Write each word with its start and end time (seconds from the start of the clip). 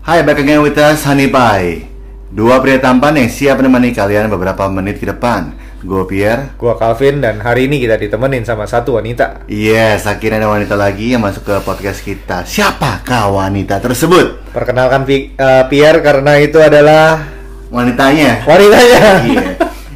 Hai, 0.00 0.24
back 0.24 0.40
again 0.40 0.60
with 0.60 0.76
us, 0.76 1.04
Honey 1.04 1.28
Pie. 1.28 1.86
Dua 2.30 2.62
pria 2.62 2.78
tampan 2.78 3.18
yang 3.18 3.28
siap 3.28 3.58
menemani 3.58 3.90
kalian 3.90 4.30
beberapa 4.30 4.66
menit 4.66 4.96
ke 4.96 5.06
depan. 5.06 5.52
Gue 5.80 6.04
Pierre. 6.04 6.52
Gua 6.56 6.76
Calvin 6.76 7.18
dan 7.18 7.40
hari 7.40 7.64
ini 7.64 7.80
kita 7.80 7.96
ditemenin 7.96 8.44
sama 8.44 8.68
satu 8.68 9.00
wanita. 9.00 9.48
Yes, 9.48 10.04
akhirnya 10.04 10.38
ada 10.38 10.52
wanita 10.52 10.76
lagi 10.76 11.12
yang 11.12 11.24
masuk 11.24 11.42
ke 11.42 11.54
podcast 11.64 12.00
kita. 12.00 12.44
Siapakah 12.44 13.32
wanita 13.32 13.80
tersebut? 13.80 14.52
Perkenalkan 14.52 15.08
Pi- 15.08 15.32
eh, 15.32 15.64
Pierre 15.66 16.00
karena 16.00 16.36
itu 16.36 16.60
adalah 16.60 17.24
Wanitanya. 17.72 18.44
wanitanya. 18.44 19.00
Iya. 19.24 19.44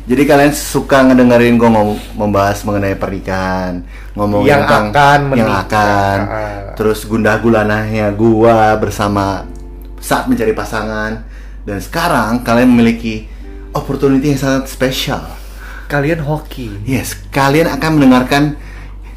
Jadi 0.05 0.23
kalian 0.25 0.53
suka 0.53 1.01
ngedengerin 1.03 1.57
gue 1.57 1.65
ngomong 1.65 1.97
membahas 2.13 2.61
mengenai 2.61 2.93
pernikahan, 2.93 3.81
ngomongin 4.13 4.53
Yang 4.53 4.63
tentang 4.69 4.85
akan 4.93 5.19
yang 5.33 5.49
menikah. 5.49 5.65
akan, 5.65 6.19
Ah. 6.21 6.73
terus 6.77 7.09
gundah 7.09 7.41
gulananya 7.41 8.13
gua 8.13 8.77
bersama 8.77 9.49
saat 10.05 10.29
mencari 10.29 10.53
pasangan 10.53 11.25
dan 11.65 11.79
sekarang 11.81 12.45
kalian 12.45 12.69
memiliki 12.69 13.25
opportunity 13.73 14.37
yang 14.37 14.41
sangat 14.41 14.69
spesial. 14.69 15.25
Kalian 15.89 16.21
hoki. 16.21 16.85
Yes, 16.85 17.17
kalian 17.33 17.73
akan 17.73 17.91
mendengarkan 17.97 18.61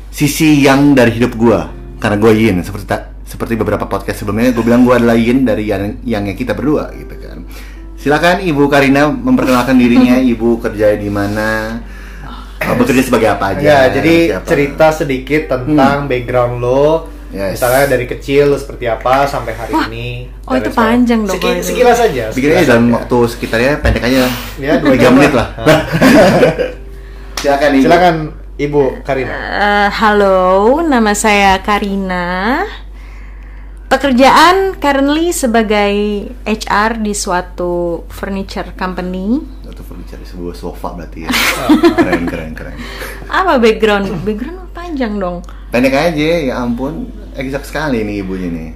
sisi 0.08 0.64
yang 0.64 0.96
dari 0.96 1.20
hidup 1.20 1.36
gua 1.36 1.68
karena 2.00 2.16
gua 2.16 2.32
Yin 2.32 2.64
seperti 2.64 2.88
seperti 3.28 3.60
beberapa 3.60 3.84
podcast 3.84 4.24
sebelumnya 4.24 4.56
gue 4.56 4.64
bilang 4.64 4.88
gua 4.88 4.96
adalah 4.96 5.20
Yin 5.20 5.44
dari 5.44 5.68
yang 5.68 6.00
yangnya 6.08 6.36
kita 6.40 6.56
berdua 6.56 6.96
gitu 6.96 7.16
kan. 7.20 7.44
Silakan 8.00 8.40
Ibu 8.48 8.72
Karina 8.72 9.12
memperkenalkan 9.12 9.76
dirinya, 9.76 10.16
Ibu 10.32 10.64
kerja 10.64 10.96
di 10.96 11.12
mana, 11.12 11.82
bekerja 12.62 13.04
sebagai 13.04 13.30
apa 13.36 13.58
aja. 13.58 13.60
Ya, 13.60 13.80
jadi 13.92 14.16
siapa. 14.40 14.48
cerita 14.48 14.88
sedikit 14.96 15.42
tentang 15.52 16.08
background 16.08 16.56
lo. 16.64 17.17
Yes. 17.28 17.60
Misalnya 17.60 17.92
dari 17.92 18.06
kecil 18.08 18.56
seperti 18.56 18.88
apa 18.88 19.28
sampai 19.28 19.52
hari 19.52 19.74
ini. 19.92 20.08
oh, 20.48 20.56
itu 20.56 20.72
sekarang. 20.72 21.04
panjang 21.04 21.20
dong 21.28 21.36
Seki- 21.36 21.44
kalau 21.44 21.60
itu. 21.60 21.68
sekilas 21.68 22.00
aja. 22.00 22.26
Bikin 22.32 22.50
aja 22.50 22.66
dalam 22.66 22.86
waktu 22.96 23.18
sekitarnya 23.28 23.72
pendek 23.84 24.04
aja. 24.04 24.20
Ya, 24.56 24.72
dua 24.80 24.96
3 24.96 25.04
jam 25.04 25.12
menit 25.12 25.34
lah. 25.36 25.48
Silakan 27.42 27.70
Ibu. 27.76 27.84
Silakan 27.84 28.16
Ibu 28.58 28.82
Karina. 29.04 29.34
Eh, 29.36 29.90
halo, 29.94 30.40
nama 30.82 31.12
saya 31.14 31.60
Karina. 31.62 32.64
Pekerjaan 33.88 34.76
currently 34.76 35.32
sebagai 35.32 35.96
HR 36.44 37.00
di 37.00 37.16
suatu 37.16 38.04
furniture 38.12 38.76
company. 38.76 39.40
Atau 39.64 39.84
mencari 39.94 40.24
sebuah 40.24 40.56
sofa 40.56 40.92
berarti 40.92 41.24
ya. 41.24 41.30
keren 42.00 42.24
keren 42.26 42.52
keren. 42.52 42.76
Apa 43.28 43.56
background? 43.60 44.12
Background 44.28 44.76
panjang 44.76 45.16
dong. 45.16 45.40
Pendek 45.72 45.96
aja, 45.96 46.28
ya 46.44 46.54
ampun. 46.60 47.08
Eksak 47.38 47.64
sekali 47.70 48.02
nih 48.02 48.26
ibunya 48.26 48.50
nih. 48.50 48.70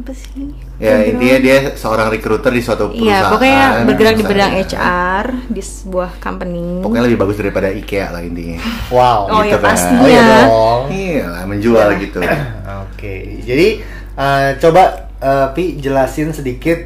Apa 0.00 0.16
sih? 0.16 0.48
Ya 0.80 0.96
Background? 0.96 1.10
intinya 1.12 1.38
dia 1.44 1.56
seorang 1.76 2.08
recruiter 2.08 2.48
di 2.56 2.62
suatu 2.64 2.88
perusahaan. 2.88 3.04
Iya, 3.04 3.18
pokoknya 3.28 3.60
bergerak 3.84 4.14
di 4.16 4.24
bidang. 4.24 4.52
HR 4.64 5.24
di 5.52 5.60
sebuah 5.60 6.10
company. 6.16 6.80
Pokoknya 6.80 7.04
lebih 7.04 7.18
bagus 7.20 7.36
daripada 7.36 7.68
IKEA 7.68 8.08
lah 8.08 8.24
intinya. 8.24 8.64
Wow. 8.96 9.28
Oh 9.28 9.44
gitu 9.44 9.52
ya 9.52 9.58
kan. 9.60 9.66
pastinya. 9.68 10.00
Oh 10.00 10.08
iya 10.08 10.22
dong. 10.24 10.82
Iya 10.88 11.24
lah, 11.28 11.42
menjual 11.44 11.88
gitu. 12.00 12.18
Oke, 12.88 13.14
jadi 13.44 13.68
eh, 14.16 14.48
coba 14.56 14.82
eh, 15.20 15.46
Pi 15.52 15.64
jelasin 15.76 16.32
sedikit 16.32 16.80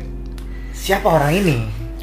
siapa 0.74 1.06
orang 1.06 1.32
ini. 1.38 1.58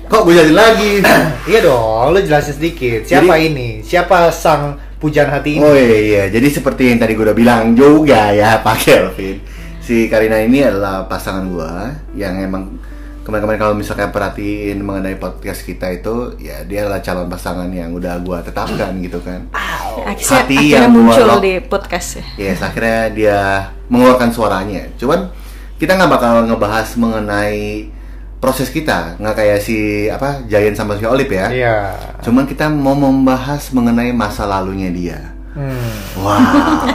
Kok 0.08 0.22
gue 0.24 0.34
jelasin 0.40 0.56
lagi? 0.56 0.92
iya 1.52 1.60
dong, 1.60 2.16
lu 2.16 2.24
jelasin 2.24 2.56
sedikit. 2.56 3.04
Siapa 3.04 3.36
ini? 3.36 3.84
Siapa 3.84 4.32
sang 4.32 4.80
pujaan 5.02 5.28
hati 5.28 5.58
ini? 5.58 5.62
Oh 5.62 5.74
iya, 5.74 5.98
iya, 5.98 6.24
jadi 6.30 6.48
seperti 6.48 6.88
yang 6.88 6.98
tadi 6.98 7.12
gue 7.12 7.26
udah 7.26 7.34
bilang 7.34 7.74
juga 7.74 8.30
ya 8.30 8.58
Pak 8.66 8.78
Kelvin 8.78 9.42
Si 9.82 10.06
Karina 10.06 10.38
ini 10.38 10.62
adalah 10.62 11.04
pasangan 11.04 11.42
gue 11.44 11.72
yang 12.16 12.38
emang 12.38 12.78
kemarin-kemarin 13.22 13.58
kalau 13.60 13.74
misalkan 13.74 14.10
perhatiin 14.10 14.78
mengenai 14.78 15.14
podcast 15.14 15.62
kita 15.62 15.90
itu 15.92 16.38
ya 16.38 16.62
dia 16.62 16.86
adalah 16.86 17.02
calon 17.02 17.26
pasangan 17.26 17.66
yang 17.68 17.90
udah 17.92 18.18
gue 18.18 18.38
tetapkan 18.42 18.94
gitu 18.98 19.18
kan 19.20 19.50
Akhirnya, 19.92 20.38
Hati 20.40 20.56
akhirnya 20.56 20.78
yang 20.78 20.88
muncul 20.90 21.26
lock. 21.28 21.42
di 21.42 21.54
podcast 21.60 22.10
ya. 22.16 22.26
Yes, 22.40 22.64
akhirnya 22.64 23.12
dia 23.12 23.40
mengeluarkan 23.86 24.32
suaranya. 24.32 24.88
Cuman 24.96 25.28
kita 25.76 26.00
nggak 26.00 26.08
bakal 26.10 26.48
ngebahas 26.48 26.88
mengenai 26.96 27.92
proses 28.40 28.72
kita, 28.72 29.20
nggak 29.20 29.36
kayak 29.36 29.60
si 29.60 30.08
apa 30.08 30.48
Giant 30.48 30.74
sama 30.74 30.96
si 30.96 31.04
Olip 31.04 31.28
ya. 31.28 31.52
Iya. 31.52 31.76
Cuman 32.22 32.46
kita 32.46 32.70
mau 32.70 32.94
membahas 32.94 33.74
mengenai 33.74 34.14
masa 34.14 34.46
lalunya 34.46 34.90
dia. 34.90 35.20
Hmm. 35.52 35.92
Wow. 36.16 36.38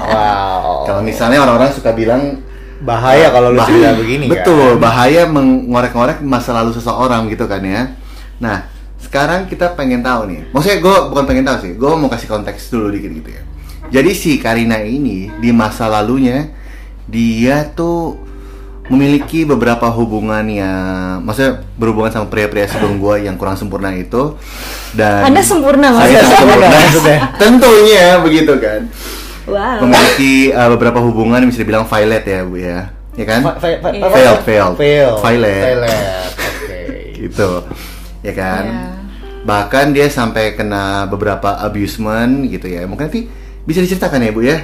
Wow. 0.06 0.64
Kalau 0.86 1.02
misalnya 1.02 1.42
orang-orang 1.44 1.74
suka 1.74 1.92
bilang 1.92 2.40
bahaya 2.80 3.32
kalau 3.32 3.52
lu 3.52 3.58
bahaya- 3.58 3.68
cerita 3.72 3.90
begini 3.98 4.24
Betul, 4.28 4.76
kan. 4.76 4.82
bahaya 4.82 5.22
mengorek-ngorek 5.26 6.20
masa 6.22 6.56
lalu 6.56 6.72
seseorang 6.72 7.28
gitu 7.28 7.44
kan 7.44 7.60
ya. 7.60 7.92
Nah, 8.38 8.68
sekarang 8.96 9.48
kita 9.48 9.72
pengen 9.74 10.00
tahu 10.00 10.28
nih. 10.30 10.40
Maksudnya 10.52 10.78
gue 10.80 10.96
bukan 11.10 11.24
pengen 11.24 11.44
tahu 11.44 11.58
sih, 11.64 11.72
gue 11.74 11.90
mau 11.96 12.08
kasih 12.08 12.28
konteks 12.28 12.68
dulu 12.72 12.92
dikit 12.92 13.12
gitu 13.12 13.30
ya. 13.32 13.42
Jadi 13.86 14.10
si 14.12 14.36
Karina 14.36 14.82
ini 14.82 15.30
di 15.38 15.50
masa 15.54 15.86
lalunya 15.86 16.48
dia 17.06 17.64
tuh 17.70 18.18
memiliki 18.86 19.42
beberapa 19.42 19.88
hubungan 19.88 20.44
yang 20.44 20.78
maksudnya 21.20 21.58
berhubungan 21.74 22.08
sama 22.08 22.26
pria-pria 22.26 22.64
sebelum 22.64 22.96
gue 22.96 23.26
yang 23.26 23.34
kurang 23.34 23.54
sempurna 23.54 23.90
itu 23.90 24.38
dan 24.92 25.26
Anda 25.26 25.42
sempurna, 25.42 25.90
Mas. 25.90 26.00
saya 26.00 26.08
Anda 26.08 26.22
sempurna 26.24 26.54
sempurna, 26.54 26.68
maksudnya. 26.78 27.18
tentunya 27.36 28.06
begitu 28.20 28.52
kan 28.56 28.80
Wow. 29.46 29.78
memiliki 29.80 30.34
uh, 30.50 30.68
beberapa 30.68 30.98
hubungan 31.00 31.38
yang 31.38 31.50
bisa 31.50 31.62
dibilang 31.62 31.82
violet 31.84 32.22
ya 32.22 32.42
bu 32.42 32.56
ya 32.56 32.90
ya 33.14 33.24
kan 33.24 33.40
Fa- 33.40 33.56
fa- 33.56 33.78
fa- 33.80 33.90
Iya. 33.90 34.02
apa? 34.02 34.10
Failed, 34.12 34.40
failed. 34.42 34.74
Failed. 34.76 35.16
Violet. 35.20 35.62
Violet. 35.62 36.26
Oke. 36.34 36.80
gitu 37.22 37.50
ya 38.20 38.32
kan 38.32 38.64
Iya. 38.64 38.82
bahkan 39.42 39.86
dia 39.90 40.06
sampai 40.08 40.52
kena 40.52 41.06
beberapa 41.06 41.54
abusement 41.56 42.42
gitu 42.44 42.66
ya 42.66 42.82
mungkin 42.84 43.06
nanti 43.06 43.30
bisa 43.62 43.78
diceritakan 43.78 44.18
ya 44.20 44.30
bu 44.30 44.42
ya 44.42 44.58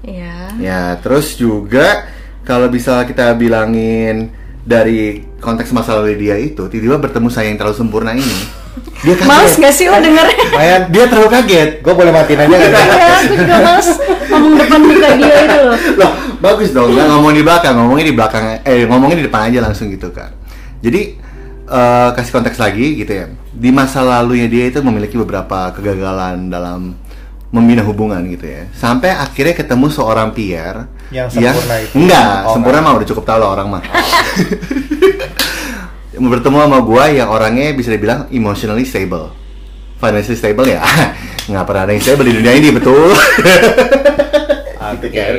Iya. 0.00 0.34
ya 0.56 0.80
terus 0.98 1.34
juga 1.34 2.08
kalau 2.46 2.70
bisa 2.70 3.02
kita 3.04 3.34
bilangin 3.34 4.30
dari 4.62 5.26
konteks 5.42 5.74
masa 5.74 5.98
lalu 5.98 6.14
dia 6.18 6.38
itu 6.38 6.70
tiba-tiba 6.70 7.02
bertemu 7.02 7.28
saya 7.28 7.50
yang 7.50 7.58
terlalu 7.58 7.76
sempurna 7.76 8.14
ini 8.14 8.66
dia 9.04 9.14
kaget 9.16 9.28
Males 9.28 9.54
gak 9.56 9.74
sih 9.74 9.86
lo 9.88 9.96
dengernya? 10.00 10.44
Lumayan. 10.52 10.82
dia 10.92 11.04
terlalu 11.08 11.28
kaget 11.32 11.70
Gue 11.80 11.94
boleh 11.96 12.12
matiin 12.12 12.40
aja 12.44 12.56
nggak? 12.56 12.70
Iya, 12.70 13.08
aku 13.08 13.34
juga 13.40 13.56
males 13.60 13.88
ngomong 14.26 14.54
depan 14.58 14.80
muka 14.84 15.08
dia 15.16 15.36
itu 15.48 15.58
loh. 15.64 15.78
Loh, 15.96 16.12
bagus 16.44 16.70
dong, 16.76 16.92
nggak 16.92 17.08
ngomong 17.08 17.32
di 17.32 17.42
belakang, 17.42 17.74
ngomongnya 17.78 18.06
di 18.06 18.14
belakang, 18.14 18.44
eh 18.62 18.84
ngomongnya 18.84 19.16
di 19.16 19.24
depan 19.24 19.40
aja 19.48 19.58
langsung 19.64 19.88
gitu 19.88 20.12
kan. 20.12 20.30
Jadi 20.84 21.00
eh, 21.66 22.08
kasih 22.12 22.32
konteks 22.36 22.58
lagi 22.60 23.00
gitu 23.00 23.12
ya. 23.16 23.26
Di 23.56 23.70
masa 23.72 24.04
lalunya 24.04 24.44
dia 24.44 24.68
itu 24.68 24.84
memiliki 24.84 25.16
beberapa 25.16 25.72
kegagalan 25.72 26.52
dalam 26.52 27.00
membina 27.48 27.80
hubungan 27.80 28.20
gitu 28.28 28.44
ya. 28.44 28.68
Sampai 28.76 29.14
akhirnya 29.14 29.56
ketemu 29.56 29.88
seorang 29.88 30.36
Pierre 30.36 30.84
Yang 31.10 31.38
sempurna 31.38 31.74
itu. 31.78 31.94
Enggak, 31.94 32.34
Oh, 32.46 32.52
sempurna 32.54 32.78
enggak. 32.82 32.92
mah 32.92 32.98
udah 32.98 33.08
cukup 33.08 33.24
tahu 33.26 33.38
lah 33.38 33.48
orang 33.54 33.66
mah. 33.70 33.82
bertemu 36.16 36.56
sama 36.64 36.78
gua 36.80 37.04
yang 37.12 37.28
orangnya 37.28 37.76
bisa 37.76 37.92
dibilang 37.92 38.26
emotionally 38.32 38.88
stable. 38.88 39.30
Financially 40.00 40.36
stable 40.36 40.66
ya. 40.66 40.80
Nggak 41.50 41.64
pernah 41.68 41.82
ada 41.86 41.92
yang 41.94 42.02
stable 42.02 42.26
di 42.26 42.34
dunia 42.34 42.52
ini, 42.56 42.68
betul. 42.74 43.12
gitu 44.96 45.08
kan. 45.12 45.34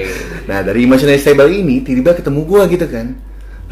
Nah 0.47 0.59
dari 0.63 0.85
emotional 0.85 1.17
stable 1.17 1.49
ini 1.49 1.81
tiba-tiba 1.81 2.19
ketemu 2.19 2.39
gua 2.45 2.63
gitu 2.69 2.85
kan. 2.87 3.15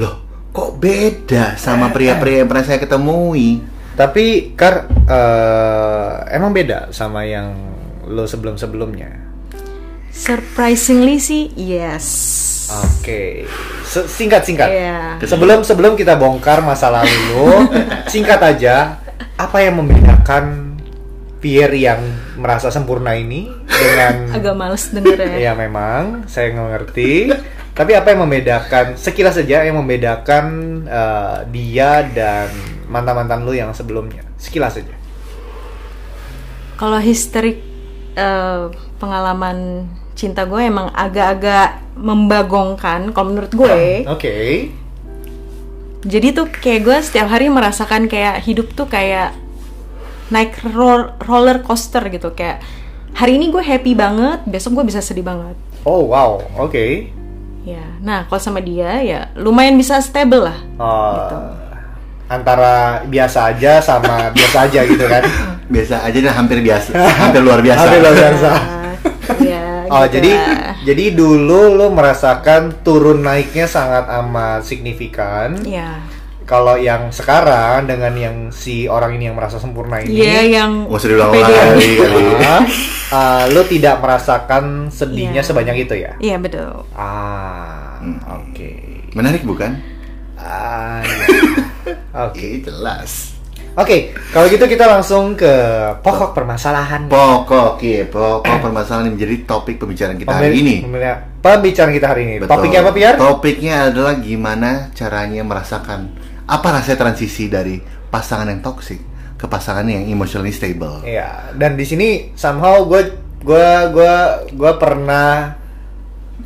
Loh, 0.02 0.16
kok 0.52 0.76
beda 0.82 1.56
sama 1.56 1.94
pria-pria 1.94 2.44
yang 2.44 2.50
pernah 2.50 2.66
saya 2.66 2.80
ketemui? 2.82 3.64
Tapi 3.96 4.52
Kar 4.60 4.92
eh, 5.08 6.14
emang 6.36 6.52
beda 6.52 6.92
sama 6.92 7.24
yang 7.24 7.54
lo 8.12 8.28
sebelum-sebelumnya. 8.28 9.25
Surprisingly 10.16 11.20
sih, 11.20 11.52
yes. 11.54 12.08
Oke. 12.72 13.44
Se- 13.84 14.08
Singkat-singkat. 14.08 14.70
Iya. 14.72 15.00
Sebelum 15.22 15.62
sebelum 15.62 15.94
kita 15.94 16.16
bongkar 16.16 16.64
masa 16.64 16.88
lalu 16.90 17.68
singkat 18.12 18.40
aja 18.40 18.98
apa 19.36 19.58
yang 19.60 19.78
membedakan 19.78 20.74
Pierre 21.38 21.76
yang 21.78 22.02
merasa 22.40 22.72
sempurna 22.72 23.14
ini 23.14 23.46
dengan 23.68 24.26
Agak 24.40 24.56
males 24.56 24.90
dengernya. 24.90 25.36
ya 25.38 25.54
memang 25.54 26.26
saya 26.26 26.56
ngerti. 26.56 27.30
Tapi 27.76 27.92
apa 27.92 28.16
yang 28.16 28.24
membedakan 28.24 28.96
sekilas 28.96 29.36
saja 29.36 29.62
yang 29.62 29.76
membedakan 29.76 30.46
eh, 30.88 31.38
dia 31.52 32.08
dan 32.08 32.48
mantan-mantan 32.88 33.44
lu 33.44 33.52
yang 33.52 33.76
sebelumnya? 33.76 34.24
Sekilas 34.40 34.80
saja. 34.80 34.96
Kalau 36.80 36.98
history 36.98 37.60
eh, 38.16 38.64
pengalaman 38.96 39.86
cinta 40.16 40.44
gue 40.44 40.62
emang 40.62 40.90
agak-agak 40.90 41.84
membagongkan 41.96 43.12
kalau 43.12 43.28
menurut 43.30 43.52
gue. 43.52 44.08
Oke. 44.08 44.36
Jadi 46.02 46.28
tuh 46.32 46.48
kayak 46.48 46.82
gue 46.82 46.98
setiap 47.02 47.28
hari 47.28 47.50
merasakan 47.50 48.06
kayak 48.06 48.40
hidup 48.42 48.72
tuh 48.72 48.86
kayak 48.86 49.34
naik 50.28 50.56
ro- 50.66 51.14
roller 51.20 51.62
coaster 51.62 52.02
gitu 52.08 52.32
kayak 52.32 52.62
hari 53.12 53.36
ini 53.36 53.50
gue 53.50 53.60
happy 53.60 53.94
banget, 53.94 54.42
besok 54.46 54.78
gue 54.78 54.86
bisa 54.88 55.02
sedih 55.02 55.22
banget. 55.22 55.58
Oh 55.82 56.06
wow, 56.06 56.42
oke. 56.58 57.10
Ya, 57.62 57.82
nah 58.00 58.24
kalau 58.24 58.38
sama 58.38 58.62
dia 58.62 59.02
ya 59.02 59.34
lumayan 59.34 59.74
bisa 59.74 59.98
stable 59.98 60.46
lah. 60.46 60.58
Oh, 60.78 61.14
Gitu. 61.18 61.38
antara 62.26 62.74
biasa 63.04 63.50
aja 63.52 63.78
sama 63.80 64.30
biasa 64.30 64.58
aja 64.66 64.82
gitu 64.86 65.06
kan? 65.06 65.24
Biasa 65.66 66.06
aja 66.06 66.18
dan 66.22 66.34
hampir 66.36 66.62
biasa, 66.62 66.94
hampir 67.26 67.42
luar 67.42 67.58
biasa. 67.58 67.82
Hampir 67.82 67.98
luar 67.98 68.14
biasa. 68.14 68.52
ya, 69.42 69.65
Oh 69.88 70.04
gitu 70.04 70.14
jadi 70.16 70.32
lah. 70.32 70.74
jadi 70.82 71.06
dulu 71.12 71.74
lo 71.74 71.88
merasakan 71.90 72.62
turun 72.82 73.22
naiknya 73.22 73.66
sangat 73.66 74.06
amat 74.16 74.62
signifikan. 74.62 75.60
ya, 75.62 76.00
Kalau 76.44 76.76
yang 76.76 77.10
sekarang 77.10 77.86
dengan 77.86 78.14
yang 78.14 78.36
si 78.50 78.86
orang 78.86 79.14
ini 79.14 79.26
yang 79.26 79.36
merasa 79.36 79.58
sempurna 79.58 79.98
ini, 80.00 80.14
Iya 80.16 80.42
yang 80.46 80.72
usah 80.86 81.08
diulang 81.08 81.32
lagi 81.32 81.54
kali. 81.58 81.92
ah, 82.40 82.62
ah, 83.10 83.44
lo 83.48 83.62
tidak 83.64 83.98
merasakan 83.98 84.88
sedihnya 84.88 85.40
Iya. 85.40 85.42
sebanyak 85.44 85.76
itu 85.80 85.96
ya? 85.98 86.12
Iya 86.18 86.38
betul. 86.38 86.86
Ah, 86.92 87.98
Hmm. 87.98 88.22
oke. 88.32 88.72
Menarik 89.12 89.42
bukan? 89.42 89.82
Ah, 90.36 91.02
iya. 91.02 91.28
Oke. 92.22 92.40
Oke, 92.40 92.48
jelas. 92.62 93.35
Oke, 93.76 94.16
kalau 94.32 94.48
gitu 94.48 94.64
kita 94.72 94.88
langsung 94.88 95.36
ke 95.36 95.52
pokok 96.00 96.32
permasalahan. 96.32 97.12
Pokok, 97.12 97.76
iya, 97.84 98.08
pokok 98.08 98.64
permasalahan 98.64 99.12
yang 99.12 99.20
menjadi 99.20 99.36
topik 99.44 99.76
pembicaraan 99.76 100.16
kita 100.16 100.32
hari 100.32 100.64
ini. 100.64 100.76
Pembicaraan- 101.44 101.92
kita 101.92 102.08
hari 102.08 102.22
ini. 102.24 102.34
Betul. 102.40 102.52
Topiknya 102.56 102.80
apa, 102.80 102.92
Piar? 102.96 103.14
Topiknya 103.20 103.76
adalah 103.92 104.16
gimana 104.16 104.96
caranya 104.96 105.44
merasakan 105.44 106.16
apa 106.48 106.68
rasanya 106.72 106.98
transisi 107.04 107.52
dari 107.52 107.76
pasangan 108.08 108.48
yang 108.48 108.64
toksik 108.64 109.02
ke 109.36 109.46
pasangan 109.46 109.84
yang 109.92 110.08
emotionally 110.08 110.56
stable. 110.56 111.04
Iya, 111.04 111.52
dan 111.60 111.76
di 111.76 111.84
sini 111.84 112.32
somehow 112.32 112.88
gue 112.88 113.12
gue 113.44 113.70
gue 113.92 114.16
gue 114.56 114.72
pernah 114.80 115.52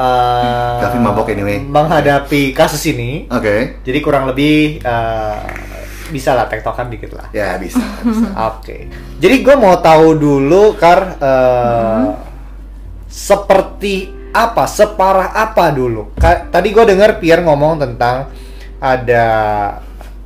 uh, 0.02 0.98
mabok 0.98 1.30
anyway. 1.30 1.62
menghadapi 1.62 2.58
kasus 2.58 2.82
ini. 2.90 3.30
Oke, 3.30 3.86
Jadi 3.86 4.00
kurang 4.02 4.26
lebih 4.26 4.82
uh, 4.82 5.40
bisa 6.10 6.34
lah 6.34 6.50
tektokan 6.50 6.90
dikit 6.90 7.16
lah. 7.16 7.30
ya 7.32 7.56
bisa. 7.62 7.82
bisa. 8.06 8.28
Oke. 8.54 8.90
Jadi 9.22 9.36
gue 9.46 9.56
mau 9.56 9.78
tahu 9.80 10.18
dulu 10.18 10.76
kar 10.76 11.18
uh, 11.22 12.18
seperti 13.10 14.10
apa, 14.30 14.70
separah 14.70 15.34
apa 15.34 15.74
dulu. 15.74 16.14
Ka- 16.18 16.50
tadi 16.54 16.70
gue 16.70 16.86
dengar 16.86 17.18
Pierre 17.18 17.42
ngomong 17.42 17.82
tentang 17.82 18.30
ada 18.78 19.26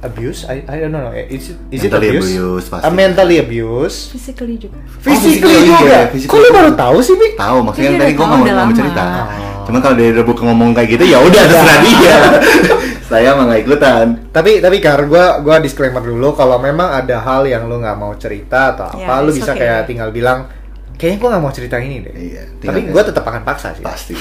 abuse. 0.04 0.44
I, 0.46 0.68
I 0.68 0.76
don't 0.84 0.92
know. 0.92 1.16
Is 1.16 1.56
it, 1.56 1.58
is 1.72 1.82
it 1.88 1.92
Mentally 1.92 2.10
abuse? 2.12 2.30
abuse, 2.36 2.66
pasti. 2.68 2.84
Uh, 2.84 2.94
mentally 2.94 3.38
abuse. 3.40 3.96
Physically 4.12 4.56
juga. 4.60 4.78
Physically 5.00 5.40
physically 5.40 5.60
juga. 5.64 5.80
juga, 5.80 5.98
physically 6.12 6.32
Kok 6.36 6.44
lu 6.44 6.50
baru 6.52 6.72
tahu 6.76 6.98
sih, 7.00 7.16
Bi? 7.16 7.28
Tahu 7.40 7.58
maksudnya 7.64 7.92
Iya, 7.96 8.00
tadi 8.04 8.12
gue 8.12 8.26
mau 8.28 8.40
mau 8.44 8.72
cerita. 8.76 9.04
Oh. 9.04 9.64
Cuman 9.64 9.80
kalau 9.80 9.96
dari 9.96 10.12
Rebu 10.12 10.32
ngomong 10.36 10.70
kayak 10.76 10.90
gitu 11.00 11.04
ya 11.08 11.24
udah 11.24 11.42
terserah 11.48 11.80
dia. 11.88 12.16
Saya 13.14 13.38
mah 13.38 13.46
nggak 13.46 13.62
ikutan. 13.62 14.06
Tapi 14.34 14.58
tapi 14.58 14.82
Kar, 14.82 15.06
gua 15.06 15.38
gua 15.46 15.62
disclaimer 15.62 16.02
dulu 16.02 16.34
kalau 16.34 16.58
memang 16.58 16.90
ada 16.90 17.22
hal 17.22 17.46
yang 17.46 17.70
lu 17.70 17.78
nggak 17.78 17.94
mau 17.94 18.18
cerita 18.18 18.74
atau 18.74 18.90
apa, 18.90 19.22
Ya, 19.22 19.22
lu 19.22 19.30
it's 19.30 19.38
bisa 19.38 19.54
okay. 19.54 19.70
kayak 19.70 19.86
tinggal 19.86 20.10
bilang 20.10 20.50
kayaknya 20.98 21.18
gua 21.22 21.30
nggak 21.38 21.44
mau 21.46 21.54
cerita 21.54 21.78
ini 21.78 22.02
deh. 22.02 22.14
Iya, 22.14 22.44
Tapi 22.58 22.90
gua 22.90 23.06
tetap 23.06 23.22
akan 23.22 23.46
paksa 23.46 23.78
sih. 23.78 23.86
Pasti. 23.86 24.18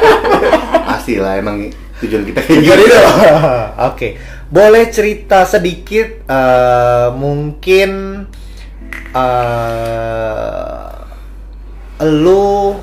Pasti 0.94 1.18
lah 1.18 1.34
emang 1.34 1.66
tujuan 1.98 2.22
kita 2.22 2.40
kayak 2.46 2.62
gitu. 2.62 2.98
Oke, 3.90 4.08
boleh 4.46 4.84
cerita 4.94 5.42
sedikit 5.42 6.22
eh, 6.22 7.08
mungkin 7.10 7.90
eh 9.12 10.90
lu 12.02 12.74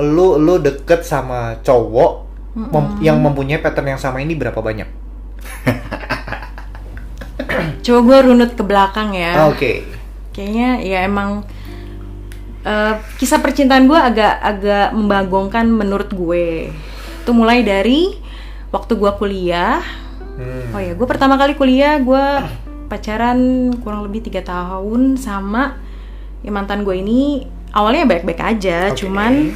lu 0.00 0.40
lu 0.40 0.54
deket 0.60 1.04
sama 1.04 1.60
cowok 1.60 2.31
mem- 2.56 3.00
yang 3.00 3.16
mempunyai 3.20 3.60
pattern 3.60 3.96
yang 3.96 4.00
sama 4.00 4.20
ini 4.20 4.36
berapa 4.36 4.56
banyak? 4.56 4.88
Coba 7.84 7.98
gue 8.06 8.18
runut 8.30 8.52
ke 8.54 8.62
belakang 8.62 9.16
ya. 9.16 9.50
Oke. 9.50 9.82
Kayaknya 10.32 10.68
ya 10.80 10.98
emang 11.04 11.44
eh, 12.62 12.94
kisah 13.18 13.42
percintaan 13.42 13.90
gue 13.90 13.98
agak 13.98 14.38
agak 14.38 14.88
membagongkan 14.94 15.66
menurut 15.66 16.08
gue. 16.14 16.70
Itu 17.22 17.30
mulai 17.34 17.66
dari 17.66 18.16
waktu 18.70 18.96
gue 18.96 19.12
kuliah. 19.18 19.82
Hmm. 20.32 20.72
Oh 20.72 20.80
ya, 20.80 20.96
gue 20.96 21.06
pertama 21.06 21.36
kali 21.36 21.58
kuliah 21.58 22.00
gue 22.00 22.24
pacaran 22.88 23.72
kurang 23.80 24.04
lebih 24.04 24.28
tiga 24.28 24.44
tahun 24.44 25.16
sama 25.16 25.80
ya 26.44 26.52
mantan 26.52 26.84
gue 26.84 26.92
ini 26.98 27.46
awalnya 27.72 28.04
baik-baik 28.04 28.40
aja, 28.40 28.92
Oke. 28.92 29.04
cuman 29.04 29.52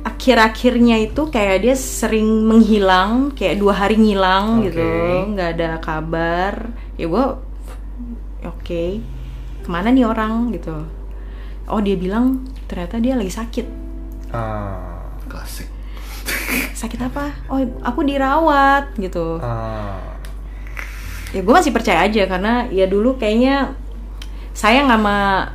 akhir-akhirnya 0.00 0.96
itu 1.02 1.28
kayak 1.28 1.56
dia 1.62 1.74
sering 1.76 2.44
menghilang, 2.44 3.32
kayak 3.36 3.60
dua 3.60 3.74
hari 3.76 4.00
ngilang 4.00 4.60
Oke. 4.64 4.72
gitu, 4.72 4.88
nggak 5.36 5.50
ada 5.60 5.70
kabar. 5.78 6.72
Ya 6.96 7.06
gue, 7.08 7.24
oke, 8.42 8.84
ke 9.60 9.68
mana 9.68 9.92
nih 9.92 10.04
orang 10.04 10.52
gitu? 10.52 10.72
Oh 11.68 11.78
dia 11.78 11.94
bilang 11.94 12.44
ternyata 12.66 12.98
dia 12.98 13.14
lagi 13.14 13.30
sakit. 13.30 13.66
Ah. 14.32 15.06
Klasik. 15.28 15.68
Sakit 16.74 16.98
apa? 16.98 17.30
Oh 17.46 17.60
aku 17.84 18.02
dirawat 18.02 18.96
gitu. 18.98 19.38
Ah. 19.38 20.00
ya 21.30 21.46
gue 21.46 21.54
masih 21.54 21.70
percaya 21.70 22.02
aja 22.02 22.26
karena 22.26 22.66
ya 22.74 22.90
dulu 22.90 23.14
kayaknya 23.14 23.78
saya 24.50 24.82
sama 24.82 25.46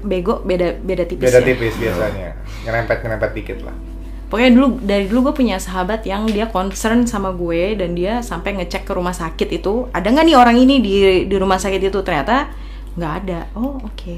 bego 0.00 0.40
beda 0.40 0.80
beda 0.80 1.04
tipis 1.04 1.28
Beda 1.28 1.40
ya. 1.40 1.46
tipis 1.52 1.74
biasanya. 1.76 2.28
Nyerempet 2.64 3.04
nyerempet 3.04 3.30
dikit 3.32 3.58
lah. 3.62 3.76
Pokoknya 4.24 4.50
dulu 4.50 4.66
dari 4.82 5.04
dulu 5.06 5.30
gue 5.30 5.34
punya 5.44 5.60
sahabat 5.60 6.02
yang 6.02 6.26
dia 6.26 6.48
concern 6.48 7.06
sama 7.06 7.30
gue 7.30 7.76
dan 7.78 7.94
dia 7.94 8.18
sampai 8.18 8.56
ngecek 8.58 8.82
ke 8.82 8.92
rumah 8.96 9.14
sakit 9.14 9.46
itu 9.52 9.86
ada 9.92 10.08
nggak 10.10 10.24
nih 10.26 10.34
orang 10.34 10.56
ini 10.58 10.80
di 10.80 10.92
di 11.28 11.36
rumah 11.38 11.60
sakit 11.60 11.78
itu 11.78 12.00
ternyata 12.02 12.50
nggak 12.96 13.12
ada. 13.22 13.40
Oh 13.54 13.78
oke. 13.78 14.16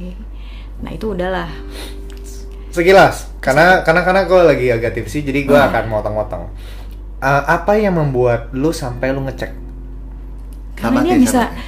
Nah 0.80 0.90
itu 0.92 1.12
udahlah. 1.12 1.50
Sekilas, 2.70 3.32
karena 3.40 3.80
karena 3.80 4.04
karena 4.04 4.22
gue 4.28 4.40
lagi 4.44 4.66
agak 4.68 4.92
tipsi, 4.94 5.24
jadi 5.24 5.48
gue 5.48 5.56
Hmm. 5.56 5.68
akan 5.72 5.84
motong-motong. 5.88 6.44
Eh, 7.16 7.42
apa 7.48 7.72
yang 7.80 7.96
membuat 7.96 8.52
lu 8.52 8.68
sampai 8.68 9.16
lu 9.16 9.24
ngecek? 9.24 9.48
Karena 10.76 11.00
Sahabatnya, 11.00 11.14
dia 11.16 11.16
bisa. 11.18 11.40
sahabatnya. 11.48 11.64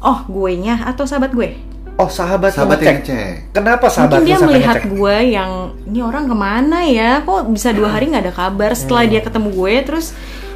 Oh 0.00 0.18
gue 0.24 0.52
nya 0.56 0.74
atau 0.84 1.04
sahabat 1.04 1.32
gue? 1.32 1.50
Oh 1.96 2.06
sahabat, 2.06 2.52
Sahabat 2.52 2.76
yang 2.78 3.00
ngecek. 3.00 3.08
ngecek. 3.08 3.56
Kenapa 3.56 3.88
sahabat 3.88 4.20
Mungkin 4.20 4.28
dia 4.28 4.38
melihat 4.38 4.76
ngecek? 4.78 4.92
gue 4.92 5.16
yang 5.32 5.52
ini 5.82 6.00
orang 6.00 6.28
ke 6.28 6.36
mana 6.36 6.84
ya? 6.84 7.24
Kok 7.24 7.48
bisa 7.48 7.72
dua 7.72 7.88
hari 7.88 8.12
nggak 8.12 8.20
ada 8.22 8.34
kabar? 8.36 8.70
Setelah 8.72 9.02
Hmm. 9.02 9.12
dia 9.12 9.20
ketemu 9.24 9.48
gue, 9.50 9.74
terus 9.82 10.06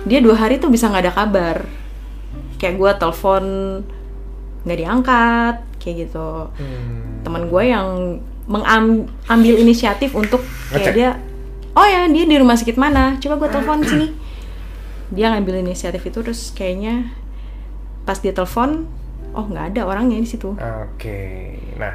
dia 0.04 0.20
dua 0.20 0.36
hari 0.36 0.60
tuh 0.60 0.68
bisa 0.68 0.86
nggak 0.86 1.00
ada 1.02 1.14
kabar. 1.14 1.56
Kayak 2.56 2.74
gue 2.76 2.90
telepon 2.94 3.44
nggak 4.62 4.78
diangkat, 4.78 5.54
kayak 5.78 5.96
gitu. 6.06 6.30
Hmm. 6.52 7.24
Teman 7.24 7.48
gue 7.48 7.62
yang 7.64 7.88
mengambil 8.44 9.54
inisiatif 9.56 10.12
untuk 10.12 10.44
Ngecek. 10.68 10.76
kayak 10.76 10.92
dia, 10.92 11.10
oh 11.72 11.86
ya 11.86 12.04
dia 12.04 12.24
di 12.26 12.36
rumah 12.36 12.52
sakit 12.54 12.76
mana? 12.76 13.16
Coba 13.16 13.38
gue 13.38 13.48
telepon 13.48 13.80
sini. 13.80 14.08
Dia 15.10 15.34
ngambil 15.34 15.64
inisiatif 15.64 16.04
itu 16.04 16.20
terus 16.20 16.52
kayaknya 16.52 17.10
pas 18.04 18.14
dia 18.16 18.30
telepon, 18.30 18.86
oh 19.34 19.44
nggak 19.46 19.74
ada 19.74 19.82
orangnya 19.86 20.18
di 20.18 20.28
situ. 20.28 20.54
Oke, 20.58 21.56
nah, 21.78 21.94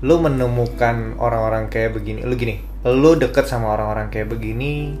lu 0.00 0.20
menemukan 0.20 1.16
orang-orang 1.20 1.68
kayak 1.68 1.96
begini, 1.96 2.24
lu 2.24 2.34
gini, 2.36 2.60
lu 2.86 3.16
deket 3.16 3.46
sama 3.48 3.72
orang-orang 3.76 4.08
kayak 4.08 4.32
begini, 4.32 4.96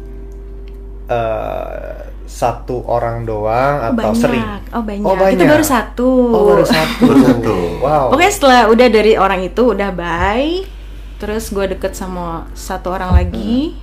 eh 1.08 2.10
satu 2.30 2.86
orang 2.86 3.26
doang 3.26 3.90
atau 3.90 4.14
banyak. 4.14 4.22
sering? 4.22 4.46
Oh 4.70 4.86
banyak. 4.86 5.02
Oh, 5.02 5.18
banyak. 5.18 5.34
Itu 5.34 5.50
baru 5.50 5.64
satu. 5.66 6.10
Oh 6.30 6.42
baru 6.46 6.62
satu. 6.62 7.02
Baru 7.10 7.18
satu. 7.26 7.56
Wow. 7.82 8.06
Pokoknya 8.14 8.32
setelah 8.32 8.60
udah 8.70 8.86
dari 8.86 9.12
orang 9.18 9.40
itu 9.42 9.62
udah 9.74 9.90
bye, 9.90 10.62
terus 11.18 11.50
gue 11.50 11.66
deket 11.74 11.98
sama 11.98 12.46
satu 12.54 12.94
orang 12.94 13.18
lagi. 13.18 13.74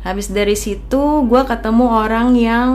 Habis 0.00 0.32
dari 0.32 0.56
situ 0.56 1.28
gue 1.28 1.42
ketemu 1.44 1.84
orang 1.84 2.32
yang 2.32 2.70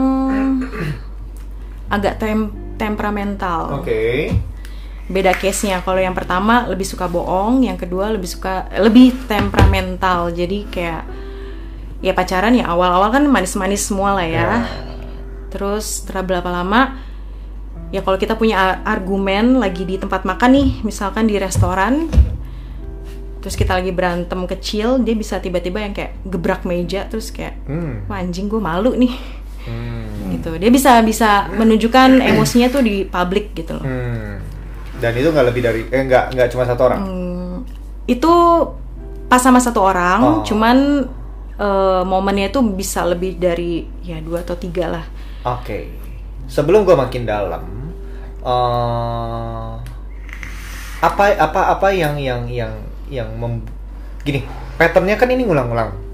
agak 1.90 2.22
tem 2.22 2.54
temperamental. 2.78 3.82
Oke. 3.82 4.32
Beda 5.06 5.32
case-nya. 5.32 5.82
Kalau 5.82 5.98
yang 5.98 6.14
pertama 6.14 6.66
lebih 6.66 6.84
suka 6.84 7.06
bohong, 7.06 7.62
yang 7.62 7.78
kedua 7.78 8.10
lebih 8.10 8.26
suka 8.26 8.70
lebih 8.78 9.14
temperamental. 9.26 10.30
Jadi 10.30 10.66
kayak 10.68 11.02
ya 12.04 12.12
pacaran 12.12 12.54
ya 12.54 12.68
awal-awal 12.68 13.10
kan 13.10 13.24
manis-manis 13.26 13.86
semua 13.88 14.14
lah 14.14 14.26
ya. 14.26 14.50
Terus 15.50 16.02
setelah 16.04 16.22
berapa 16.26 16.50
lama 16.50 17.00
ya 17.94 18.02
kalau 18.02 18.18
kita 18.18 18.34
punya 18.34 18.82
argumen 18.82 19.62
lagi 19.62 19.86
di 19.86 19.94
tempat 19.94 20.26
makan 20.26 20.50
nih, 20.52 20.68
misalkan 20.82 21.30
di 21.30 21.38
restoran, 21.38 22.10
terus 23.38 23.54
kita 23.54 23.78
lagi 23.78 23.94
berantem 23.94 24.42
kecil, 24.50 24.98
dia 25.06 25.14
bisa 25.14 25.38
tiba-tiba 25.38 25.78
yang 25.78 25.94
kayak 25.94 26.18
gebrak 26.26 26.66
meja 26.66 27.06
terus 27.06 27.30
kayak 27.30 27.54
Hmm. 27.70 28.10
wah 28.10 28.18
anjing 28.18 28.50
gue 28.50 28.58
malu 28.58 28.90
nih 28.98 29.14
Hmm. 29.66 30.15
Gitu. 30.36 30.50
Dia 30.60 30.70
bisa 30.70 31.00
bisa 31.00 31.48
menunjukkan 31.50 32.20
emosinya 32.20 32.68
tuh 32.68 32.82
di 32.84 33.08
publik 33.08 33.56
gitu 33.56 33.76
loh. 33.80 33.84
Hmm. 33.84 34.38
Dan 34.96 35.12
itu 35.16 35.28
nggak 35.28 35.46
lebih 35.52 35.62
dari, 35.64 35.80
eh 35.92 36.02
nggak 36.04 36.24
nggak 36.32 36.48
cuma 36.52 36.64
satu 36.64 36.82
orang. 36.88 37.00
Hmm, 37.04 37.54
itu 38.08 38.32
pas 39.26 39.42
sama 39.42 39.58
satu 39.58 39.80
orang, 39.82 40.20
Oh. 40.22 40.40
cuman 40.46 41.04
eh, 41.56 42.02
momennya 42.04 42.52
itu 42.52 42.60
bisa 42.62 43.04
lebih 43.04 43.36
dari 43.36 43.84
ya 44.04 44.20
dua 44.20 44.44
atau 44.44 44.54
tiga 44.60 44.92
lah 44.92 45.04
Oke. 45.46 45.88
Sebelum 46.46 46.82
gue 46.82 46.94
makin 46.94 47.22
dalam, 47.26 47.62
eh, 48.42 49.70
apa 51.02 51.24
apa 51.38 51.60
apa 51.76 51.88
yang 51.94 52.18
yang 52.18 52.46
yang 52.50 52.72
yang 53.06 53.28
mem, 53.38 53.62
gini 54.26 54.42
patternnya 54.74 55.14
kan 55.14 55.30
ini 55.30 55.46
ngulang-ngulang. 55.46 56.05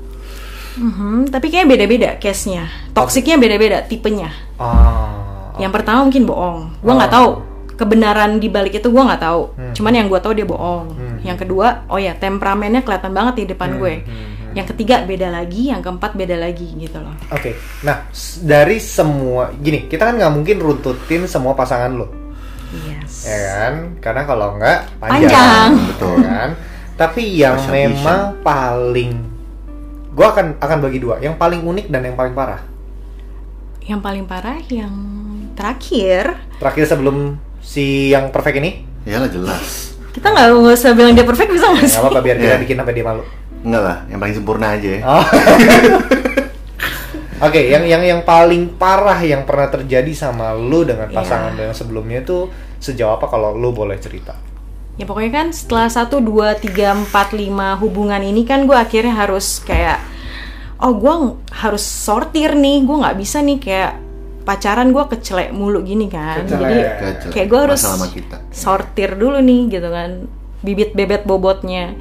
Mhm, 0.75 1.29
tapi 1.29 1.47
kayaknya 1.47 1.69
beda-beda 1.71 2.11
case-nya 2.17 2.65
toksiknya 2.91 3.37
beda-beda 3.37 3.83
tipenya 3.83 4.33
Ah, 4.57 5.53
yang 5.57 5.69
pertama 5.69 6.03
mungkin 6.03 6.25
bohong 6.25 6.61
gue 6.79 6.93
nggak 6.93 7.11
Oh. 7.11 7.15
tahu 7.15 7.31
kebenaran 7.75 8.37
di 8.37 8.47
balik 8.47 8.75
itu 8.75 8.87
gue 8.87 9.03
nggak 9.03 9.21
tahu 9.21 9.43
Hmm. 9.51 9.73
cuman 9.73 9.93
yang 9.95 10.07
gue 10.07 10.17
tahu 10.17 10.33
dia 10.33 10.45
bohong 10.45 10.87
Hmm. 10.91 11.19
yang 11.21 11.35
kedua 11.35 11.85
oh 11.87 11.97
ya 11.97 12.15
temperamennya 12.15 12.81
kelihatan 12.81 13.11
banget 13.11 13.35
di 13.37 13.45
depan 13.49 13.71
Hmm, 13.71 13.79
gue 13.79 13.95
hmm, 13.99 14.07
hmm. 14.07 14.53
yang 14.53 14.67
ketiga 14.67 14.95
beda 15.03 15.29
lagi 15.29 15.69
yang 15.69 15.81
keempat 15.81 16.13
beda 16.15 16.37
lagi 16.37 16.69
gitu 16.75 16.97
loh 16.97 17.13
Oke, 17.29 17.53
nah 17.81 18.09
s- 18.09 18.39
dari 18.39 18.77
semua 18.79 19.51
gini 19.55 19.85
kita 19.85 20.05
kan 20.05 20.15
nggak 20.15 20.33
mungkin 20.33 20.57
runtutin 20.59 21.25
semua 21.25 21.53
pasangan 21.53 21.91
lo, 21.91 22.07
yes 22.71 23.25
ya 23.25 23.39
kan? 23.59 23.75
Karena 23.99 24.23
kalau 24.23 24.49
nggak 24.55 24.79
panjang, 24.99 25.29
Panjang. 25.29 25.71
betul 25.87 26.15
kan? 26.23 26.51
Tapi 26.93 27.23
yang 27.35 27.57
Bisa-bisa. 27.57 27.73
memang 27.75 28.21
paling, 28.43 29.11
gue 30.13 30.27
akan 30.27 30.47
akan 30.59 30.79
bagi 30.81 30.99
dua, 30.99 31.17
yang 31.19 31.35
paling 31.35 31.61
unik 31.61 31.87
dan 31.89 32.05
yang 32.05 32.15
paling 32.15 32.33
parah. 32.33 32.61
yang 33.83 33.99
paling 33.99 34.23
parah 34.23 34.63
yang 34.65 34.95
terakhir 35.53 36.39
Terakhir 36.57 36.85
sebelum 36.87 37.35
si 37.59 38.09
yang 38.09 38.31
perfect 38.31 38.57
ini, 38.57 38.87
Ya 39.03 39.19
lah 39.19 39.27
jelas. 39.27 39.99
kita 40.13 40.29
nggak 40.29 40.47
nggak 40.55 40.75
usah 40.77 40.93
bilang 40.93 41.13
dia 41.13 41.25
perfect 41.25 41.51
bisa 41.51 41.67
nggak 41.67 41.81
nggak 41.81 41.89
sih 41.89 41.99
apa-apa 41.99 42.21
biar 42.21 42.37
kita 42.37 42.55
Iya. 42.55 42.61
bikin 42.61 42.77
sampai 42.77 42.95
dia 42.95 43.03
malu. 43.03 43.25
Enggak 43.63 43.83
lah, 43.83 43.97
yang 44.07 44.19
paling 44.19 44.35
sempurna 44.35 44.67
aja 44.71 44.89
ya. 44.89 45.01
Oh. 45.03 45.25
Oke, 47.43 47.59
yang 47.67 47.83
yang 47.83 48.03
yang 48.03 48.21
paling 48.23 48.71
parah 48.77 49.19
yang 49.19 49.43
pernah 49.43 49.67
terjadi 49.67 50.13
sama 50.13 50.55
lu 50.55 50.87
dengan 50.87 51.11
Iya. 51.11 51.17
pasangan 51.17 51.53
yang 51.57 51.75
sebelumnya 51.75 52.23
itu 52.23 52.47
sejauh 52.79 53.17
apa 53.17 53.27
kalau 53.27 53.51
lu 53.53 53.73
boleh 53.73 53.99
cerita? 53.99 54.39
Ya 54.95 55.05
pokoknya 55.09 55.33
kan 55.33 55.47
setelah 55.51 55.89
satu 55.89 56.21
dua 56.21 56.53
tiga 56.55 56.93
empat 56.93 57.33
lima 57.33 57.81
hubungan 57.81 58.21
ini 58.21 58.45
kan 58.45 58.69
gue 58.69 58.77
akhirnya 58.77 59.17
harus 59.17 59.59
kayak 59.65 59.99
oh 60.85 60.93
gue 60.93 61.15
harus 61.55 61.81
sortir 61.81 62.53
nih 62.53 62.85
gue 62.85 62.97
nggak 63.01 63.17
bisa 63.17 63.41
nih 63.41 63.57
kayak 63.57 63.93
pacaran 64.43 64.91
gue 64.91 65.05
kecelek 65.07 65.55
mulu 65.55 65.81
gini 65.81 66.11
kan 66.11 66.43
Kecelek. 66.45 66.61
jadi 66.61 66.79
Gacor. 66.99 67.31
kayak 67.31 67.47
gue 67.49 67.61
harus 67.63 67.83
kita. 68.11 68.37
sortir 68.51 69.11
dulu 69.15 69.39
nih 69.39 69.61
gitu 69.71 69.89
kan 69.89 70.11
bibit 70.61 70.93
bebet 70.93 71.23
bobotnya 71.25 71.95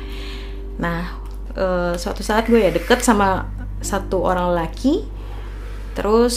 nah 0.82 1.16
eh, 1.54 1.94
suatu 1.96 2.26
saat 2.26 2.50
gue 2.50 2.60
ya 2.60 2.74
deket 2.74 3.06
sama 3.06 3.46
satu 3.80 4.26
orang 4.26 4.52
laki 4.52 5.06
terus 5.94 6.36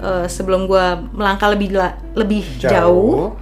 eh, 0.00 0.26
sebelum 0.26 0.64
gue 0.64 0.84
melangkah 1.12 1.52
lebih 1.52 1.76
la- 1.76 2.00
lebih 2.16 2.42
jauh, 2.58 3.36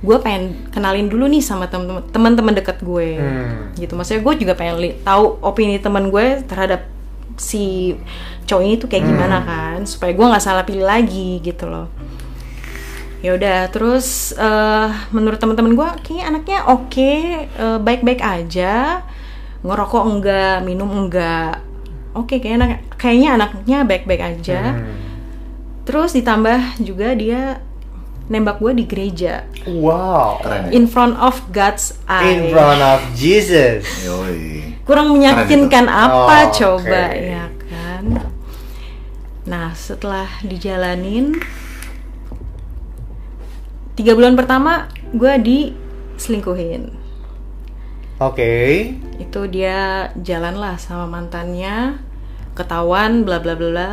gue 0.00 0.16
pengen 0.18 0.42
kenalin 0.68 1.06
dulu 1.06 1.26
nih 1.26 1.40
sama 1.40 1.66
temen-temen 1.66 2.08
teman-teman 2.08 2.54
deket 2.54 2.80
gue 2.80 3.10
Hmm. 3.14 3.72
gitu 3.74 3.92
maksudnya 3.92 4.22
gue 4.22 4.34
juga 4.38 4.52
pengen 4.54 4.76
li- 4.78 4.96
tahu 4.98 5.36
opini 5.40 5.76
teman 5.76 6.08
gue 6.08 6.40
terhadap 6.42 6.88
si 7.36 7.92
cowok 8.44 8.62
ini 8.62 8.74
tuh 8.76 8.86
kayak 8.86 9.02
Hmm. 9.02 9.12
gimana 9.12 9.36
kan 9.42 9.78
supaya 9.84 10.10
gue 10.10 10.26
nggak 10.26 10.40
salah 10.42 10.62
pilih 10.62 10.82
lagi 10.82 11.40
gitu 11.40 11.64
loh 11.64 11.88
ya 13.20 13.36
udah 13.36 13.68
terus 13.68 14.32
eh, 14.32 14.88
menurut 15.10 15.36
teman-teman 15.36 15.72
gue 15.74 15.88
kayaknya 16.02 16.24
anaknya 16.26 16.58
oke 16.66 17.12
eh, 17.44 17.78
baik-baik 17.78 18.20
aja 18.20 19.04
ngerokok 19.60 20.04
enggak 20.06 20.56
minum 20.62 20.88
enggak 20.88 21.60
oke 22.12 22.32
kayaknya 22.34 22.56
anak- 22.58 22.84
kayaknya 22.96 23.28
anaknya 23.36 23.78
baik-baik 23.84 24.22
aja 24.22 24.60
Hmm. 24.74 24.96
terus 25.84 26.12
ditambah 26.12 26.56
juga 26.80 27.12
dia 27.12 27.60
nembak 28.30 28.56
gue 28.56 28.72
di 28.72 28.84
gereja 28.86 29.42
Wow. 29.66 30.38
Keren 30.40 30.62
ya. 30.64 30.70
in 30.72 30.86
front 30.86 31.18
of 31.18 31.42
God's 31.50 31.98
eye 32.06 32.30
In 32.30 32.40
front 32.48 32.78
of 32.78 33.00
Jesus. 33.12 33.82
Yoi. 34.00 34.78
kurang 34.86 35.12
meyakinkan 35.12 35.86
apa 35.86 36.46
Oh, 36.46 36.52
coba 36.52 37.10
oke. 37.10 37.18
ya 37.20 37.44
kan 37.66 38.04
nah 39.42 39.70
setelah 39.72 40.30
dijalanin 40.40 41.34
tiga 43.94 44.14
bulan 44.14 44.34
pertama 44.34 44.86
gue 45.10 45.34
diselingkuhin 45.38 46.94
Oke. 48.18 48.52
itu 49.16 49.40
dia 49.48 50.10
jalan 50.14 50.54
lah 50.54 50.76
sama 50.76 51.08
mantannya 51.08 51.96
ketahuan 52.52 53.24
bla 53.24 53.40
bla 53.40 53.56
bla 53.56 53.68
bla 53.70 53.90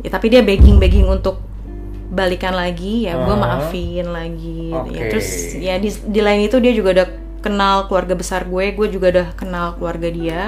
ya 0.00 0.08
tapi 0.08 0.26
dia 0.28 0.40
begging 0.40 0.78
begging 0.78 1.04
untuk 1.04 1.40
balikan 2.12 2.52
lagi 2.52 3.08
ya 3.08 3.16
gue 3.16 3.32
maafin 3.34 4.04
lagi 4.06 4.68
ya 4.68 4.84
Oke. 4.84 5.08
terus 5.08 5.28
ya 5.56 5.74
di, 5.76 5.88
di 5.88 6.20
lain 6.20 6.44
itu 6.44 6.60
dia 6.60 6.70
juga 6.70 6.92
udah 6.92 7.08
kenal 7.40 7.88
keluarga 7.88 8.12
besar 8.12 8.44
gue 8.44 8.70
gue 8.70 8.88
juga 8.88 9.06
udah 9.10 9.26
kenal 9.32 9.74
keluarga 9.74 10.08
dia 10.08 10.42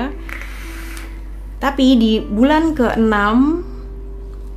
tapi 1.56 1.96
di 1.96 2.12
bulan 2.20 2.76
ke-6 2.76 3.14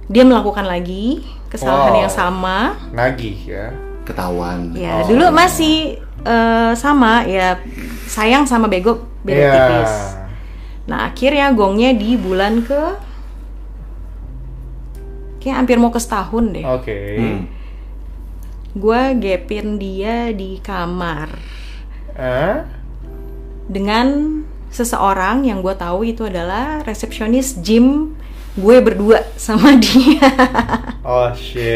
dia 0.08 0.24
melakukan 0.24 0.68
lagi 0.68 1.24
kesalahan 1.48 1.96
Wow. 1.96 2.02
yang 2.04 2.12
sama 2.12 2.58
Nagih 2.92 3.38
ya. 3.40 3.68
Ketahuan. 4.04 4.72
Ya, 4.72 5.04
Oh. 5.04 5.08
dulu 5.08 5.32
masih 5.32 6.00
eh, 6.24 6.72
sama 6.76 7.24
ya 7.24 7.60
sayang 8.04 8.44
sama 8.44 8.68
bego 8.68 9.04
beda 9.24 9.36
Iya. 9.38 9.52
tipis. 9.54 9.94
Nah, 10.88 11.08
akhirnya 11.08 11.52
gongnya 11.52 11.92
di 11.92 12.16
bulan 12.16 12.64
ke 12.64 12.96
kayak 15.48 15.64
hampir 15.64 15.80
mau 15.80 15.90
ke 15.90 15.98
setahun 15.98 16.46
deh. 16.52 16.66
Oke. 16.68 17.00
Hmm. 17.16 17.42
Gua 18.76 19.16
gapin 19.16 19.80
dia 19.80 20.30
di 20.30 20.60
kamar 20.60 21.32
Hah? 22.14 22.68
dengan 23.66 24.38
seseorang 24.68 25.48
yang 25.48 25.64
gue 25.64 25.74
tahu 25.74 26.04
itu 26.06 26.28
adalah 26.28 26.84
resepsionis 26.84 27.64
gym 27.64 28.14
gue 28.54 28.78
berdua 28.84 29.24
sama 29.40 29.74
dia. 29.82 30.28
Oh 31.02 31.32
shit. 31.32 31.72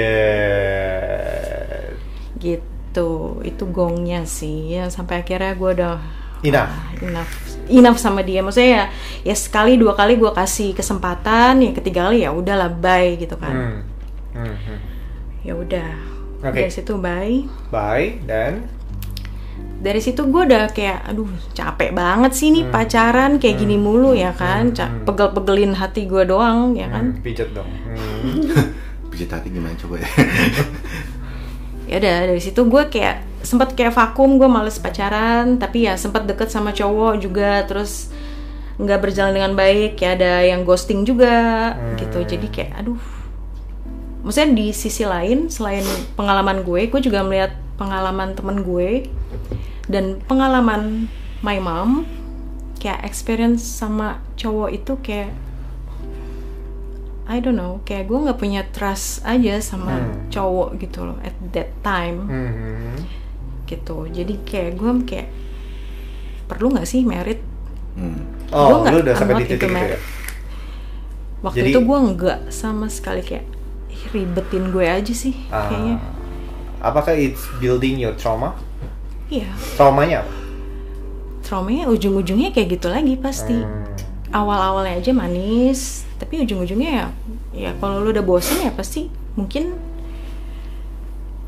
gitu. 2.38 3.42
Itu 3.42 3.64
gongnya 3.70 4.26
sih. 4.26 4.76
Ya, 4.76 4.90
sampai 4.90 5.22
akhirnya 5.22 5.54
gue 5.56 5.70
udah 5.78 5.98
Enough. 6.42 6.70
ah, 6.70 6.86
enough 7.00 7.34
enough 7.72 7.96
sama 7.96 8.22
dia 8.22 8.40
maksudnya 8.40 8.70
ya 8.70 8.84
ya 9.24 9.36
sekali 9.36 9.76
dua 9.76 9.94
kali 9.94 10.16
gue 10.16 10.30
kasih 10.30 10.72
kesempatan 10.72 11.60
ya 11.60 11.72
ketiga 11.72 12.06
kali 12.06 12.22
ya 12.22 12.32
udahlah 12.32 12.70
bye 12.70 13.16
gitu 13.16 13.36
kan 13.36 13.52
Hmm. 13.52 13.80
Hmm, 14.32 14.56
hmm. 14.58 14.80
ya 15.42 15.54
udah 15.54 15.90
Oke. 16.42 16.56
dari 16.58 16.70
situ 16.70 16.96
bye 16.96 17.48
Bye 17.68 18.20
dan 18.22 18.68
dari 19.78 19.98
situ 19.98 20.22
gue 20.24 20.42
udah 20.44 20.70
kayak 20.70 21.04
aduh 21.06 21.26
capek 21.52 21.90
banget 21.92 22.32
sih 22.32 22.48
Hmm. 22.48 22.56
nih 22.56 22.66
pacaran 22.68 23.32
kayak 23.38 23.58
gini 23.58 23.76
mulu 23.76 24.14
ya 24.14 24.30
kan 24.32 24.70
Ca- 24.72 24.94
pegel-pegelin 25.04 25.74
hati 25.74 26.06
gue 26.06 26.22
doang 26.24 26.74
ya 26.74 26.86
kan 26.88 27.12
hmm, 27.12 27.22
pijet 27.22 27.50
dong. 27.52 27.66
Hmm. 27.66 28.46
Pijit 29.12 29.28
hati 29.28 29.50
gimana 29.50 29.76
coba 29.76 30.00
ya? 30.00 30.08
ya 31.86 31.96
udah 31.98 32.16
dari 32.26 32.40
situ 32.40 32.62
gue 32.64 32.84
kayak 32.88 33.28
sempet 33.42 33.74
kayak 33.74 33.94
vakum 33.94 34.38
gue 34.38 34.46
males 34.46 34.78
pacaran 34.78 35.58
tapi 35.58 35.86
ya 35.90 35.98
sempet 35.98 36.26
deket 36.26 36.50
sama 36.50 36.72
cowok 36.72 37.18
juga 37.18 37.66
terus 37.66 38.14
nggak 38.78 39.00
berjalan 39.02 39.34
dengan 39.38 39.54
baik 39.54 39.98
ya 39.98 40.18
ada 40.18 40.42
yang 40.42 40.66
ghosting 40.66 41.06
juga 41.06 41.74
gitu 41.98 42.22
jadi 42.26 42.48
kayak 42.50 42.72
aduh 42.82 43.02
maksudnya 44.22 44.54
di 44.54 44.68
sisi 44.70 45.02
lain 45.02 45.50
selain 45.50 45.86
pengalaman 46.14 46.62
gue 46.62 46.86
gue 46.88 47.02
juga 47.02 47.22
melihat 47.22 47.54
pengalaman 47.78 48.34
temen 48.34 48.62
gue 48.62 49.10
dan 49.86 50.22
pengalaman 50.26 51.10
my 51.42 51.58
mom 51.58 52.06
kayak 52.78 53.02
experience 53.02 53.62
sama 53.62 54.22
cowok 54.38 54.70
itu 54.72 54.94
kayak 55.02 55.34
I 57.26 57.40
don't 57.40 57.56
know 57.56 57.80
kayak 57.82 58.10
gue 58.10 58.18
nggak 58.18 58.38
punya 58.38 58.62
trust 58.70 59.24
aja 59.24 59.62
sama 59.62 59.94
Hmm. 59.94 60.28
cowok 60.28 60.70
gitu 60.78 61.06
loh 61.06 61.18
at 61.22 61.34
that 61.54 61.70
time 61.82 62.28
Hmm. 62.28 62.98
Gitu 63.72 64.06
jadi 64.06 64.34
kayak 64.44 64.72
gue 64.76 64.92
kayak 65.06 65.28
perlu 66.46 66.68
nggak 66.70 66.86
sih 66.86 67.02
merit 67.02 67.40
Hmm. 67.92 68.24
Oh, 68.50 68.68
Gua 68.78 68.78
nggak- 68.86 69.04
udah 69.04 69.14
sampai 69.14 69.34
di 69.34 69.40
titik 69.46 69.52
into 69.52 69.58
itu 69.58 69.68
ya? 69.68 69.74
marriage. 69.74 70.06
waktu 71.42 71.58
Jadi- 71.58 71.72
itu 71.72 71.80
gue 71.82 71.98
nggak 72.10 72.40
sama 72.50 72.88
sekali 72.88 73.22
kayak 73.22 73.46
"Ih, 73.90 74.04
ribetin 74.12 74.64
gue 74.70 74.86
aja 74.86 75.12
sih 75.12 75.36
Ah, 75.48 75.68
kayaknya 75.68 75.96
apakah 76.80 77.12
it's 77.12 77.44
building 77.58 77.98
your 77.98 78.14
trauma? 78.14 78.56
iya 79.28 79.52
Traumanya 79.74 80.22
apa? 80.22 80.34
traumanya 81.42 81.90
ujung-ujungnya 81.90 82.50
kayak 82.50 82.80
gitu 82.80 82.88
lagi 82.88 83.16
pasti 83.16 83.60
Hmm. 83.60 83.84
awal-awalnya 84.32 84.96
aja 84.98 85.12
manis 85.12 86.08
tapi 86.16 86.40
ujung-ujungnya 86.40 86.92
ya 86.94 87.06
ya 87.52 87.70
kalau 87.76 88.00
lu 88.00 88.10
udah 88.10 88.24
bosen 88.24 88.56
ya 88.58 88.72
pasti 88.72 89.08
mungkin 89.34 89.76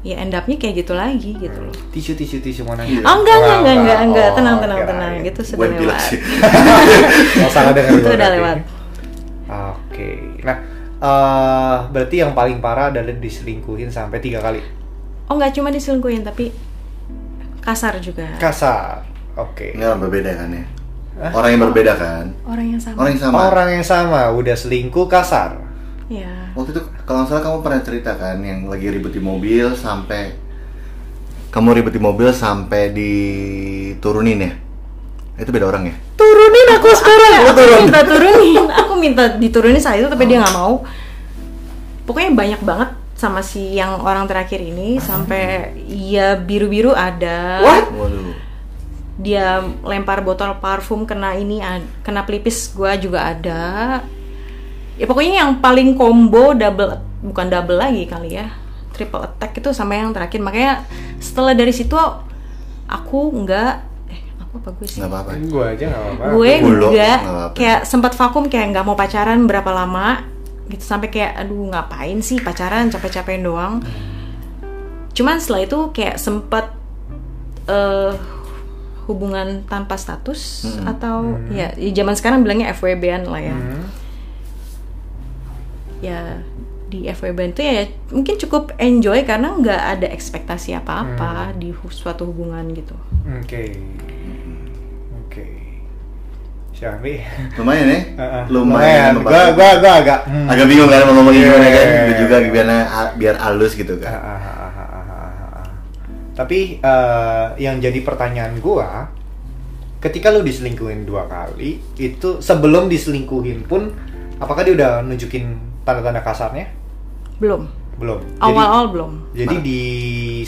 ya 0.03 0.19
end 0.19 0.35
up-nya 0.35 0.59
kayak 0.59 0.83
gitu 0.83 0.93
lagi 0.93 1.31
gitu 1.39 1.59
loh. 1.63 1.71
Tisu 1.95 2.11
tisu 2.19 2.43
tisu 2.43 2.67
mana 2.67 2.83
Iya. 2.83 3.07
oh 3.07 3.23
enggak 3.23 3.35
enggak 3.39 3.57
enggak 3.63 3.75
enggak, 3.79 3.99
enggak. 4.03 4.27
Oh, 4.27 4.35
tenang 4.35 4.57
tenang 4.59 4.79
tenang. 4.83 5.11
Gitu 5.23 5.39
sudah 5.47 5.59
Buat 5.63 5.71
lewat. 5.79 6.01
oh 7.39 7.49
salah 7.49 7.71
dengar 7.71 7.91
itu 7.95 8.09
udah 8.11 8.29
lewat. 8.35 8.57
Oke. 9.47 10.09
Nah 10.43 10.57
eh, 10.99 11.75
berarti 11.87 12.15
yang 12.19 12.35
paling 12.35 12.59
parah 12.59 12.91
adalah 12.91 13.15
diselingkuhin 13.15 13.87
sampai 13.87 14.19
tiga 14.19 14.43
kali. 14.43 14.59
Oh 15.31 15.39
nggak 15.39 15.55
cuma 15.55 15.71
diselingkuhin 15.71 16.27
tapi 16.27 16.51
kasar 17.63 17.95
juga. 18.03 18.27
Kasar. 18.43 19.07
Oke. 19.39 19.71
Enggak 19.71 20.03
berbeda 20.03 20.35
kan 20.35 20.51
ya? 20.51 20.65
Orang 21.31 21.49
yang 21.55 21.61
berbeda 21.71 21.93
kan? 21.95 22.25
orang 22.43 22.75
yang 22.75 22.81
sama. 22.81 22.97
Orang 22.99 23.11
yang 23.15 23.21
sama. 23.23 23.37
orang 23.47 23.69
yang 23.71 23.85
sama. 23.87 24.21
Udah 24.35 24.55
selingkuh 24.59 25.07
kasar 25.07 25.72
ya 26.11 26.51
Waktu 26.57 26.69
itu 26.75 26.81
kalau 27.07 27.23
nggak 27.23 27.29
salah 27.29 27.43
kamu 27.43 27.57
pernah 27.63 27.81
cerita 27.83 28.11
kan 28.15 28.37
yang 28.43 28.67
lagi 28.67 28.87
ribut 28.91 29.13
di 29.15 29.21
mobil 29.23 29.75
sampai 29.77 30.35
kamu 31.53 31.79
ribut 31.79 31.93
di 31.93 32.01
mobil 32.01 32.33
sampai 32.33 32.89
diturunin 32.89 34.39
ya? 34.41 34.51
Itu 35.37 35.53
beda 35.53 35.69
orang 35.69 35.85
ya? 35.89 35.95
turunin 36.33 36.67
aku 36.77 36.87
sekarang 36.93 37.31
aku 37.49 37.61
minta 37.83 38.01
turunin 38.05 38.65
aku 38.81 38.93
minta 38.97 39.23
diturunin 39.37 39.81
saat 39.81 40.01
itu 40.01 40.07
tapi 40.09 40.23
dia 40.29 40.41
nggak 40.41 40.55
mau 40.55 40.85
pokoknya 42.05 42.31
banyak 42.33 42.61
banget 42.61 42.89
sama 43.17 43.39
si 43.45 43.77
yang 43.77 44.03
orang 44.03 44.27
terakhir 44.27 44.59
ini 44.59 44.99
sampai 44.99 45.71
ya 45.87 46.35
biru 46.35 46.67
biru 46.67 46.91
ada 46.91 47.61
What? 47.63 47.85
Waduh. 47.93 48.35
dia 49.15 49.61
lempar 49.85 50.25
botol 50.25 50.57
parfum 50.59 51.05
kena 51.05 51.37
ini 51.37 51.61
kena 52.01 52.25
pelipis 52.25 52.73
gua 52.73 52.97
juga 52.97 53.29
ada 53.29 53.61
ya 54.99 55.05
pokoknya 55.09 55.33
yang 55.41 55.51
paling 55.57 55.97
combo 55.97 56.53
double 56.53 57.01
bukan 57.23 57.47
double 57.49 57.79
lagi 57.79 58.03
kali 58.05 58.37
ya. 58.37 58.51
Triple 58.93 59.25
attack 59.25 59.57
itu 59.57 59.73
sama 59.73 59.97
yang 59.97 60.13
terakhir. 60.13 60.37
Makanya 60.37 60.85
setelah 61.17 61.57
dari 61.57 61.73
situ 61.73 61.97
aku 62.85 63.19
nggak 63.41 63.73
eh 64.13 64.21
aku 64.37 64.53
apa 64.61 64.69
gue 64.77 64.85
sih? 64.85 65.01
Nggak 65.01 65.09
apa-apa. 65.09 65.31
gue 65.41 65.63
aja 65.65 65.85
nggak 65.89 66.03
apa-apa. 66.03 66.23
Gue 66.37 66.51
nggak 66.61 67.17
kayak 67.57 67.79
sempat 67.89 68.13
vakum 68.13 68.45
kayak 68.51 68.75
nggak 68.75 68.85
mau 68.85 68.93
pacaran 68.93 69.49
berapa 69.49 69.71
lama 69.73 70.21
gitu. 70.69 70.83
Sampai 70.85 71.09
kayak 71.09 71.41
aduh 71.41 71.73
ngapain 71.73 72.21
sih 72.21 72.37
pacaran 72.37 72.93
capek-capekin 72.93 73.41
doang. 73.41 73.81
Cuman 75.17 75.41
setelah 75.41 75.65
itu 75.65 75.79
kayak 75.89 76.21
sempat 76.21 76.69
eh 77.65 78.13
hubungan 79.03 79.67
tanpa 79.67 79.99
status 79.99 80.63
atau 80.87 81.35
ya 81.51 81.75
di 81.75 81.91
zaman 81.91 82.15
sekarang 82.15 82.39
bilangnya 82.39 82.71
FWB-an 82.71 83.23
lah 83.27 83.41
ya. 83.41 83.57
Hmm. 83.57 84.02
Ya 86.03 86.43
di 86.91 87.07
FWB 87.07 87.55
itu 87.55 87.61
ya 87.63 87.87
mungkin 88.11 88.35
cukup 88.37 88.75
enjoy 88.77 89.23
karena 89.23 89.55
nggak 89.55 89.81
ada 89.97 90.07
ekspektasi 90.11 90.77
apa-apa 90.77 91.55
di 91.57 91.71
hu- 91.73 91.89
suatu 91.89 92.27
hubungan 92.29 92.69
gitu 92.75 92.93
oke 93.25 93.63
oke 95.25 95.45
Syahri 96.73 97.23
Lumayan 97.55 97.87
ya? 97.87 97.99
Heeh. 98.19 98.43
Lumayan. 98.49 99.21
Gua 99.21 99.53
gua 99.53 99.77
gua 99.77 99.93
agak 100.01 100.25
hmm. 100.25 100.49
Agak 100.49 100.65
bingung 100.65 100.89
kan 100.89 101.05
mau 101.05 101.13
ngomongin 101.21 101.45
gimana 101.45 101.67
kan? 101.69 101.85
Iya. 101.85 102.01
Itu 102.01 102.13
juga 102.25 102.35
biar 102.49 102.67
biar 103.13 103.35
halus 103.39 103.77
gitu 103.77 103.93
kan. 104.01 104.09
ah, 104.09 104.41
ah. 104.41 105.63
Tapi 106.33 106.81
eh, 106.81 107.47
yang 107.61 107.77
jadi 107.77 108.01
pertanyaan 108.01 108.57
gua, 108.57 109.05
ketika 110.01 110.33
lu 110.33 110.41
diselingkuhin 110.41 111.05
dua 111.05 111.29
kali, 111.29 111.77
itu 111.93 112.41
sebelum 112.41 112.89
diselingkuhin 112.89 113.69
pun, 113.69 113.93
apakah 114.41 114.65
dia 114.65 114.73
udah 114.73 114.91
nunjukin 115.05 115.72
tanda-tanda 115.83 116.23
kasarnya? 116.23 116.67
belum 117.37 117.67
Belum. 117.93 118.19
awal-awal 118.41 118.89
belum 118.89 119.11
Jadi, 119.37 119.55
di 119.61 119.81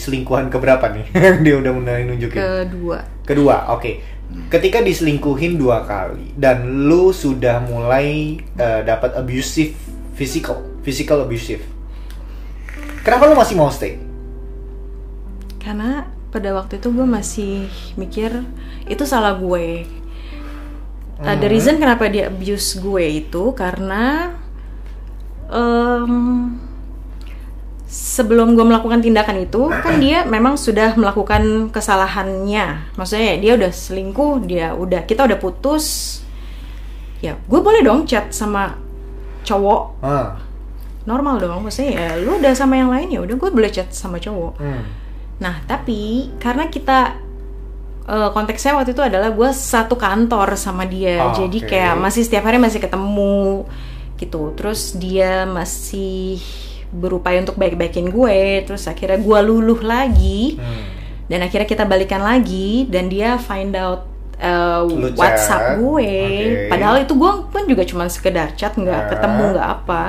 selingkuhan 0.02 0.50
keberapa 0.50 0.90
nih? 0.90 1.06
dia 1.46 1.56
udah 1.62 1.72
mulai 1.78 2.04
nunjukin. 2.08 2.42
kedua 2.42 3.16
Kedua, 3.26 3.74
oke. 3.74 3.92
Ketika 4.50 4.82
diselingkuhin 4.86 5.58
dua 5.58 5.86
kali 5.86 6.34
dan 6.38 6.86
lu 6.86 7.10
sudah 7.10 7.62
mulai 7.66 8.38
eh, 8.42 8.82
dapat 8.86 9.18
abusive 9.18 9.74
physical, 10.14 10.62
physical 10.86 11.26
abusive. 11.26 11.62
Kenapa 13.02 13.30
lu 13.30 13.38
masih 13.38 13.58
mau 13.58 13.70
stay? 13.70 14.02
Karena 15.62 16.10
pada 16.30 16.54
waktu 16.54 16.78
itu 16.78 16.90
gue 16.90 17.06
masih 17.06 17.54
mikir 17.98 18.46
itu 18.86 19.04
salah 19.06 19.38
gue. 19.38 19.86
Uh, 21.16 21.36
the 21.40 21.48
reason 21.48 21.80
kenapa 21.80 22.12
dia 22.12 22.28
abuse 22.28 22.76
gue 22.76 23.24
itu 23.24 23.56
karena 23.56 24.36
em, 25.56 26.14
sebelum 27.86 28.54
gue 28.54 28.66
melakukan 28.66 29.00
tindakan 29.00 29.38
itu 29.40 29.72
kan 29.72 29.96
dia 30.04 30.26
memang 30.26 30.56
sudah 30.56 30.94
melakukan 30.94 31.72
kesalahannya. 31.72 32.92
Maksudnya 32.94 33.40
dia 33.40 33.52
udah 33.56 33.72
selingkuh, 33.72 34.44
dia 34.44 34.74
udah 34.74 35.04
kita 35.04 35.24
udah 35.24 35.38
putus. 35.38 36.20
Ya, 37.24 37.40
gue 37.40 37.60
boleh 37.60 37.82
dong 37.82 38.04
chat 38.06 38.30
sama 38.30 38.76
cowok 39.42 39.82
Ah, 40.02 40.36
normal 41.06 41.40
dong. 41.40 41.64
Maksudnya 41.64 41.92
ya 41.96 42.10
lu 42.20 42.38
udah 42.38 42.52
sama 42.52 42.76
yang 42.76 42.92
lain 42.92 43.10
ya 43.10 43.20
udah 43.22 43.36
gue 43.36 43.50
boleh 43.50 43.72
chat 43.72 43.90
sama 43.90 44.20
cowok. 44.20 44.60
hmm. 44.60 44.84
Nah, 45.36 45.60
tapi 45.68 46.32
karena 46.40 46.68
kita 46.68 47.20
eh, 48.06 48.30
konteksnya 48.32 48.72
waktu 48.74 48.94
itu 48.94 49.02
adalah 49.02 49.32
gue 49.32 49.50
satu 49.52 49.96
kantor 49.96 50.56
sama 50.56 50.86
dia, 50.86 51.26
Oh, 51.26 51.34
jadi 51.36 51.58
oke. 51.60 51.68
kayak 51.68 51.94
masih 51.98 52.22
setiap 52.22 52.46
hari 52.46 52.56
masih 52.56 52.80
ketemu 52.80 53.66
gitu. 54.16 54.56
Terus 54.56 54.96
dia 54.96 55.44
masih 55.44 56.40
berupaya 56.92 57.44
untuk 57.44 57.56
baik-baikin 57.56 58.08
gue, 58.08 58.64
terus 58.64 58.88
akhirnya 58.88 59.20
gue 59.20 59.40
luluh 59.44 59.80
lagi, 59.84 60.56
Hmm. 60.56 60.84
dan 61.28 61.44
akhirnya 61.44 61.68
kita 61.68 61.84
balikan 61.84 62.24
lagi, 62.24 62.88
dan 62.88 63.12
dia 63.12 63.36
find 63.36 63.76
out 63.76 64.08
Lu 64.36 65.10
chat. 65.12 65.16
WhatsApp 65.16 65.64
gue. 65.80 66.12
Oke. 66.12 66.68
Padahal 66.68 67.08
itu 67.08 67.16
gue 67.16 67.32
pun 67.48 67.64
juga 67.66 67.84
cuma 67.88 68.06
sekedar 68.08 68.52
chat, 68.54 68.76
nggak 68.76 69.02
Ah. 69.02 69.08
ketemu 69.08 69.44
nggak 69.56 69.70
apa. 69.82 70.04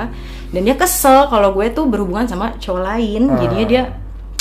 Dan 0.51 0.61
dia 0.67 0.75
kesel 0.75 1.27
kalau 1.27 1.55
gue 1.55 1.67
tuh 1.71 1.87
berhubungan 1.87 2.27
sama 2.27 2.55
cowok 2.59 2.83
lain, 2.83 3.31
Ah. 3.31 3.39
jadinya 3.39 3.65
dia 3.67 3.83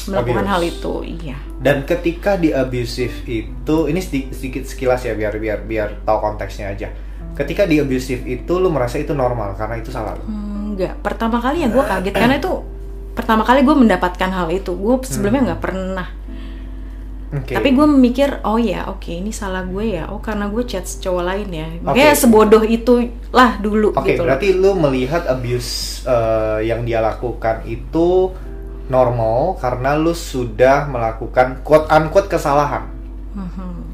melakukan 0.07 0.43
Abuse. 0.43 0.51
hal 0.51 0.63
itu. 0.63 0.95
Iya. 1.23 1.37
Dan 1.57 1.77
ketika 1.83 2.35
di 2.35 2.51
abusive 2.51 3.15
itu, 3.27 3.77
ini 3.87 3.99
sedikit, 3.99 4.35
sedikit 4.35 4.63
sekilas 4.67 5.03
ya 5.03 5.15
biar 5.15 5.35
biar 5.39 5.59
biar 5.63 5.89
tahu 6.03 6.19
konteksnya 6.19 6.71
aja. 6.71 6.91
Ketika 7.37 7.69
di 7.69 7.77
abusive 7.79 8.25
itu 8.25 8.53
lu 8.57 8.73
merasa 8.73 8.97
itu 8.97 9.13
normal 9.13 9.53
karena 9.61 9.77
itu 9.77 9.93
salah 9.93 10.17
lu. 10.17 10.25
Hmm, 10.25 10.73
Enggak. 10.73 10.97
Pertama 11.05 11.39
kali 11.41 11.65
ya 11.65 11.69
gue 11.69 11.85
kaget 11.85 12.15
karena 12.17 12.37
itu 12.41 12.53
pertama 13.17 13.45
kali 13.45 13.61
gue 13.65 13.77
mendapatkan 13.77 14.31
hal 14.33 14.49
itu. 14.49 14.73
Gue 14.73 14.97
sebelumnya 15.05 15.53
nggak 15.53 15.63
pernah. 15.63 16.09
Oke. 17.27 17.59
Tapi 17.59 17.75
gue 17.75 17.87
mikir, 17.91 18.39
oh 18.47 18.55
ya, 18.55 18.87
oke 18.87 19.11
ini 19.11 19.35
salah 19.35 19.67
gue 19.67 19.99
ya. 19.99 20.07
Oh 20.15 20.23
karena 20.23 20.47
gue 20.47 20.63
chat 20.63 20.87
cowok 20.87 21.25
lain 21.27 21.49
ya. 21.51 21.67
Makanya 21.83 22.15
sebodoh 22.15 22.63
itu 22.63 23.11
lah 23.35 23.59
dulu 23.59 23.91
Oke, 23.93 24.15
gitu. 24.15 24.23
loh. 24.23 24.31
berarti 24.31 24.49
lu 24.55 24.71
melihat 24.79 25.27
abuse 25.27 26.05
eh, 26.07 26.71
yang 26.71 26.87
dia 26.87 27.03
lakukan 27.03 27.67
itu 27.67 28.31
normal 28.87 29.59
karena 29.59 29.99
lu 29.99 30.15
sudah 30.15 30.87
melakukan 30.87 31.67
quote 31.67 31.91
unquote 31.91 32.31
kesalahan. 32.31 32.87
Mhm. 33.35 33.86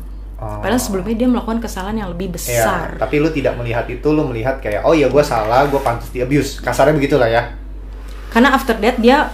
Oh. 0.43 0.59
Padahal 0.59 0.75
sebelumnya 0.77 1.15
dia 1.15 1.29
melakukan 1.31 1.63
kesalahan 1.63 1.95
yang 1.97 2.11
lebih 2.11 2.27
Ya, 2.27 2.35
besar. 2.35 2.87
tapi 2.99 3.23
lu 3.23 3.31
tidak 3.31 3.55
melihat 3.55 3.87
itu, 3.87 4.03
lu 4.05 4.27
melihat 4.27 4.59
kayak 4.59 4.83
oh 4.83 4.91
ya 4.91 5.07
gue 5.07 5.23
salah, 5.23 5.63
gue 5.65 5.79
pantas 5.79 6.11
di 6.11 6.19
abuse. 6.19 6.59
Kasarnya 6.59 6.91
begitulah 6.93 7.31
ya. 7.31 7.55
Karena 8.29 8.51
after 8.51 8.75
that 8.75 8.99
dia 8.99 9.31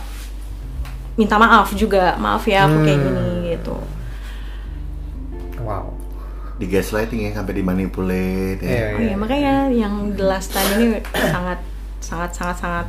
minta 1.14 1.35
maaf 1.35 1.73
juga, 1.73 2.12
maaf 2.14 2.44
ya 2.44 2.68
aku 2.68 2.85
kayak 2.85 2.99
Hmm. 2.99 3.07
gini 3.09 3.27
gitu. 3.51 3.77
Wow. 5.59 5.97
Di 6.59 6.66
gaslighting 6.66 7.21
ya 7.25 7.31
sampai 7.33 7.55
dimanipulate 7.55 8.61
Iya, 8.61 8.75
ya. 8.75 8.87
Oh 8.92 9.01
iya, 9.01 9.14
makanya 9.16 9.55
yang 9.71 9.94
the 10.12 10.27
last 10.27 10.51
time 10.51 10.66
ini 10.77 10.87
sangat 11.14 11.59
sangat 12.01 12.31
sangat 12.33 12.57
sangat 12.59 12.87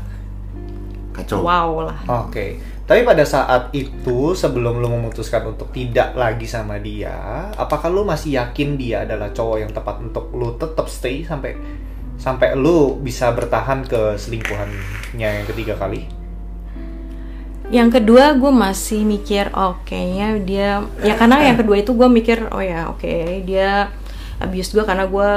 Kacau. 1.14 1.40
wow 1.40 1.70
lah. 1.86 2.00
Oke. 2.26 2.58
Tapi 2.90 3.06
pada 3.06 3.22
saat 3.22 3.70
itu 3.78 4.34
sebelum 4.34 4.82
lu 4.82 4.90
memutuskan 4.90 5.46
untuk 5.46 5.70
tidak 5.70 6.18
lagi 6.18 6.50
sama 6.50 6.82
dia, 6.82 7.46
apakah 7.54 7.86
lu 7.86 8.02
masih 8.02 8.42
yakin 8.42 8.82
dia 8.82 9.06
adalah 9.06 9.30
cowok 9.30 9.58
yang 9.62 9.70
tepat 9.70 10.02
untuk 10.02 10.34
lu 10.34 10.58
tetap 10.58 10.90
stay 10.90 11.22
sampai 11.22 11.54
sampai 12.18 12.58
lu 12.58 12.98
bisa 12.98 13.30
bertahan 13.30 13.86
ke 13.86 14.18
selingkuhannya 14.18 15.30
yang 15.38 15.46
ketiga 15.46 15.78
kali? 15.78 16.10
Yang 17.70 18.02
kedua 18.02 18.34
gue 18.34 18.50
masih 18.50 19.06
mikir 19.06 19.54
oh 19.54 19.78
kayaknya 19.86 20.28
dia 20.42 20.70
ya 21.06 21.14
karena 21.14 21.46
yang 21.46 21.62
kedua 21.62 21.86
itu 21.86 21.94
gue 21.94 22.10
mikir 22.10 22.50
oh 22.50 22.64
ya 22.66 22.90
oke 22.90 23.46
dia 23.46 23.94
abuse 24.42 24.74
gue 24.74 24.82
karena 24.82 25.06
gue 25.06 25.32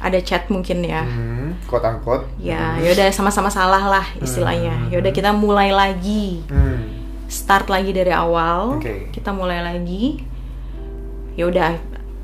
ada 0.00 0.18
chat 0.20 0.48
mungkin 0.52 0.84
ya. 0.84 1.02
Hmm, 1.04 1.56
unquote. 1.64 2.28
Ya, 2.36 2.76
yaudah 2.80 3.08
sama-sama 3.12 3.48
salah 3.48 3.84
lah 3.88 4.06
istilahnya. 4.20 4.92
Yaudah 4.92 5.12
kita 5.12 5.32
mulai 5.32 5.72
lagi. 5.72 6.44
Hmm. 6.52 6.92
Start 7.26 7.72
lagi 7.72 7.90
dari 7.90 8.12
awal. 8.12 8.78
Oke. 8.78 9.10
Kita 9.10 9.32
mulai 9.32 9.64
lagi. 9.64 10.20
Ya 11.34 11.48
udah. 11.48 11.70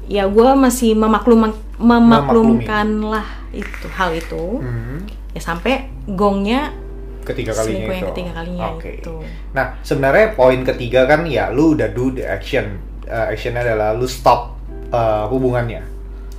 Ya 0.06 0.28
gue 0.28 0.50
masih 0.58 0.98
memaklum 0.98 1.54
memaklumkan 1.80 2.88
lah 3.02 3.26
itu 3.50 3.87
hal 3.96 4.12
itu. 4.14 4.61
Hmm. 4.61 5.08
Ya 5.32 5.40
sampai 5.40 5.88
gongnya 6.04 6.76
ketiga 7.22 7.54
kalinya 7.54 7.70
Selingkuh 7.70 7.94
yang 7.94 8.02
itu. 8.02 8.11
ketiga 8.12 8.30
kalinya 8.35 8.66
Oke. 8.76 8.90
itu. 8.98 9.14
Nah, 9.54 9.66
sebenarnya 9.87 10.26
poin 10.35 10.61
ketiga 10.66 11.06
kan 11.06 11.22
ya 11.24 11.48
lu 11.54 11.78
udah 11.78 11.88
do 11.94 12.11
the 12.12 12.26
action. 12.26 12.82
Uh, 13.06 13.30
actionnya 13.30 13.62
adalah 13.62 13.94
lu 13.94 14.06
stop 14.06 14.58
uh, 14.90 15.26
hubungannya. 15.30 15.91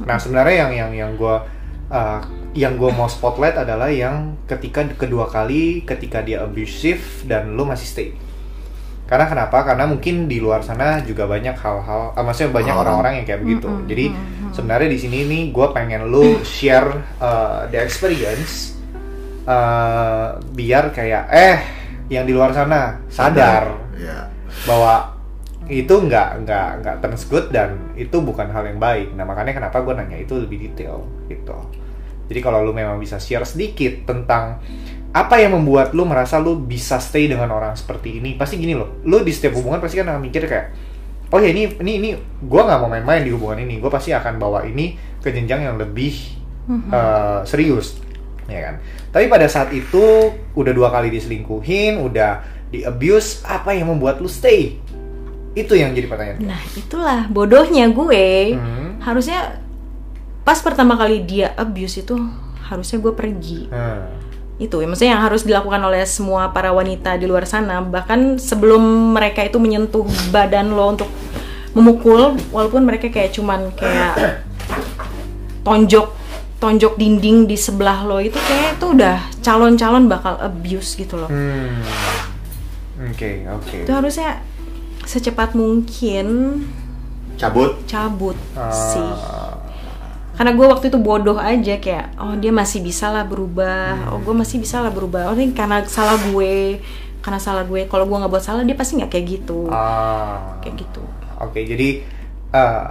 Nah, 0.03 0.17
sebenarnya 0.19 0.67
yang 0.67 0.71
yang 0.75 0.91
yang 0.93 1.11
gua 1.15 1.43
uh, 1.89 2.19
yang 2.53 2.77
gue 2.77 2.91
mau 2.93 3.09
spotlight 3.09 3.57
adalah 3.57 3.89
yang 3.89 4.37
ketika 4.45 4.85
kedua 4.93 5.25
kali 5.25 5.81
ketika 5.89 6.21
dia 6.21 6.45
abusive 6.45 7.25
dan 7.25 7.57
lu 7.57 7.65
masih 7.65 7.87
stay. 7.89 8.09
Karena 9.09 9.25
kenapa? 9.25 9.65
Karena 9.65 9.89
mungkin 9.89 10.29
di 10.29 10.37
luar 10.37 10.61
sana 10.61 11.01
juga 11.01 11.25
banyak 11.27 11.53
hal-hal, 11.59 12.13
ah, 12.13 12.23
maksudnya 12.23 12.53
banyak 12.53 12.71
Orang. 12.73 12.81
orang-orang 12.87 13.13
yang 13.21 13.25
kayak 13.25 13.41
begitu. 13.41 13.69
Jadi 13.89 14.05
sebenarnya 14.53 14.89
di 14.89 14.99
sini 15.01 15.17
nih 15.27 15.43
gue 15.49 15.67
pengen 15.73 16.07
lu 16.07 16.39
share 16.45 16.93
uh, 17.19 17.65
the 17.73 17.77
experience 17.81 18.77
uh, 19.49 20.37
biar 20.53 20.93
kayak 20.93 21.23
eh 21.29 21.57
yang 22.09 22.23
di 22.27 22.33
luar 22.37 22.53
sana 22.53 23.01
sadar 23.09 23.81
Ya. 23.93 24.27
bahwa 24.65 25.12
itu 25.71 25.95
nggak 25.95 26.43
nggak 26.43 26.67
nggak 26.83 26.95
turns 26.99 27.23
good 27.31 27.47
dan 27.47 27.95
itu 27.95 28.19
bukan 28.19 28.51
hal 28.51 28.67
yang 28.67 28.79
baik. 28.83 29.15
Nah 29.15 29.23
makanya 29.23 29.55
kenapa 29.55 29.79
gue 29.79 29.93
nanya 29.95 30.19
itu 30.19 30.35
lebih 30.35 30.59
detail 30.59 31.07
gitu. 31.31 31.55
Jadi 32.27 32.39
kalau 32.39 32.63
lu 32.63 32.71
memang 32.75 32.99
bisa 32.99 33.19
share 33.19 33.47
sedikit 33.47 34.07
tentang 34.07 34.59
apa 35.13 35.37
yang 35.37 35.53
membuat 35.53 35.93
lu 35.93 36.09
merasa 36.09 36.41
lu 36.41 36.57
bisa 36.57 36.97
stay 36.97 37.29
dengan 37.29 37.53
orang 37.53 37.77
seperti 37.77 38.17
ini, 38.17 38.33
pasti 38.33 38.57
gini 38.57 38.73
loh. 38.73 38.99
Lu 39.05 39.21
di 39.21 39.29
setiap 39.29 39.55
hubungan 39.61 39.77
pasti 39.77 40.01
kan 40.01 40.09
akan 40.09 40.21
mikir 40.25 40.49
kayak, 40.49 40.73
oh 41.29 41.37
ya 41.37 41.53
ini 41.53 41.69
ini 41.79 41.91
ini 42.01 42.09
gue 42.41 42.61
nggak 42.65 42.79
mau 42.81 42.89
main-main 42.89 43.21
di 43.21 43.31
hubungan 43.31 43.61
ini. 43.61 43.77
Gue 43.77 43.93
pasti 43.93 44.09
akan 44.09 44.41
bawa 44.41 44.65
ini 44.65 44.97
ke 45.21 45.29
jenjang 45.29 45.69
yang 45.69 45.77
lebih 45.77 46.17
eh, 46.89 47.39
serius, 47.45 48.01
ya 48.49 48.59
kan. 48.71 48.75
Tapi 49.13 49.29
pada 49.29 49.45
saat 49.45 49.69
itu 49.69 50.33
udah 50.57 50.73
dua 50.73 50.89
kali 50.89 51.13
diselingkuhin, 51.13 52.01
udah 52.01 52.41
di 52.73 52.81
abuse, 52.81 53.45
apa 53.45 53.77
yang 53.77 53.93
membuat 53.93 54.17
lu 54.17 54.25
stay? 54.25 54.81
Itu 55.53 55.77
yang 55.77 55.93
jadi 55.93 56.09
pertanyaan. 56.09 56.39
Nah 56.41 56.61
itulah 56.73 57.29
bodohnya 57.29 57.89
gue. 57.89 58.57
Hmm. 58.57 58.97
Harusnya 59.01 59.61
pas 60.41 60.59
pertama 60.59 60.97
kali 60.97 61.23
dia 61.23 61.53
abuse 61.55 62.01
itu 62.01 62.17
harusnya 62.65 62.97
gue 62.99 63.13
pergi. 63.13 63.69
Hmm. 63.69 64.09
Itu 64.57 64.81
ya, 64.81 64.85
maksudnya 64.85 65.17
yang 65.17 65.23
harus 65.25 65.45
dilakukan 65.45 65.81
oleh 65.81 66.05
semua 66.05 66.49
para 66.53 66.73
wanita 66.73 67.17
di 67.17 67.25
luar 67.29 67.45
sana. 67.45 67.81
Bahkan 67.81 68.41
sebelum 68.41 69.13
mereka 69.13 69.45
itu 69.45 69.57
menyentuh 69.57 70.05
badan 70.33 70.73
lo 70.73 70.93
untuk 70.93 71.09
memukul, 71.73 72.37
walaupun 72.53 72.85
mereka 72.85 73.09
kayak 73.09 73.33
cuman 73.33 73.73
kayak 73.73 74.45
tonjok 75.65 76.21
tonjok 76.61 76.95
dinding 76.95 77.43
di 77.43 77.59
sebelah 77.59 78.07
lo 78.07 78.23
itu 78.23 78.39
kayak 78.39 78.79
itu 78.79 78.95
udah 78.95 79.19
calon-calon 79.43 80.07
bakal 80.07 80.39
abuse 80.39 80.95
gitu 80.95 81.19
loh. 81.19 81.27
Hmm. 81.27 81.83
Oke, 83.11 83.43
oke. 83.51 83.83
Itu 83.83 83.91
harusnya 83.91 84.39
secepat 85.13 85.53
mungkin 85.53 86.25
Cabut. 87.35 87.77
cabut 87.85 88.37
Ah. 88.53 88.69
sih. 88.69 89.11
Karena 90.33 90.49
gue 90.51 90.65
waktu 90.65 90.89
itu 90.89 90.97
bodoh 90.97 91.37
aja 91.37 91.77
kayak, 91.77 92.17
oh 92.17 92.33
dia 92.33 92.49
masih 92.49 92.81
bisa 92.81 93.07
lah 93.07 93.21
berubah, 93.21 94.09
oh 94.09 94.17
gue 94.17 94.33
masih 94.33 94.57
bisa 94.57 94.81
lah 94.81 94.89
berubah. 94.89 95.29
Oh 95.29 95.35
ini 95.35 95.53
karena 95.53 95.85
salah 95.85 96.17
gue, 96.17 96.81
karena 97.19 97.37
salah 97.37 97.61
gue. 97.61 97.85
Kalau 97.85 98.03
gue 98.03 98.17
nggak 98.17 98.31
buat 98.31 98.41
salah 98.41 98.61
dia 98.61 98.73
pasti 98.73 98.97
nggak 98.97 99.09
kayak 99.09 99.25
gitu, 99.31 99.69
Ah. 99.69 100.57
kayak 100.59 100.75
gitu. 100.79 101.05
Oke, 101.37 101.61
jadi 101.63 102.01
eh, 102.49 102.85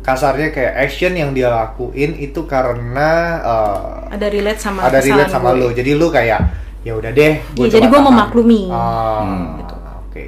kasarnya 0.00 0.48
kayak 0.50 0.72
action 0.78 1.12
yang 1.12 1.32
dia 1.32 1.48
lakuin 1.48 2.12
itu 2.14 2.44
karena 2.44 3.10
eh, 3.40 4.12
Ada 4.12 4.26
relate 4.28 4.60
sama 4.60 4.84
ada 4.84 5.00
relate 5.00 5.32
sama 5.32 5.50
gue. 5.50 5.60
lu. 5.60 5.68
Jadi 5.72 5.90
lu 5.94 6.06
kayak 6.08 6.40
ya 6.80 6.92
udah 6.92 7.08
deh. 7.10 7.40
gua 7.54 7.64
Iya, 7.64 7.72
jadi 7.74 7.88
tahan. 7.88 8.04
memaklumi. 8.04 8.62
Ah, 8.68 9.20
Hmm. 9.22 9.44
gitu. 9.58 9.76
Oke. 10.02 10.24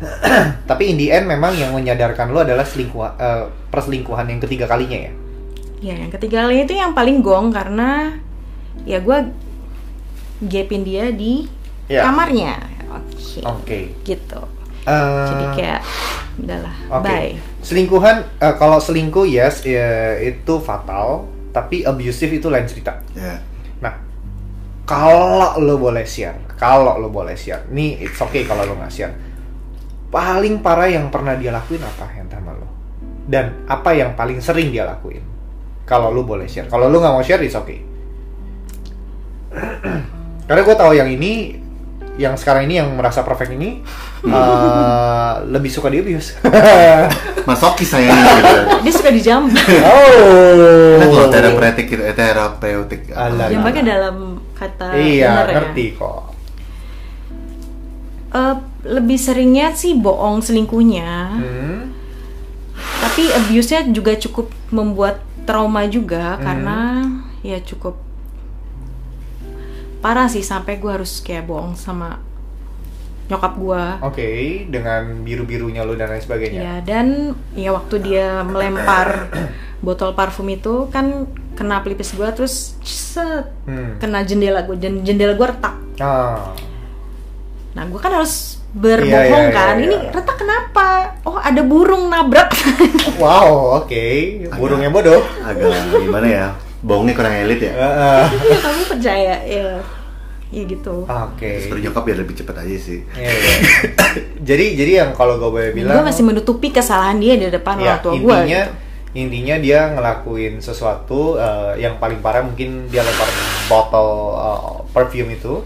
Tapi 0.70 0.82
in 0.88 0.96
the 0.96 1.12
end 1.12 1.28
memang 1.28 1.52
yang 1.52 1.70
menyadarkan 1.70 2.32
lu 2.32 2.40
adalah 2.40 2.64
selingkuh 2.64 3.04
eh, 3.16 3.44
perselingkuhan 3.68 4.26
yang 4.26 4.40
ketiga 4.40 4.64
kalinya 4.64 4.96
ya. 4.96 5.12
Ya 5.80 5.94
yang 5.96 6.08
ketiga 6.10 6.44
kali 6.44 6.64
itu 6.64 6.72
yang 6.72 6.92
paling 6.92 7.20
gong 7.20 7.52
karena 7.52 8.16
ya 8.84 9.00
gue 9.00 9.18
gapin 10.42 10.82
dia 10.82 11.12
di 11.12 11.44
Ya. 11.90 12.06
kamarnya. 12.06 12.54
Oke. 12.86 13.42
Oke. 13.42 13.78
Gitu. 14.06 14.40
Eh, 14.86 15.26
Jadi 15.26 15.44
kayak 15.58 15.82
udahlah, 16.38 16.76
Oke. 16.88 17.02
bye. 17.04 17.30
Selingkuhan 17.60 18.16
eh, 18.38 18.54
kalau 18.56 18.78
selingkuh 18.78 19.26
yes 19.26 19.66
ya, 19.66 20.14
itu 20.16 20.62
fatal, 20.62 21.26
tapi 21.50 21.82
abusive 21.82 22.30
itu 22.32 22.46
lain 22.46 22.64
cerita. 22.64 23.02
Ya. 23.12 23.42
Nah, 23.82 23.98
kalau 24.86 25.58
lo 25.58 25.76
boleh 25.76 26.06
share, 26.06 26.38
kalau 26.54 26.94
lo 26.96 27.10
boleh 27.10 27.34
share, 27.34 27.66
nih 27.68 28.00
it's 28.00 28.16
okay 28.16 28.46
kalau 28.46 28.62
lo 28.62 28.78
nggak 28.78 28.88
share. 28.88 29.14
Paling 30.10 30.58
parah 30.58 30.90
yang 30.90 31.06
pernah 31.08 31.38
dia 31.38 31.54
lakuin 31.54 31.80
apa 31.80 32.06
yang 32.18 32.26
sama 32.26 32.50
lo? 32.52 32.66
Dan 33.24 33.62
apa 33.70 33.94
yang 33.94 34.18
paling 34.18 34.42
sering 34.42 34.74
dia 34.74 34.82
lakuin? 34.82 35.22
Kalau 35.86 36.10
lo 36.10 36.26
boleh 36.26 36.50
share. 36.50 36.66
Kalau 36.66 36.90
lo 36.90 36.98
nggak 36.98 37.14
mau 37.14 37.22
share, 37.22 37.42
it's 37.42 37.54
okay. 37.54 37.78
Karena 40.46 40.60
gue 40.66 40.76
tahu 40.76 40.92
yang 40.94 41.06
ini, 41.06 41.58
yang 42.18 42.34
sekarang 42.34 42.66
ini 42.66 42.82
yang 42.82 42.90
merasa 42.98 43.22
perfect 43.22 43.54
ini 43.54 43.80
eh, 44.26 45.32
lebih 45.46 45.70
suka 45.70 45.86
di 45.86 46.02
abuse. 46.02 46.34
Masokis 47.48 47.86
saya 47.88 48.10
ini 48.10 48.20
gitu. 48.34 48.58
Dia 48.82 48.92
suka 48.92 49.10
dijam. 49.14 49.46
oh. 49.46 50.98
Kalau 51.00 51.30
terapeutik 51.30 51.86
gitu, 51.86 52.02
eh, 52.02 52.14
terapeutik. 52.14 53.14
Alah. 53.14 53.46
Jambaknya 53.46 53.82
dalam 53.94 54.42
kata 54.58 54.90
Iya, 54.98 55.30
bener 55.32 55.46
ya. 55.46 55.54
ngerti 55.54 55.84
kok. 55.94 56.22
Eh, 58.30 58.54
lebih 58.82 59.16
seringnya 59.16 59.72
sih 59.72 59.92
bohong 59.92 60.40
selingkuhnya, 60.40 61.12
Hmm. 61.32 61.92
tapi 63.00 63.28
abuse-nya 63.28 63.84
juga 63.86 64.16
cukup 64.16 64.48
membuat 64.68 65.20
trauma 65.44 65.84
juga 65.84 66.36
Hmm. 66.36 66.42
karena 66.42 66.78
ya 67.40 67.58
cukup 67.58 67.96
parah 70.00 70.26
sih 70.26 70.40
sampai 70.40 70.76
gue 70.76 70.88
harus 70.88 71.20
kayak 71.20 71.44
bohong 71.44 71.76
sama 71.76 72.16
nyokap 73.28 73.52
gue. 73.54 73.84
Oke, 74.02 74.28
dengan 74.66 75.22
biru-birunya 75.22 75.84
lo 75.84 75.94
dan 75.94 76.10
lain 76.10 76.18
sebagainya. 76.18 76.60
Ya 76.60 76.74
dan 76.80 77.36
ya 77.52 77.70
waktu 77.70 78.00
dia 78.00 78.42
melempar 78.42 79.28
botol 79.86 80.12
parfum 80.12 80.48
itu 80.48 80.88
kan 80.88 81.24
kena 81.54 81.80
pelipis 81.80 82.12
gue 82.12 82.26
terus 82.32 82.74
set 82.80 83.48
Hmm. 83.64 83.96
kena 83.96 84.24
jendela 84.24 84.64
gue 84.64 84.76
dan 84.76 85.04
jendela 85.04 85.36
gue 85.36 85.46
retak. 85.46 85.76
Ah. 86.00 86.56
Nah 87.70 87.84
gue 87.86 87.96
kan 87.96 88.10
harus 88.10 88.59
berbohong 88.70 89.10
Iya, 89.10 89.26
iya, 89.26 89.50
iya, 89.50 89.50
kan. 89.52 89.74
iya. 89.76 89.84
Ini 89.84 89.96
retak 90.10 90.36
kenapa? 90.36 90.86
Oh 91.22 91.34
ada 91.34 91.60
burung 91.60 92.06
nabrak. 92.06 92.50
Wow, 93.20 93.84
oke. 93.84 94.04
Burungnya 94.54 94.88
bodoh. 94.88 95.20
Agak 95.40 95.68
gimana 95.92 96.24
ya? 96.24 96.46
Bohongnya 96.80 97.12
kurang 97.12 97.36
elit 97.36 97.60
ya. 97.60 97.72
Heeh. 97.72 98.22
Iya 98.48 98.58
kamu 98.58 98.82
percaya 98.88 99.34
ya? 99.42 99.76
Ya 100.50 100.62
gitu. 100.64 101.04
Oke. 101.04 101.50
Seru 101.60 101.78
nyokap 101.78 102.02
biar 102.02 102.18
lebih 102.18 102.34
cepet 102.34 102.56
aja 102.56 102.76
sih. 102.80 103.04
Iya, 103.12 103.28
iya. 103.28 103.54
jadi 104.48 104.64
jadi 104.74 104.92
yang 105.04 105.10
kalau 105.12 105.36
gue 105.36 105.50
boleh 105.50 105.70
bilang 105.70 106.00
Gue 106.00 106.08
masih 106.08 106.24
menutupi 106.24 106.72
kesalahan 106.72 107.18
dia 107.18 107.36
di 107.36 107.46
depan 107.46 107.76
ya, 107.76 107.94
orang 107.94 108.00
tua 108.00 108.12
gue. 108.12 108.24
intinya 108.24 108.62
intinya 109.10 109.56
dia 109.58 109.80
ngelakuin 109.90 110.58
sesuatu 110.58 111.34
eh, 111.34 111.78
yang 111.78 111.98
paling 111.98 112.18
parah 112.18 112.40
mungkin 112.40 112.86
dia 112.86 113.02
lempar 113.02 113.28
botol 113.66 114.08
eh, 114.34 114.58
perfume 114.88 115.36
itu. 115.36 115.60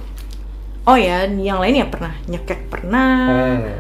Oh 0.85 0.95
ya, 0.95 1.25
yang 1.25 1.59
lain 1.59 1.81
ya 1.81 1.87
pernah 1.89 2.13
nyekek 2.25 2.69
pernah, 2.69 3.25
Hmm. 3.25 3.73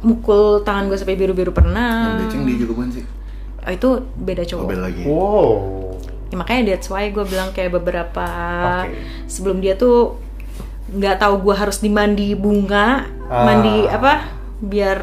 mukul 0.00 0.62
tangan 0.62 0.86
gue 0.86 0.96
sampai 0.96 1.14
biru-biru 1.14 1.50
pernah. 1.50 2.14
Yang 2.14 2.18
beceng 2.24 2.42
dia 2.44 2.56
juga 2.56 2.72
bukan 2.72 2.88
sih. 2.90 3.04
Oh, 3.58 3.70
itu 3.70 3.88
beda 4.16 4.42
cowok. 4.42 4.64
Mobil 4.64 4.80
lagi. 4.80 5.02
Wow. 5.04 5.52
Ya, 6.28 6.36
makanya 6.36 6.62
that's 6.70 6.88
why 6.88 7.08
gue 7.08 7.24
bilang 7.24 7.50
kayak 7.50 7.72
beberapa 7.72 8.26
Oke. 8.84 8.96
sebelum 9.26 9.58
dia 9.58 9.74
tuh 9.74 10.16
nggak 10.88 11.18
tahu 11.18 11.34
gue 11.42 11.54
harus 11.54 11.78
dimandi 11.78 12.32
bunga, 12.32 13.04
Ah. 13.28 13.44
mandi 13.44 13.84
apa 13.84 14.32
biar 14.58 14.98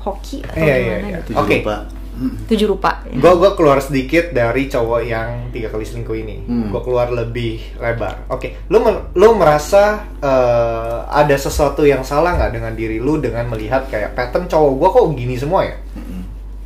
hoki 0.00 0.42
atau 0.42 0.58
Iya, 0.58 0.66
iya, 0.66 0.76
gimana 0.80 1.06
iya. 1.06 1.18
gitu. 1.22 1.30
Oke. 1.34 1.56
lupa. 1.62 1.76
Hmm. 2.18 2.34
Tujuh 2.44 2.66
rupa. 2.68 3.06
ya. 3.06 3.14
Gue 3.14 3.32
gua 3.32 3.54
keluar 3.54 3.78
sedikit 3.78 4.30
dari 4.30 4.66
cowok 4.66 5.00
yang 5.00 5.28
tiga 5.48 5.68
kali 5.68 5.82
selingkuh 5.82 6.16
ini. 6.16 6.42
Hmm. 6.42 6.66
Gue 6.68 6.82
keluar 6.82 7.06
lebih 7.08 7.62
lebar. 7.76 8.26
Oke, 8.26 8.58
lu 8.66 8.78
men- 8.78 9.06
lu 9.12 9.32
merasa 9.32 10.02
eh, 10.18 10.98
ada 11.06 11.32
sesuatu 11.32 11.82
yang 11.82 12.02
salah 12.02 12.34
nggak 12.34 12.52
dengan 12.52 12.72
diri 12.72 12.98
lu 12.98 13.16
dengan 13.16 13.46
melihat 13.46 13.86
kayak 13.86 14.12
pattern 14.12 14.44
cowok 14.44 14.72
gue 14.74 14.88
kok 14.90 15.04
gini 15.14 15.34
semua 15.34 15.62
ya? 15.62 15.78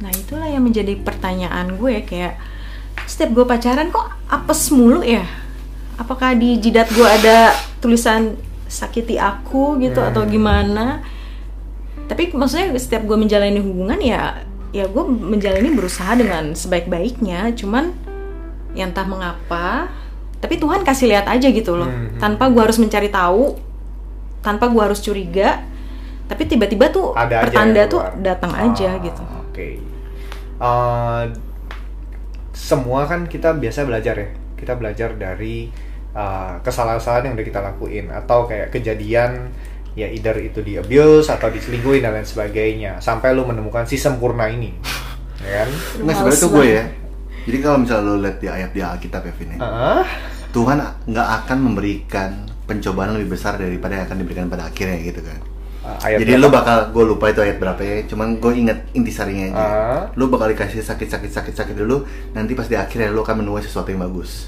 Nah 0.01 0.11
itulah 0.11 0.49
yang 0.49 0.65
menjadi 0.65 0.97
pertanyaan 0.97 1.77
gue 1.77 2.01
kayak 2.03 2.41
setiap 3.05 3.31
gue 3.33 3.45
pacaran 3.45 3.87
kok 3.88 4.09
apes 4.27 4.73
mulu 4.73 5.05
ya? 5.05 5.23
Apakah 5.95 6.33
di 6.33 6.57
jidat 6.57 6.88
gue 6.88 7.05
ada 7.05 7.53
tulisan 7.77 8.35
sakiti 8.65 9.15
aku 9.15 9.77
gitu 9.79 10.01
Hmm. 10.01 10.09
atau 10.09 10.25
gimana? 10.25 11.05
Tapi 12.03 12.33
maksudnya 12.33 12.73
setiap 12.75 13.05
gue 13.05 13.15
menjalani 13.15 13.61
hubungan 13.61 14.01
ya 14.01 14.43
ya 14.73 14.89
gue 14.89 15.05
menjalani 15.05 15.71
berusaha 15.71 16.13
dengan 16.13 16.53
sebaik-baiknya. 16.53 17.53
Cuman 17.53 17.93
yang 18.73 18.91
entah 18.91 19.05
mengapa 19.05 19.93
tapi 20.41 20.57
Tuhan 20.57 20.83
kasih 20.83 21.07
lihat 21.07 21.29
aja 21.29 21.45
gitu 21.47 21.77
loh 21.77 21.87
Hmm. 21.87 22.19
tanpa 22.19 22.49
gua 22.49 22.67
harus 22.67 22.81
mencari 22.81 23.07
tahu 23.07 23.55
tanpa 24.41 24.67
gua 24.67 24.91
harus 24.91 24.99
curiga 24.99 25.61
tapi 26.27 26.49
tiba-tiba 26.49 26.89
tuh 26.89 27.13
Ada 27.13 27.37
aja 27.37 27.45
pertanda 27.47 27.83
tuh 27.87 28.01
datang 28.19 28.51
aja 28.51 28.97
Ah, 28.97 28.99
gitu 28.99 29.23
Oke. 29.23 29.79
Eh, 30.59 31.23
semua 32.53 33.05
kan 33.05 33.27
kita 33.27 33.53
biasa 33.53 33.85
belajar 33.85 34.15
ya. 34.17 34.29
Kita 34.57 34.73
belajar 34.75 35.13
dari 35.15 35.69
eh, 36.13 36.53
kesalahan-kesalahan 36.61 37.29
yang 37.29 37.35
udah 37.37 37.47
kita 37.47 37.61
lakuin 37.63 38.07
atau 38.09 38.45
kayak 38.45 38.69
kejadian 38.69 39.53
ya 39.93 40.09
either 40.09 40.37
itu 40.39 40.61
di 40.61 40.75
abuse 40.75 41.29
atau 41.29 41.49
diselingkuhin 41.49 42.01
dan 42.01 42.13
lain 42.13 42.25
sebagainya 42.25 42.97
sampai 42.99 43.33
lu 43.33 43.45
menemukan 43.45 43.85
si 43.85 43.97
sempurna 43.97 44.47
ini. 44.47 44.73
Ya 45.39 45.63
kan? 45.63 45.69
Nggak 46.01 46.15
sebenarnya 46.17 46.41
tuh 46.41 46.51
gue 46.51 46.67
ya. 46.67 46.85
Jadi 47.43 47.59
kalau 47.59 47.79
misalnya 47.79 48.05
lo 48.05 48.15
lihat 48.17 48.39
di 48.39 48.47
ayat 48.47 48.71
di 48.71 48.81
Alkitab 48.81 49.23
ya 49.23 49.33
Vin 49.35 49.51
ya, 49.51 49.59
Ah, 49.59 50.07
Tuhan 50.49 50.79
nggak 51.05 51.29
akan 51.43 51.59
memberikan 51.61 52.31
pencobaan 52.63 53.19
lebih 53.19 53.35
besar 53.35 53.59
daripada 53.59 53.97
yang 53.97 54.07
akan 54.07 54.19
diberikan 54.19 54.47
pada 54.47 54.65
akhirnya 54.65 55.03
gitu 55.03 55.19
kan. 55.21 55.43
ah, 55.83 55.99
ayat 56.01 56.23
Jadi 56.23 56.33
berapa? 56.33 56.45
lo 56.45 56.49
bakal, 56.49 56.77
gue 56.89 57.05
lupa 57.05 57.25
itu 57.27 57.41
ayat 57.43 57.59
berapa 57.59 57.81
ya, 57.83 57.97
cuman 58.07 58.39
gue 58.39 58.53
inget 58.55 58.79
intisarinya 58.93 59.45
aja. 59.51 59.59
Ah. 59.59 60.03
Lo 60.15 60.31
bakal 60.31 60.55
dikasih 60.55 60.79
sakit-sakit-sakit-sakit 60.81 61.75
dulu, 61.75 62.07
nanti 62.31 62.55
pas 62.55 62.65
di 62.65 62.79
akhirnya 62.79 63.11
lo 63.11 63.21
akan 63.21 63.43
menuai 63.43 63.61
sesuatu 63.61 63.91
yang 63.91 64.01
bagus. 64.01 64.47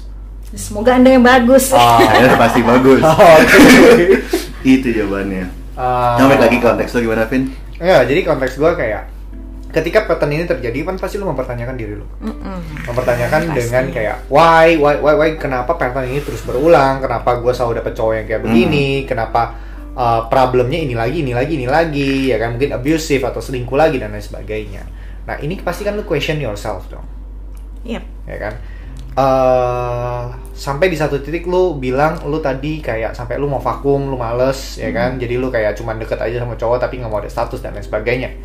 semoga 0.55 0.95
anda 0.95 1.11
yang 1.11 1.19
bagus 1.19 1.75
Ah. 1.75 1.99
Akhirnya 2.07 2.39
pasti 2.39 2.63
bagus. 2.63 3.01
Oh, 3.05 3.35
Oke. 3.35 4.23
Itu 4.65 4.89
jawabannya. 4.89 5.45
Ah. 5.77 6.17
Yang 6.17 6.27
balik 6.33 6.41
lagi 6.49 6.57
konteks 6.57 6.91
lo 6.91 6.99
gimana 7.05 7.23
Vin? 7.29 7.43
Ya, 7.77 8.01
jadi 8.01 8.25
konteks 8.25 8.57
gua 8.57 8.73
kayak 8.73 9.13
ketika 9.75 10.07
pattern 10.07 10.31
ini 10.31 10.47
terjadi 10.47 10.87
kan 10.87 10.95
pasti 10.95 11.19
lu 11.19 11.27
mempertanyakan 11.27 11.75
diri 11.75 11.99
lu. 11.99 12.07
Mm-mm. 12.23 12.87
mempertanyakan 12.87 13.51
Pasti. 13.51 13.59
dengan 13.59 13.83
kayak 13.91 14.17
why 14.31 14.79
why 14.79 14.95
why 15.03 15.13
why 15.19 15.29
kenapa 15.35 15.75
pattern 15.75 16.07
ini 16.07 16.23
terus 16.23 16.39
berulang 16.47 17.03
kenapa 17.03 17.43
gue 17.43 17.51
selalu 17.51 17.83
dapet 17.83 17.91
cowok 17.91 18.13
yang 18.15 18.25
kayak 18.25 18.41
begini 18.47 19.03
kenapa 19.03 19.51
uh, 19.91 20.31
problemnya 20.31 20.79
ini 20.79 20.95
lagi 20.95 21.27
ini 21.27 21.35
lagi 21.35 21.53
ini 21.59 21.67
lagi 21.67 22.31
ya 22.31 22.39
kan 22.39 22.55
mungkin 22.55 22.71
abusive 22.71 23.19
atau 23.27 23.43
selingkuh 23.43 23.75
lagi 23.75 23.99
dan 23.99 24.15
lain 24.15 24.23
sebagainya 24.23 24.87
nah 25.27 25.35
ini 25.43 25.59
pasti 25.59 25.83
kan 25.83 25.99
lu 25.99 26.07
question 26.07 26.39
yourself 26.39 26.87
dong 26.87 27.03
Yep. 27.83 28.03
ya 28.31 28.37
kan 28.39 28.53
Eh, 29.15 30.21
sampai 30.51 30.91
di 30.91 30.99
satu 30.99 31.23
titik 31.23 31.47
lu 31.47 31.79
bilang 31.79 32.19
lu 32.27 32.43
tadi 32.43 32.83
kayak 32.83 33.15
sampai 33.15 33.39
lu 33.39 33.47
mau 33.47 33.63
vakum 33.63 34.11
lu 34.11 34.19
males 34.19 34.75
ya 34.75 34.91
kan 34.91 35.15
jadi 35.15 35.39
lu 35.39 35.47
kayak 35.47 35.79
cuman 35.79 35.99
deket 36.03 36.19
aja 36.19 36.43
sama 36.43 36.59
cowok 36.59 36.83
tapi 36.83 36.99
nggak 36.99 37.07
mau 37.07 37.23
ada 37.23 37.31
status 37.31 37.63
dan 37.63 37.75
lain 37.75 37.83
sebagainya 37.83 38.35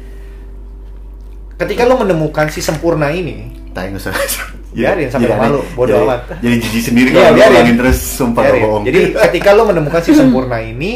ketika 1.59 1.83
lu 1.87 1.99
menemukan 1.99 2.47
si 2.55 2.63
sempurna 2.63 3.11
ini 3.11 3.61
Tanya 3.71 4.03
usah. 4.03 4.11
Biarin, 4.75 5.11
sampai 5.11 5.31
lo 5.31 5.35
malu. 5.39 5.61
Bodo 5.75 5.95
jadi, 5.95 6.03
amat. 6.07 6.21
Jadi 6.39 6.55
jijik 6.63 6.83
sendiri 6.91 7.09
Iya, 7.11 7.19
kalau 7.19 7.35
biarin. 7.35 7.51
ngomongin 7.51 7.77
terus 7.79 7.99
sumpah 7.99 8.43
Biarin. 8.47 8.63
bohong. 8.63 8.83
Jadi 8.87 9.01
ketika 9.27 9.51
lo 9.55 9.63
menemukan 9.67 10.03
si 10.03 10.13
sempurna 10.15 10.59
ini, 10.63 10.93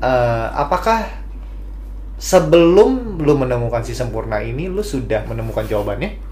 eh, 0.00 0.46
apakah 0.52 1.08
sebelum 2.20 3.20
lo 3.20 3.32
menemukan 3.36 3.80
si 3.80 3.96
sempurna 3.96 4.44
ini, 4.44 4.68
lo 4.68 4.84
sudah 4.84 5.24
menemukan 5.24 5.64
jawabannya? 5.64 6.27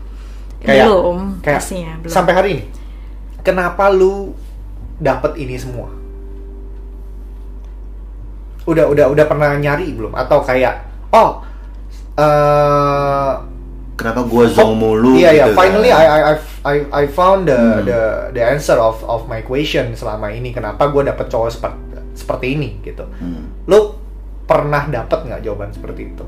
Belum, 0.63 1.39
kayak 1.41 1.61
pastinya, 1.61 1.93
belum. 2.01 2.13
Sampai 2.13 2.33
hari 2.33 2.49
ini, 2.57 2.65
kenapa 3.41 3.93
lo 3.93 4.33
dapet 4.97 5.37
ini 5.37 5.57
semua? 5.57 5.93
Udah 8.67 8.91
udah 8.91 9.07
udah 9.13 9.25
pernah 9.27 9.55
nyari 9.55 9.95
belum? 9.95 10.11
Atau 10.13 10.43
kayak 10.43 10.83
oh 11.15 11.39
eh 12.19 13.33
Kenapa 13.97 14.29
gua 14.29 14.45
zong 14.45 14.77
mulu 14.77 15.17
Iya 15.17 15.33
iya. 15.33 15.45
gitu 15.49 15.57
Finally 15.57 15.89
kan? 15.89 15.97
I 15.97 16.05
I 16.05 16.35
I 16.67 16.77
I, 16.93 17.05
found 17.09 17.49
the 17.49 17.57
Hmm. 17.57 17.89
the 17.89 18.01
the 18.37 18.43
answer 18.45 18.77
of 18.77 19.01
of 19.09 19.25
my 19.25 19.41
question 19.41 19.97
selama 19.97 20.29
ini. 20.29 20.53
Kenapa 20.53 20.93
gue 20.93 21.01
dapet 21.01 21.33
cowok 21.33 21.49
seperti 21.49 21.81
seperti 22.13 22.47
ini 22.61 22.77
gitu. 22.85 23.09
Hmm. 23.17 23.49
Lu 23.65 23.97
pernah 24.45 24.85
dapet 24.85 25.25
nggak 25.25 25.41
jawaban 25.41 25.73
seperti 25.73 26.13
itu? 26.13 26.27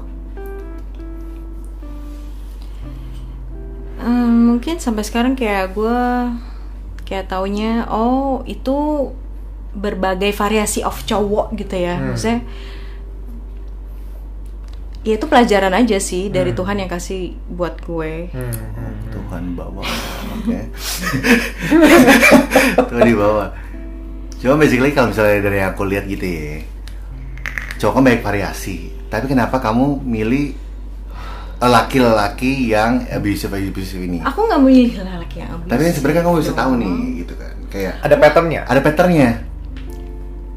Hmm, 3.98 4.54
mungkin 4.54 4.78
sampai 4.78 5.02
sekarang 5.02 5.34
kayak 5.34 5.74
gue 5.74 5.98
kayak 7.02 7.26
taunya 7.26 7.82
oh 7.88 8.44
itu 8.44 9.10
berbagai 9.72 10.30
variasi 10.32 10.80
of 10.80 11.02
cowok 11.02 11.54
gitu 11.54 11.74
ya 11.74 11.96
Hmm. 11.96 12.12
maksudnya 12.12 12.40
ya 15.02 15.14
itu 15.14 15.24
pelajaran 15.24 15.72
aja 15.72 15.98
sih 15.98 16.28
dari 16.28 16.52
Hmm. 16.52 16.58
Tuhan 16.58 16.76
yang 16.78 16.90
kasih 16.90 17.20
buat 17.48 17.80
gue 17.80 18.28
Hmm, 18.30 18.54
hmm. 18.54 18.94
Tuhan 19.08 19.42
bawa. 19.54 19.82
Oke. 20.36 20.58
Tuhan 22.78 23.02
dibawa. 23.04 23.52
Cuma 24.38 24.54
basically 24.56 24.92
kalau 24.92 25.10
misalnya 25.10 25.42
dari 25.42 25.58
yang 25.58 25.72
aku 25.72 25.82
lihat 25.84 26.04
gitu 26.06 26.22
ya. 26.22 26.62
Cowok 27.76 27.92
kan 27.94 28.02
banyak 28.04 28.22
variasi. 28.22 28.76
Tapi 29.08 29.26
kenapa 29.26 29.58
kamu 29.58 30.00
milih 30.00 30.54
laki-laki 31.60 32.70
yang 32.70 33.02
abusive 33.08 33.50
abusive 33.50 33.98
ini? 34.00 34.22
aku 34.22 34.46
nggak 34.46 34.60
milih 34.60 34.94
laki 35.00 35.36
yang 35.42 35.50
abusive 35.52 35.70
Tapi 35.70 35.82
sebenarnya 35.90 36.22
kamu 36.22 36.36
bisa 36.38 36.52
tahu 36.54 36.70
dong. 36.70 36.80
nih 36.80 36.94
gitu 37.18 37.34
kan. 37.34 37.54
Kayak 37.68 37.92
Ada 38.00 38.14
patternnya. 38.16 38.60
ada 38.64 38.80
patternnya. 38.80 39.30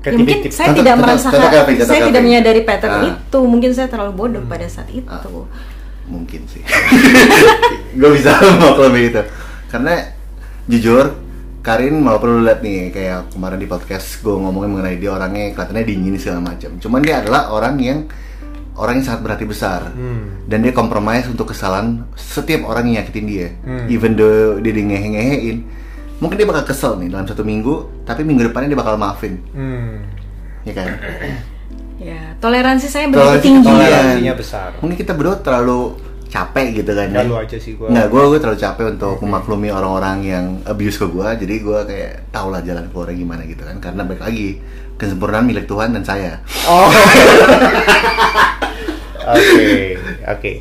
Ya 0.01 0.09
mungkin 0.11 0.37
saya 0.49 0.73
tidak 0.73 0.95
merasakan 0.97 1.39
saya 1.79 2.01
tidak 2.09 2.21
menyadari 2.21 2.61
pattern 2.61 2.89
Ah. 2.91 3.05
itu 3.07 3.39
mungkin 3.45 3.69
saya 3.69 3.85
terlalu 3.85 4.13
bodoh 4.15 4.41
pada 4.43 4.65
saat 4.65 4.89
itu 4.89 5.05
Ah. 5.05 5.21
mungkin 6.09 6.41
sih 6.49 6.65
gue 8.01 8.09
bisa 8.09 8.33
mau 8.57 8.73
lebih 8.81 9.13
itu 9.13 9.21
karena 9.69 10.09
jujur 10.65 11.05
Karin 11.61 12.01
mau 12.01 12.17
perlu 12.17 12.41
lihat 12.41 12.65
nih 12.65 12.89
kayak 12.89 13.29
kemarin 13.29 13.61
di 13.61 13.69
podcast 13.69 14.17
gue 14.19 14.33
ngomongin 14.33 14.73
mengenai 14.73 14.97
dia 14.97 15.13
orangnya 15.13 15.53
kelihatannya 15.53 15.85
dingin 15.85 16.17
segala 16.17 16.41
macam 16.43 16.73
cuman 16.75 16.99
dia 16.99 17.21
adalah 17.21 17.53
orang 17.53 17.77
yang 17.77 17.99
orang 18.73 18.97
yang 18.97 19.05
sangat 19.05 19.21
berhati 19.21 19.43
besar 19.43 19.89
Hmm. 19.89 20.45
dan 20.45 20.59
dia 20.59 20.71
kompromis 20.71 21.25
untuk 21.25 21.47
kesalahan 21.47 22.07
setiap 22.13 22.63
orang 22.63 22.87
yang 22.87 22.99
nyakitin 22.99 23.25
dia 23.25 23.47
Hmm. 23.59 23.85
even 23.87 24.13
though 24.13 24.57
dia 24.57 24.71
di 24.71 24.81
ngehe-ngehein 24.81 25.57
mungkin 26.17 26.35
dia 26.35 26.45
bakal 26.45 26.63
kesel 26.65 26.95
nih 26.95 27.07
dalam 27.07 27.25
satu 27.25 27.41
minggu 27.41 28.03
tapi 28.03 28.21
minggu 28.21 28.45
depannya 28.45 28.69
dia 28.69 28.79
bakal 28.79 28.95
maafin 28.95 29.41
Hmm. 29.49 30.05
ya 30.61 30.73
kan 30.73 30.89
ya 32.01 32.33
toleransi 32.37 32.87
saya 32.87 33.05
begitu 33.05 33.21
Toleransi 33.21 33.43
tinggi. 33.43 33.67
Toleransinya 33.67 34.33
besar. 34.33 34.69
mungkin 34.77 34.95
kita 34.95 35.11
berdua 35.11 35.37
terlalu 35.37 35.97
capek 36.27 36.67
gitu 36.77 36.91
kan 36.91 37.07
Nggak 37.07 37.21
ya. 37.21 37.27
lu 37.27 37.35
aja 37.35 37.57
sih, 37.57 37.75
gua. 37.75 37.91
Nggak, 37.91 38.07
gue 38.07 38.21
gue 38.25 38.39
terlalu 38.39 38.59
capek 38.61 38.85
untuk 38.89 39.15
memaklumi 39.19 39.67
orang-orang 39.69 40.17
yang 40.23 40.45
abuse 40.63 40.95
ke 40.95 41.05
gue 41.05 41.27
jadi 41.37 41.55
gue 41.59 41.79
kayak 41.83 42.13
tau 42.31 42.47
lah 42.47 42.61
jalan 42.61 42.87
keluarnya 42.87 43.19
gimana 43.19 43.43
gitu 43.43 43.61
kan 43.61 43.75
karena 43.77 44.01
balik 44.01 44.23
lagi 44.23 44.63
kesempurnaan 44.95 45.43
milik 45.43 45.65
Tuhan 45.65 45.91
dan 45.91 46.01
saya 46.01 46.39
Oh. 46.63 46.87
Oke, 49.23 49.69
oke. 50.27 50.51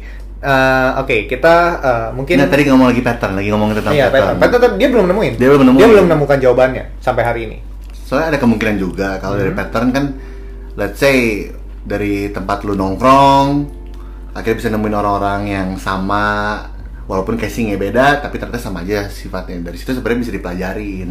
Eh, 0.41 0.91
Oke, 0.97 1.17
kita 1.27 1.55
eh, 1.79 2.09
mungkin 2.11 2.37
nah 2.37 2.49
tadi 2.49 2.65
ngomong 2.65 2.89
lagi 2.89 3.01
pattern 3.01 3.37
lagi 3.37 3.49
ngomong 3.49 3.75
tentang 3.75 3.93
Iya, 3.93 4.09
pattern. 4.09 4.37
pattern 4.37 4.53
Pattern 4.57 4.73
dia 4.77 4.89
belum 4.89 5.07
nemuin. 5.07 5.33
Dia 5.37 5.49
belum 5.51 5.65
nemuin. 5.67 5.79
Dia 5.79 5.89
belum 5.91 6.05
menemukan 6.07 6.39
jawabannya 6.39 6.85
sampai 6.99 7.23
hari 7.23 7.41
ini. 7.45 7.59
soalnya 8.01 8.35
ada 8.35 8.41
kemungkinan 8.41 8.75
juga 8.75 9.09
kalau 9.17 9.39
Hmm. 9.39 9.43
dari 9.45 9.53
pattern 9.55 9.89
kan 9.91 10.05
let's 10.75 10.99
say 10.99 11.47
dari 11.81 12.27
tempat 12.29 12.67
lu 12.67 12.75
nongkrong 12.75 13.71
akhirnya 14.33 14.57
bisa 14.57 14.69
nemuin 14.69 14.97
orang-orang 14.97 15.41
yang 15.47 15.69
sama 15.77 16.59
walaupun 17.07 17.39
casingnya 17.39 17.79
beda 17.79 18.19
tapi 18.19 18.35
ternyata 18.35 18.59
sama 18.59 18.83
aja 18.83 19.07
sifatnya 19.07 19.63
dari 19.63 19.79
situ 19.79 19.95
sebenarnya 19.95 20.21
bisa 20.21 20.33
dipelajarin 20.33 21.09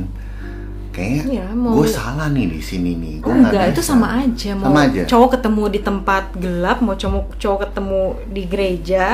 kayaknya 0.99 1.23
Iya, 1.31 1.47
mau- 1.53 1.73
gue 1.73 1.87
salah 1.87 2.27
nih 2.27 2.45
di 2.45 2.59
sini 2.59 2.91
nih 2.93 3.13
Gua 3.17 3.31
nggak 3.31 3.49
Enggak, 3.49 3.65
itu 3.69 3.81
sama 3.81 4.07
aja. 4.19 4.51
Mau 4.53 4.65
sama 4.67 4.79
aja 4.83 5.01
cowok 5.05 5.29
ketemu 5.33 5.63
di 5.65 5.79
tempat 5.79 6.23
gelap, 6.35 6.77
mau 6.79 6.93
cowok 6.93 7.25
cowok 7.35 7.59
ketemu 7.63 8.01
di 8.29 8.43
gereja, 8.45 9.05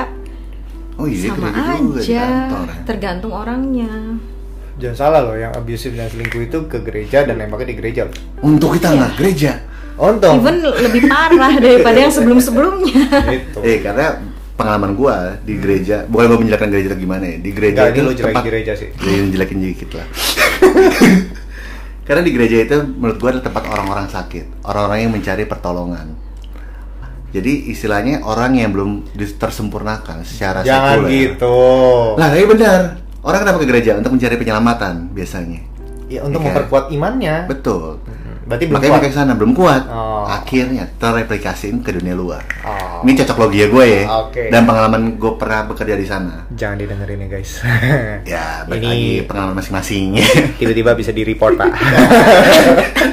oh 0.95 1.06
iya 1.06 1.30
sama 1.30 1.48
gereja 1.48 1.74
juga 1.78 1.93
di 1.95 2.02
aja. 2.02 2.24
kantor 2.26 2.65
ya. 2.65 2.82
Tergantung 2.84 3.32
orangnya. 3.32 3.91
Jangan 4.76 4.98
salah 4.98 5.21
loh, 5.21 5.36
yang 5.36 5.54
abusive 5.54 5.93
dan 5.93 6.08
selingkuh 6.08 6.41
itu 6.43 6.58
ke 6.65 6.78
gereja 6.82 7.24
dan 7.24 7.38
nembaknya 7.38 7.67
di 7.67 7.78
gereja. 7.78 8.02
loh. 8.04 8.15
untuk 8.43 8.74
kita 8.74 8.91
nggak 8.91 9.08
Iya. 9.10 9.17
gereja 9.17 9.52
Untung. 9.95 10.36
Even 10.38 10.60
lebih 10.60 11.08
parah 11.08 11.56
daripada 11.56 11.95
yang 11.98 12.12
sebelum-sebelumnya. 12.12 13.08
Gitu. 13.32 13.60
eh 13.62 13.80
karena 13.80 14.19
pengalaman 14.54 14.91
gua 14.93 15.15
di 15.39 15.56
gereja 15.56 16.04
bukan 16.04 16.28
gua 16.28 16.38
menjelaskan 16.38 16.67
gereja 16.69 16.88
atau 16.89 17.00
gimana 17.02 17.24
ya 17.26 17.38
di 17.38 17.52
gereja 17.52 17.80
ini 17.86 17.91
itu 17.93 18.02
lo 18.02 18.12
tempat 18.12 18.43
gereja 18.43 18.71
sih. 18.74 18.89
Iya, 18.98 19.24
jelekin 19.30 19.60
dikit 19.62 19.89
lah. 19.93 20.08
Karena 22.05 22.21
di 22.21 22.31
gereja 22.31 22.57
itu 22.61 22.77
menurut 22.85 23.17
gua 23.17 23.29
adalah 23.33 23.45
tempat 23.45 23.63
orang-orang 23.65 24.07
sakit, 24.07 24.45
orang-orang 24.63 24.99
yang 25.01 25.11
mencari 25.11 25.43
pertolongan. 25.43 26.07
Jadi 27.29 27.67
istilahnya 27.67 28.23
orang 28.23 28.55
yang 28.55 28.71
belum 28.71 29.11
tersempurnakan 29.35 30.23
secara 30.23 30.63
Jangan 30.63 31.03
sekuler. 31.03 31.11
gitu. 31.11 31.57
Lah, 32.15 32.27
tapi 32.31 32.45
benar. 32.47 32.79
Orang 33.19 33.41
kenapa 33.41 33.57
ke 33.57 33.67
gereja 33.67 33.97
untuk 33.97 34.13
mencari 34.13 34.37
penyelamatan 34.37 35.09
biasanya. 35.11 35.59
Ya 36.05 36.21
untuk 36.21 36.39
Iya. 36.39 36.47
memperkuat 36.47 36.85
imannya. 36.93 37.35
Betul. 37.49 37.97
Berarti 38.45 38.69
belum 38.69 38.77
Makanya 38.77 38.93
kuat. 38.93 39.01
pakai 39.01 39.11
sana 39.11 39.31
belum 39.33 39.51
kuat. 39.51 39.83
Oh. 39.89 40.29
Akhirnya 40.29 40.85
terreplikasiin 40.95 41.81
ke 41.81 41.89
dunia 41.91 42.13
luar. 42.13 42.45
Oh. 42.61 42.94
Ini 43.05 43.13
cocok 43.15 43.37
logia 43.39 43.69
gue 43.69 43.85
ya. 43.85 44.03
Oke. 44.19 44.49
Dan 44.49 44.65
pengalaman 44.65 45.13
gue 45.15 45.33
pernah 45.37 45.61
bekerja 45.63 45.93
di 45.93 46.03
sana. 46.03 46.49
Jangan 46.49 46.73
didengerin 46.75 47.21
ya 47.21 47.29
guys. 47.29 47.51
Ya, 48.25 48.65
balik 48.65 48.81
Ini- 48.81 48.89
lagi 48.89 49.09
pengalaman 49.23 49.55
masing-masing. 49.55 50.17
Tiba-tiba 50.59 50.91
bisa 50.91 51.13
di 51.13 51.21
report 51.21 51.53
pak. 51.55 51.69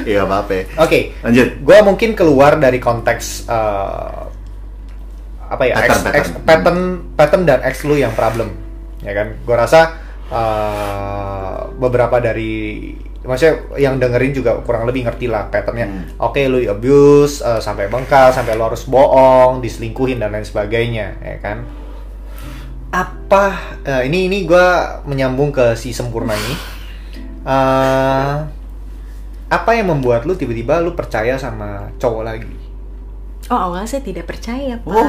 Iya 0.03 0.25
apa-apa. 0.25 0.81
Oke, 0.81 1.13
Lanjut. 1.21 1.61
gue 1.61 1.77
mungkin 1.81 2.09
keluar 2.11 2.57
dari 2.57 2.75
konteks 2.75 3.45
eh, 3.45 4.21
apa 5.45 5.63
ya, 5.63 5.73
Pattern, 5.77 5.85
ex, 5.85 5.93
ex- 5.93 6.09
pattern. 6.33 6.43
pattern, 6.43 6.79
pattern 7.13 7.43
dan 7.45 7.59
ex 7.61 7.85
lu 7.85 7.93
yang 7.93 8.11
problem, 8.11 8.49
ya 8.99 9.13
kan? 9.13 9.37
Gue 9.39 9.53
rasa 9.53 9.93
eh, 10.27 11.52
beberapa 11.77 12.19
dari, 12.19 12.91
maksudnya 13.23 13.79
yang 13.79 13.97
dengerin 13.97 14.33
juga 14.35 14.59
kurang 14.61 14.85
lebih 14.89 15.07
ngerti 15.07 15.25
lah 15.29 15.47
patternnya. 15.47 15.87
Hmm. 15.87 16.03
Oke, 16.21 16.45
lu 16.49 16.61
abuse 16.65 17.41
eh, 17.41 17.61
sampai 17.61 17.89
bengkal, 17.89 18.33
sampai 18.33 18.57
lu 18.57 18.63
harus 18.65 18.85
bohong, 18.85 19.61
diselingkuhin 19.63 20.21
dan 20.21 20.33
lain 20.33 20.45
sebagainya, 20.45 21.17
ya 21.21 21.37
kan? 21.41 21.65
Apa 22.93 23.45
eh, 23.83 24.01
ini 24.05 24.29
ini 24.29 24.45
gue 24.45 24.67
menyambung 25.09 25.49
ke 25.49 25.73
si 25.73 25.95
sempurna 25.95 26.37
ini. 26.37 26.55
Eh, 27.43 28.35
apa 29.53 29.69
yang 29.77 29.93
membuat 29.93 30.25
lu 30.25 30.33
tiba-tiba 30.33 30.81
lu 30.81 30.97
percaya 30.97 31.37
sama 31.37 31.93
cowok 32.01 32.23
lagi? 32.25 32.63
Oh 33.51 33.59
awalnya 33.59 33.85
saya 33.85 34.01
tidak 34.01 34.25
percaya 34.25 34.79
pak. 34.79 34.89
Oh. 34.89 35.05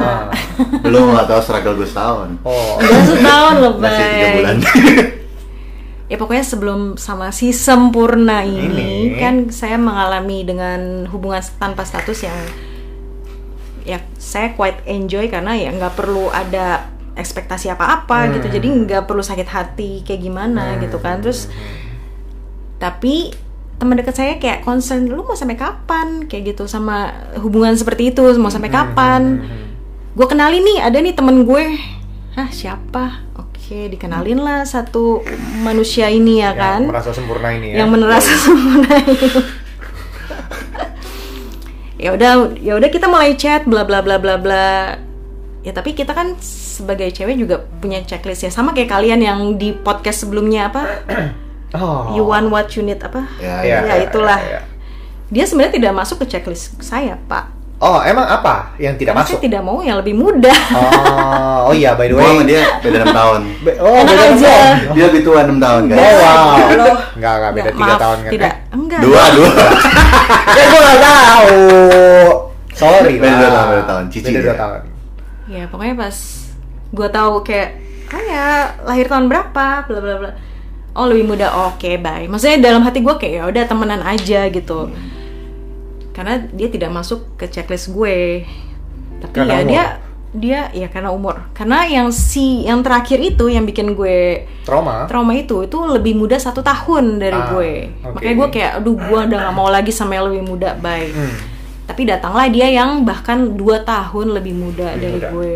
Belum 0.83 1.15
nggak 1.15 1.31
tahu 1.31 1.41
struggle 1.41 1.79
gue 1.79 1.89
setahun. 1.89 2.35
Oh, 2.43 2.77
Udah 2.83 3.03
setahun 3.07 3.55
loh 3.63 3.73
Masih 3.79 4.05
tiga 4.11 4.29
bulan. 4.35 4.57
Ya 6.05 6.21
pokoknya 6.21 6.45
sebelum 6.45 6.81
sama 6.95 7.33
si 7.33 7.49
sempurna 7.51 8.45
ini, 8.45 9.09
Ini. 9.09 9.17
kan 9.17 9.35
saya 9.49 9.81
mengalami 9.81 10.45
dengan 10.45 11.09
hubungan 11.09 11.41
tanpa 11.57 11.81
status 11.83 12.23
yang 12.23 12.37
ya 13.85 14.01
saya 14.15 14.53
quite 14.53 14.85
enjoy 14.85 15.29
karena 15.29 15.57
ya 15.57 15.73
nggak 15.73 15.97
perlu 15.97 16.29
ada 16.29 16.89
ekspektasi 17.17 17.73
apa-apa 17.73 18.29
Hmm. 18.29 18.33
gitu. 18.37 18.47
Jadi 18.53 18.69
nggak 18.85 19.05
perlu 19.05 19.25
sakit 19.25 19.49
hati 19.49 20.05
kayak 20.05 20.21
gimana 20.21 20.77
gitu 20.77 21.01
kan. 21.01 21.25
Terus 21.25 21.49
tapi 22.77 23.33
teman 23.75 23.97
dekat 23.97 24.15
saya 24.15 24.33
kayak 24.37 24.61
concern 24.61 25.09
lu 25.09 25.25
mau 25.25 25.33
sampai 25.33 25.57
kapan? 25.57 26.29
Kayak 26.29 26.55
gitu 26.55 26.69
sama 26.69 27.13
hubungan 27.41 27.73
seperti 27.75 28.13
itu 28.13 28.21
mau 28.37 28.53
sampai 28.53 28.69
Hmm. 28.69 28.77
kapan? 28.77 29.23
Gue 30.13 30.27
kenalin 30.29 30.61
nih 30.61 30.79
ada 30.81 31.01
nih 31.01 31.17
temen 31.17 31.43
gue. 31.43 31.65
Hah 32.35 32.51
siapa 32.51 33.24
oke 33.65 33.97
dikenalin 33.97 34.45
lah 34.45 34.61
satu 34.69 35.25
manusia 35.65 36.13
ini 36.13 36.45
ya 36.45 36.53
kan? 36.53 36.85
yang 36.85 36.93
merasa 36.93 37.17
sempurna 37.17 37.49
ini 37.49 37.73
ya. 37.73 37.77
yang 37.81 37.89
merasa 37.89 38.29
sempurna 38.37 38.93
itu 39.09 39.41
ya 41.97 42.13
udah 42.13 42.53
ya 42.61 42.77
udah 42.77 42.89
kita 42.93 43.09
mulai 43.09 43.33
chat 43.41 43.65
bla 43.65 43.81
bla 43.89 44.05
bla 44.05 44.21
bla 44.21 44.37
bla. 44.37 45.01
Ya 45.65 45.73
tapi 45.73 45.97
kita 45.97 46.13
kan 46.13 46.37
sebagai 46.45 47.09
cewek 47.09 47.41
juga 47.41 47.65
punya 47.81 48.05
checklist 48.05 48.45
ya. 48.45 48.53
Sama 48.53 48.77
kayak 48.77 48.93
kalian 48.93 49.25
yang 49.25 49.41
di 49.57 49.73
podcast 49.73 50.29
sebelumnya 50.29 50.69
apa? 50.69 50.83
Oh. 51.75 52.15
you 52.15 52.23
want 52.23 52.55
what 52.55 52.71
you 52.79 52.87
need 52.87 53.03
apa? 53.03 53.27
Ya, 53.43 53.67
Ya, 53.67 53.83
ya, 53.83 54.07
itulah. 54.07 54.39
ya, 54.39 54.63
ya. 54.63 54.75
dia 55.27 55.43
sebenarnya 55.43 55.75
tidak 55.83 55.93
masuk 55.99 56.23
ke 56.23 56.31
checklist 56.31 56.79
saya 56.79 57.19
pak 57.27 57.51
Oh, 57.85 58.01
emang 58.01 58.25
apa 58.25 58.73
yang 58.77 58.97
tidak 58.97 59.13
Karena 59.13 59.21
masuk? 59.23 59.37
saya 59.37 59.45
tidak 59.45 59.61
mau 59.61 59.79
yang 59.79 60.01
lebih 60.01 60.17
muda 60.17 60.49
Oh, 60.73 61.69
oh 61.69 61.73
iya 61.73 61.93
by 61.93 62.09
the 62.09 62.13
Gue 62.13 62.19
way. 62.19 62.31
sama 62.31 62.43
dia 62.43 62.63
beda 62.81 62.97
6 63.03 63.13
tahun. 63.13 63.41
Be- 63.61 63.77
oh, 63.77 63.93
Enak 63.95 64.09
beda 64.09 64.25
aja. 64.25 64.49
tahun. 64.49 64.77
Dia 64.91 65.05
lebih 65.05 65.23
tua 65.23 65.41
6 65.43 65.59
tahun 65.59 65.83
Oh, 65.83 65.89
guys. 65.91 66.01
wow. 66.01 66.45
Loh. 66.75 66.97
Enggak, 67.13 67.35
enggak 67.35 67.53
beda 67.53 67.63
Nggak, 67.63 67.75
3 67.75 67.85
maaf, 67.85 68.01
tahun 68.01 68.17
kan? 68.19 68.31
tidak 68.33 68.49
Eh? 68.49 68.57
enggak 68.73 69.01
Dua, 69.01 69.23
dua. 69.31 69.49
Ya 70.57 70.65
gue 70.65 70.81
gak 70.81 70.99
tahu. 70.99 71.61
Sorry 72.75 73.15
Beda 73.15 73.29
lah. 73.29 73.37
dua 73.37 73.51
tahun, 73.51 73.69
beda 73.69 73.85
tahun. 73.87 74.05
Cici 74.09 74.25
Beda 74.27 74.35
ya. 74.35 74.43
dua 74.43 74.57
tahun. 74.57 74.81
ya 75.45 75.63
pokoknya 75.69 75.95
pas 76.01 76.17
gue 76.91 77.09
tahu 77.11 77.35
kayak 77.43 77.71
kayak 78.07 78.57
lahir 78.81 79.05
tahun 79.05 79.27
berapa 79.27 79.67
bla 79.85 79.99
bla 79.99 80.15
bla 80.17 80.31
oh 80.93 81.05
lebih 81.05 81.27
muda 81.27 81.47
oke 81.69 81.91
bye 81.99 82.25
maksudnya 82.25 82.65
dalam 82.65 82.81
hati 82.81 82.99
gue 82.99 83.13
kayak 83.13 83.35
ya 83.35 83.43
udah 83.45 83.65
temenan 83.67 84.01
aja 84.01 84.49
gitu 84.49 84.89
karena 86.15 86.35
dia 86.49 86.69
tidak 86.69 86.91
masuk 86.91 87.35
ke 87.35 87.47
checklist 87.47 87.91
gue 87.91 88.47
tapi 89.19 89.35
Karena 89.37 89.51
ya 89.51 89.59
umur. 89.59 89.69
dia 89.69 89.85
dia 90.33 90.61
ya 90.73 90.89
karena 90.89 91.11
umur 91.11 91.47
karena 91.51 91.87
yang 91.87 92.11
si 92.11 92.63
yang 92.63 92.81
terakhir 92.81 93.19
itu 93.19 93.47
yang 93.47 93.63
bikin 93.63 93.93
gue 93.93 94.43
Trauma. 94.63 95.07
trauma 95.07 95.31
itu 95.33 95.63
itu 95.63 95.79
lebih 95.79 96.15
muda 96.15 96.35
satu 96.37 96.59
tahun 96.59 97.19
dari 97.19 97.35
Ah, 97.35 97.47
gue 97.49 97.71
oke. 98.01 98.15
makanya 98.15 98.35
gue 98.37 98.49
kayak 98.51 98.71
aduh 98.77 98.97
gue 98.97 99.19
udah 99.25 99.39
gak 99.41 99.55
mau 99.55 99.69
lagi 99.69 99.91
sama 99.91 100.15
yang 100.15 100.27
lebih 100.29 100.43
muda 100.45 100.75
bye 100.77 101.07
Hmm. 101.07 101.35
tapi 101.85 102.03
datanglah 102.05 102.47
dia 102.49 102.67
yang 102.69 103.03
bahkan 103.03 103.53
dua 103.53 103.83
tahun 103.83 104.35
lebih 104.35 104.55
muda 104.55 104.89
Lebih 104.93 105.01
dari 105.01 105.15
muda. 105.17 105.29
gue 105.31 105.53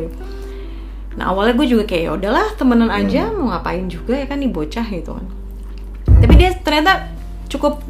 nah 1.15 1.25
awalnya 1.29 1.55
gue 1.55 1.67
juga 1.69 1.83
kayak 1.85 2.03
ya 2.05 2.11
udahlah 2.15 2.47
temenan 2.55 2.87
Hmm. 2.87 2.99
aja 3.01 3.23
mau 3.29 3.51
ngapain 3.51 3.87
juga 3.87 4.15
ya 4.15 4.27
kan 4.27 4.39
nih 4.39 4.51
bocah 4.53 4.87
gitu 4.87 5.11
kan 5.13 5.27
tapi 6.17 6.35
dia 6.35 6.51
ternyata 6.57 7.11
cukup 7.49 7.83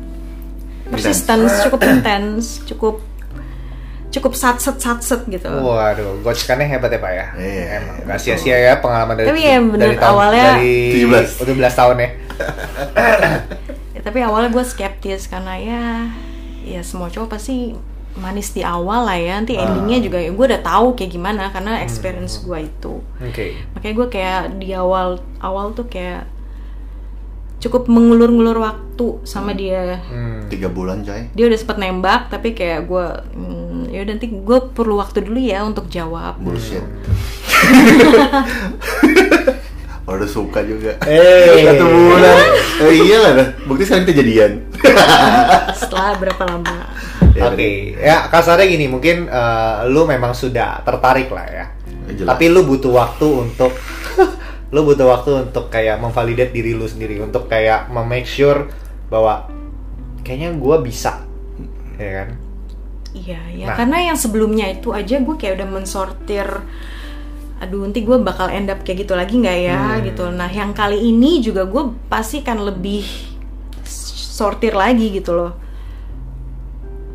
persisten 0.88 1.38
cukup 1.44 1.80
intens 1.82 2.64
cukup 2.64 2.94
cukup 4.08 4.32
satset 4.32 4.76
satset 4.76 5.20
gitu 5.26 5.46
Waduh, 5.46 6.24
gocekannya 6.24 6.64
hebat 6.66 6.88
ya 6.88 6.98
Pak 6.98 7.12
ya. 7.12 7.26
Iya. 7.36 7.64
Emang 7.76 7.96
gak 8.04 8.18
sia-sia 8.18 8.56
ya 8.56 8.80
pengalaman 8.80 9.14
dari 9.14 9.28
Tapi 9.28 9.40
ya 9.42 9.56
bener, 9.60 9.78
dari 9.84 9.96
tahun 9.96 10.12
awalnya- 10.16 10.48
dari 10.56 10.76
17. 10.96 11.44
17 11.44 11.74
tahun 11.76 11.96
ya. 11.98 12.10
Ya, 13.92 14.00
tapi 14.00 14.22
awalnya 14.22 14.48
gue 14.48 14.62
skeptis 14.62 15.26
karena 15.26 15.58
ya 15.58 15.82
ya 16.62 16.80
semua 16.80 17.10
cowok 17.10 17.34
pasti 17.34 17.74
manis 18.14 18.50
di 18.50 18.62
awal 18.62 19.02
lah 19.04 19.14
ya 19.14 19.36
nanti 19.36 19.54
Ah. 19.54 19.66
endingnya 19.66 19.98
juga 20.00 20.18
ya 20.18 20.30
gue 20.30 20.46
udah 20.46 20.62
tahu 20.62 20.94
kayak 20.94 21.10
gimana 21.12 21.42
Hmm. 21.44 21.52
karena 21.52 21.82
experience 21.82 22.38
gue 22.40 22.58
itu 22.62 23.02
Oke. 23.18 23.58
makanya 23.74 23.94
gue 23.94 24.08
kayak 24.08 24.40
di 24.56 24.70
awal 24.70 25.08
awal 25.38 25.70
tuh 25.72 25.86
kayak 25.86 26.30
cukup 27.58 27.90
mengulur-ngulur 27.90 28.58
waktu 28.58 28.86
sama 29.22 29.50
dia 29.52 29.98
Hmm. 30.06 30.46
Tiga 30.46 30.70
bulan 30.70 31.02
coy. 31.02 31.26
dia 31.34 31.44
udah 31.46 31.58
sempet 31.58 31.76
nembak 31.76 32.30
tapi 32.30 32.54
kayak 32.54 32.86
gue 32.86 33.06
hmm, 33.34 33.90
ya 33.90 34.06
udah 34.06 34.12
nanti 34.14 34.28
gue 34.30 34.58
perlu 34.70 34.94
waktu 34.96 35.26
dulu 35.26 35.38
ya 35.38 35.62
untuk 35.62 35.86
jawab 35.88 36.38
Bullshit. 36.38 36.82
Oh, 40.08 40.16
udah 40.16 40.24
suka 40.24 40.64
juga. 40.64 40.96
Eh. 41.04 41.68
Satu 41.68 41.84
bulan. 41.84 42.36
Eh, 42.80 42.92
iya 43.04 43.16
lah. 43.20 43.52
Bukti 43.68 43.84
sekarang 43.84 44.08
kita 44.08 44.24
jadian. 44.24 44.52
setelah 45.78 46.16
berapa 46.16 46.42
lama 46.48 46.96
Ya, 47.36 47.52
Oke, 47.52 47.92
ya 47.94 48.26
kasarnya 48.26 48.66
gini, 48.66 48.88
mungkin 48.88 49.28
eh, 49.28 49.76
lu 49.86 50.08
memang 50.08 50.32
sudah 50.32 50.80
tertarik 50.80 51.28
lah 51.28 51.44
ya. 51.44 51.64
Ya, 52.08 52.12
jelas. 52.16 52.28
Tapi 52.34 52.48
lu 52.48 52.64
butuh 52.64 52.88
waktu 52.88 53.26
untuk 53.28 53.76
lu 54.68 54.84
butuh 54.84 55.08
waktu 55.08 55.48
untuk 55.48 55.72
kayak 55.72 55.96
memvalidate 55.96 56.52
diri 56.52 56.76
lu 56.76 56.84
sendiri, 56.84 57.18
untuk 57.18 57.48
kayak 57.48 57.88
memake 57.88 58.28
sure 58.28 58.68
bahwa 59.08 59.48
kayaknya 60.20 60.52
gua 60.56 60.78
bisa. 60.78 61.24
Ya 61.96 62.22
kan? 62.24 62.28
Iya, 63.10 63.40
ya 63.56 63.66
Nah. 63.72 63.76
karena 63.80 63.98
yang 64.12 64.18
sebelumnya 64.20 64.68
itu 64.68 64.92
aja 64.92 65.16
gue 65.18 65.34
kayak 65.34 65.58
udah 65.58 65.68
mensortir 65.72 66.46
aduh 67.58 67.82
nanti 67.82 68.06
gue 68.06 68.14
bakal 68.22 68.46
end 68.54 68.70
up 68.70 68.86
kayak 68.86 69.02
gitu 69.02 69.18
lagi 69.18 69.34
nggak 69.34 69.58
ya 69.66 69.80
Hmm. 69.98 70.04
gitu. 70.06 70.30
Nah 70.30 70.46
yang 70.46 70.70
kali 70.70 71.10
ini 71.10 71.42
juga 71.42 71.66
gue 71.66 71.90
pasti 72.06 72.44
kan 72.44 72.60
lebih 72.62 73.02
sortir 74.38 74.76
lagi 74.78 75.10
gitu 75.10 75.34
loh. 75.34 75.56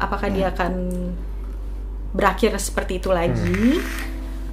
Apakah 0.02 0.28
dia 0.28 0.52
akan 0.52 0.74
berakhir 2.12 2.60
seperti 2.60 3.00
itu 3.00 3.08
lagi? 3.08 3.80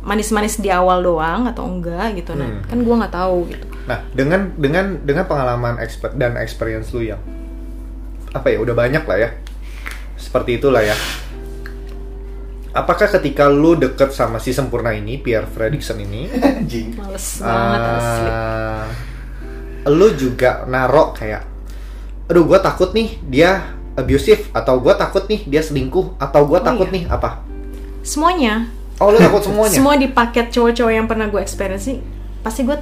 Manis-manis 0.00 0.56
di 0.56 0.68
awal 0.68 1.00
doang 1.00 1.44
atau 1.44 1.64
enggak 1.64 2.16
gitu. 2.16 2.32
Nah 2.32 2.48
Hmm. 2.48 2.64
kan 2.64 2.78
gue 2.78 2.94
nggak 2.96 3.12
tahu 3.12 3.36
gitu. 3.48 3.64
Nah, 3.84 3.98
dengan 4.10 4.40
dengan 4.54 4.86
dengan 4.98 5.24
pengalaman 5.24 5.76
expert 5.78 6.14
dan 6.14 6.36
experience 6.36 6.88
lu 6.90 7.02
yang 7.02 7.20
apa 8.30 8.48
ya, 8.48 8.58
udah 8.58 8.72
banyak 8.72 9.02
lah 9.02 9.18
ya. 9.18 9.30
Seperti 10.14 10.56
itulah 10.56 10.80
ya. 10.80 10.94
Apakah 12.70 13.10
ketika 13.10 13.50
lu 13.50 13.74
deket 13.74 14.14
sama 14.14 14.38
si 14.38 14.50
sempurna 14.50 14.94
ini, 14.94 15.18
Pierre 15.18 15.44
Fredrickson 15.44 15.98
ini. 15.98 16.30
Males 16.94 17.42
banget 17.42 17.80
asli. 17.82 18.30
eh, 18.30 18.86
lu 19.90 20.08
juga 20.14 20.62
narok 20.64 21.18
kayak, 21.18 21.42
aduh 22.24 22.46
gue 22.46 22.58
takut 22.58 22.94
nih 22.94 23.18
dia 23.22 23.74
abusive 23.92 24.46
atau 24.52 24.78
gue 24.78 24.94
takut 24.94 25.26
nih 25.26 25.44
dia 25.44 25.60
selingkuh 25.60 26.14
atau 26.16 26.46
gue 26.46 26.56
Oh, 26.56 26.62
takut 26.62 26.86
iya. 26.86 26.94
nih 26.94 27.04
apa? 27.10 27.42
Semuanya 28.00 28.70
Oh 29.00 29.08
lu 29.08 29.16
takut 29.16 29.40
semuanya? 29.40 29.72
Semua 29.72 29.96
di 29.96 30.06
paket 30.06 30.46
cowok-cowok 30.50 30.92
yang 30.92 31.06
pernah 31.06 31.26
gue 31.26 31.40
experience 31.40 31.84
sih, 31.84 31.98
pasti 32.40 32.62
gue 32.62 32.76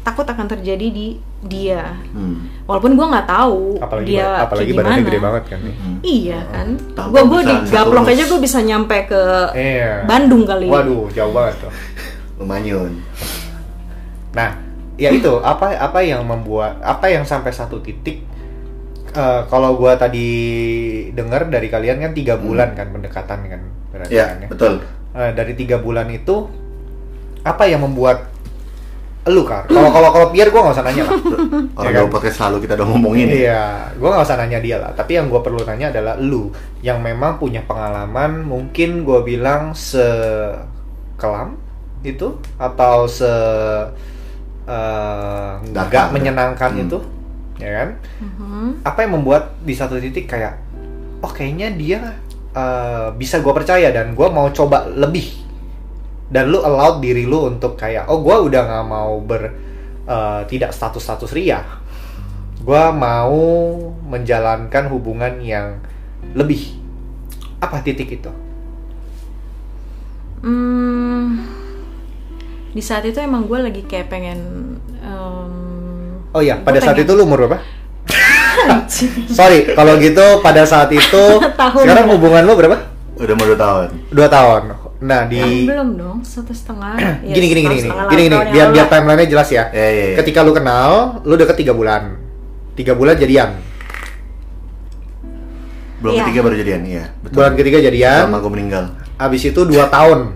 takut 0.00 0.24
akan 0.24 0.48
terjadi 0.48 0.86
di 0.88 1.06
dia. 1.40 2.00
Hmm. 2.10 2.48
Walaupun 2.64 2.96
gue 2.96 3.06
nggak 3.06 3.28
tahu 3.28 3.76
apalagi 3.76 4.08
dia 4.10 4.24
ba- 4.24 4.48
apalagi 4.48 4.72
kayak 4.72 4.80
gimana. 4.82 5.04
gede 5.04 5.20
banget 5.20 5.44
kan 5.46 5.58
nih. 5.60 5.74
Hmm. 5.76 5.96
Iya 6.00 6.40
kan. 6.46 6.66
Gue 7.06 7.20
gue 7.22 7.40
bisa 7.42 7.52
digaplok 7.62 8.02
satu 8.02 8.10
aja 8.10 8.24
gue 8.24 8.40
bisa 8.40 8.58
nyampe 8.60 8.96
ke 9.04 9.22
Iya. 9.52 9.92
Bandung 10.04 10.42
kali. 10.42 10.66
Waduh, 10.66 11.12
jauh 11.12 11.30
banget 11.30 11.54
tuh. 11.60 11.72
Lumayan. 12.40 12.92
Nah, 14.32 14.50
ya 14.96 15.10
itu 15.10 15.32
apa 15.38 15.74
apa 15.74 16.00
yang 16.00 16.24
membuat 16.24 16.80
apa 16.80 17.04
yang 17.06 17.24
sampai 17.24 17.52
satu 17.52 17.80
titik 17.80 18.24
eh, 19.10 19.40
kalau 19.44 19.74
gua 19.74 19.96
tadi 19.96 20.24
dengar 21.10 21.48
dari 21.48 21.66
kalian 21.66 22.00
kan 22.00 22.12
tiga 22.12 22.36
bulan 22.36 22.72
kan 22.72 22.88
pendekatan 22.88 23.38
kan 23.44 23.60
berarti 23.90 24.08
Ya, 24.08 24.24
kan 24.26 24.36
ya. 24.38 24.48
betul. 24.48 24.74
Eh, 25.10 25.32
dari 25.34 25.52
tiga 25.52 25.76
bulan 25.76 26.06
itu 26.06 26.46
apa 27.42 27.66
yang 27.66 27.82
membuat 27.82 28.30
lu 29.26 29.42
kar? 29.42 29.66
Kalau 29.66 29.90
kalau 29.90 30.08
kalau 30.10 30.26
Pierre 30.30 30.48
gue 30.48 30.56
nggak 30.56 30.72
usah 30.72 30.86
nanya 30.86 31.02
lah. 31.04 31.12
Orang 31.78 31.92
Ya 31.92 32.00
kan? 32.00 32.08
podcast 32.08 32.36
selalu 32.38 32.56
kita 32.62 32.72
udah 32.74 32.86
ngomongin 32.88 33.26
ya. 33.26 33.34
Iya, 33.36 33.62
gue 33.98 34.08
nggak 34.08 34.24
usah 34.24 34.38
nanya 34.38 34.58
dia 34.58 34.76
lah. 34.78 34.90
Tapi 34.94 35.18
yang 35.18 35.26
gue 35.26 35.40
perlu 35.40 35.60
nanya 35.60 35.90
adalah 35.90 36.14
lu 36.14 36.48
yang 36.80 37.02
memang 37.02 37.36
punya 37.36 37.60
pengalaman 37.62 38.42
mungkin 38.42 39.02
gue 39.02 39.20
bilang 39.20 39.74
sekelam 39.74 41.58
itu 42.00 42.32
atau 42.56 43.04
se 43.04 43.28
eh, 44.64 45.50
nggak 45.66 45.86
Datar. 45.90 46.14
menyenangkan 46.14 46.70
Hmm. 46.70 46.82
itu, 46.86 46.98
ya 47.58 47.70
kan? 47.76 47.88
Mhm. 48.20 48.86
Apa 48.86 48.98
yang 49.02 49.12
membuat 49.18 49.58
di 49.60 49.74
satu 49.74 49.98
titik 49.98 50.30
kayak, 50.30 50.54
oh 51.20 51.28
kayaknya 51.28 51.68
dia 51.74 52.00
eh, 52.52 53.08
bisa 53.14 53.38
gue 53.38 53.52
percaya 53.52 53.90
dan 53.90 54.14
gue 54.14 54.28
mau 54.30 54.48
coba 54.50 54.86
lebih. 54.88 55.26
Dan 56.30 56.54
lu 56.54 56.62
allowed 56.62 57.02
diri 57.02 57.26
lu 57.26 57.50
untuk 57.50 57.74
kayak 57.74 58.06
oh 58.06 58.22
gue 58.22 58.36
udah 58.50 58.62
nggak 58.62 58.86
mau 58.86 59.18
ber 59.18 59.42
eh, 60.06 60.42
tidak 60.46 60.70
status 60.70 61.02
status 61.02 61.30
ria. 61.34 61.60
Gue 62.60 62.84
mau 62.92 63.34
menjalankan 64.06 64.92
hubungan 64.92 65.40
yang 65.40 65.80
lebih. 66.36 66.76
Apa 67.60 67.80
titik 67.80 68.08
itu? 68.08 68.32
Hmm, 70.40 71.36
di 72.72 72.80
saat 72.80 73.04
itu 73.04 73.20
emang 73.20 73.44
gue 73.44 73.60
lagi 73.60 73.84
kayak 73.84 74.08
pengen 74.08 74.40
em, 75.04 75.52
oh 76.32 76.40
iya 76.40 76.56
pada 76.64 76.80
saat 76.80 76.96
pengen- 76.96 77.04
itu 77.04 77.12
lu 77.12 77.28
umur 77.28 77.44
berapa 77.44 77.60
sorry 79.28 79.58
kalau 79.70 79.96
gitu 79.96 80.22
pada 80.40 80.62
saat 80.62 80.90
itu 80.90 81.24
Tahun. 81.60 81.82
sekarang 81.82 82.06
hubungan 82.10 82.42
lu 82.42 82.54
berapa 82.54 82.78
Udah 83.14 83.34
mau 83.34 83.44
2 83.44 83.52
tahun. 83.54 83.86
dua 84.08 84.28
tahun 84.28 84.62
nah 85.00 85.24
di 85.24 85.40
Ah, 85.40 85.76
belum 85.76 85.88
dong 85.94 86.18
satu 86.20 86.50
setengah 86.50 86.96
Ya, 87.22 87.32
gini 87.32 87.46
gini 87.48 87.60
gini 87.62 87.74
gini 87.74 87.80
setengah 87.86 88.06
gini 88.08 88.22
gini 88.22 88.36
yang 88.36 88.44
biar 88.46 88.68
biar 88.70 88.86
lah. 88.86 88.92
timelinenya 88.94 89.28
jelas 89.28 89.48
ya 89.48 89.64
Iya, 89.70 89.88
iya, 89.88 90.04
iya. 90.06 90.16
ketika 90.18 90.40
lu 90.40 90.52
kenal 90.52 90.90
lu 91.22 91.34
deket 91.34 91.56
tiga 91.56 91.72
bulan 91.72 92.16
tiga 92.74 92.92
bulan 92.92 93.14
jadian 93.14 93.60
Belum 96.00 96.12
Iya. 96.12 96.22
ketiga 96.24 96.40
baru 96.40 96.56
jadian, 96.56 96.80
iya. 96.82 97.04
Betul. 97.20 97.36
bulan 97.36 97.52
ketiga 97.54 97.78
jadian 97.78 98.24
Sama 98.24 98.38
gue 98.38 98.48
meninggal. 98.50 98.84
abis 99.16 99.42
itu 99.46 99.60
dua 99.62 99.84
tahun 99.86 100.32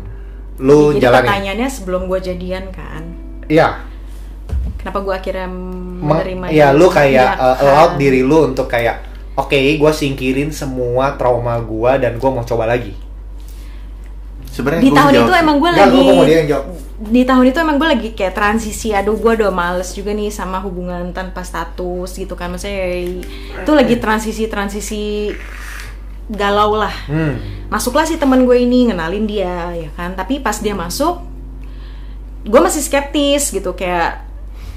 lu 0.56 0.92
Jadi 0.92 1.00
jalani 1.02 1.24
pertanyaannya 1.26 1.68
sebelum 1.68 2.02
gue 2.04 2.20
jadian 2.20 2.64
kan 2.70 3.02
iya 3.46 3.80
kenapa 4.84 5.00
gue 5.00 5.14
akhirnya 5.16 5.48
menerima 6.04 6.44
ya 6.52 6.68
dia? 6.68 6.76
lu 6.76 6.92
kayak 6.92 7.40
uh, 7.40 7.56
allowed 7.64 7.96
diri 7.96 8.20
lu 8.20 8.52
untuk 8.52 8.68
kayak 8.68 9.00
oke 9.32 9.56
gue 9.56 9.92
singkirin 9.96 10.52
semua 10.52 11.16
trauma 11.16 11.56
gua 11.64 11.96
dan 11.96 12.20
gua 12.20 12.30
mau 12.36 12.44
coba 12.44 12.68
lagi 12.68 12.92
Sebenarnya 14.52 14.84
di 14.84 14.90
gua 14.92 14.98
tahun 15.00 15.12
jawab 15.16 15.24
itu 15.24 15.34
emang 15.40 15.56
gue 15.56 15.70
lagi 15.72 15.98
gua 15.98 16.14
mau 16.14 16.26
dia 16.28 16.36
yang 16.44 16.48
jawab. 16.52 16.66
di 16.94 17.22
tahun 17.26 17.44
itu 17.50 17.58
emang 17.58 17.76
gue 17.80 17.88
lagi 17.90 18.08
kayak 18.14 18.34
transisi 18.38 18.88
aduh 18.94 19.18
gue 19.18 19.32
udah 19.40 19.50
males 19.50 19.90
juga 19.96 20.14
nih 20.14 20.30
sama 20.30 20.62
hubungan 20.62 21.10
tanpa 21.10 21.42
status 21.42 22.14
gitu 22.14 22.38
kan 22.38 22.54
maksudnya 22.54 23.02
itu 23.64 23.72
lagi 23.74 23.98
transisi 23.98 24.46
transisi 24.46 25.34
galau 26.30 26.78
lah 26.78 26.94
hmm. 27.10 27.68
masuklah 27.68 28.06
si 28.06 28.16
teman 28.16 28.46
gue 28.46 28.56
ini 28.56 28.88
ngenalin 28.88 29.26
dia 29.26 29.74
ya 29.74 29.90
kan 29.98 30.14
tapi 30.14 30.38
pas 30.38 30.56
dia 30.62 30.72
masuk 30.72 31.20
gue 32.44 32.60
masih 32.60 32.80
skeptis 32.80 33.52
gitu 33.52 33.74
kayak 33.76 34.23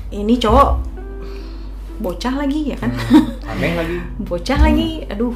ini 0.09 0.35
cowok 0.35 0.69
bocah 1.97 2.33
lagi 2.37 2.71
ya 2.71 2.77
kan 2.77 2.93
aneh 3.47 3.73
lagi 3.73 3.97
bocah 4.29 4.59
lagi 4.59 5.03
aduh 5.07 5.33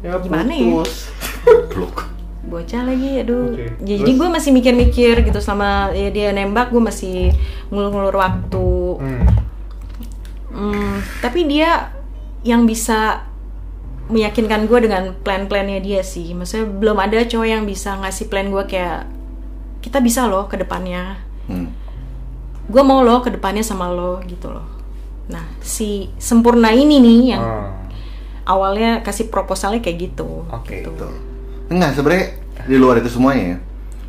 ya 0.00 0.16
Gimana 0.18 0.52
ya? 0.52 0.82
Blok. 1.68 1.96
bocah 2.46 2.82
lagi 2.84 3.20
aduh 3.20 3.52
Ya, 3.52 3.68
terus? 3.68 3.98
jadi 4.00 4.10
gue 4.12 4.28
masih 4.30 4.50
mikir-mikir 4.50 5.14
gitu 5.20 5.38
selama 5.38 5.90
ya 5.90 6.08
dia 6.08 6.30
nembak 6.30 6.70
gue 6.70 6.78
masih 6.78 7.34
ngulur-ngulur 7.68 8.14
waktu 8.14 8.68
Hmm. 8.96 9.26
Hmm, 10.48 10.92
tapi 11.20 11.44
dia 11.44 11.92
yang 12.40 12.64
bisa 12.64 13.28
meyakinkan 14.06 14.64
gue 14.64 14.78
dengan 14.80 15.12
plan-plannya 15.18 15.78
dia 15.78 16.00
sih 16.00 16.32
maksudnya 16.32 16.64
belum 16.64 16.96
ada 16.96 17.20
cowok 17.20 17.44
yang 17.44 17.62
bisa 17.62 17.98
ngasih 17.98 18.24
plan 18.26 18.48
gue 18.48 18.64
kayak 18.64 19.04
kita 19.78 20.00
bisa 20.00 20.24
loh 20.24 20.46
ke 20.46 20.56
depannya 20.56 21.20
Hmm. 21.44 21.68
Gue 22.66 22.82
mau 22.82 23.00
lo 23.00 23.18
ke 23.18 23.30
depannya 23.30 23.60
sama 23.60 23.86
lo 23.86 24.18
gitu 24.22 24.48
loh 24.48 24.66
nah 25.26 25.42
si 25.58 26.10
sempurna 26.16 26.70
ini 26.70 26.98
nih 26.98 27.20
yang 27.30 27.42
Hmm. 27.42 27.72
awalnya 28.44 29.00
kasih 29.00 29.26
proposalnya 29.26 29.80
kayak 29.80 29.98
gitu 30.06 30.46
Oke, 30.48 30.80
gitu. 30.80 30.90
Betul. 30.92 31.12
Enggak, 31.66 31.90
sebenarnya 31.92 32.26
di 32.62 32.76
luar 32.76 32.96
itu 32.96 33.08
semuanya 33.08 33.44
ya, 33.44 33.58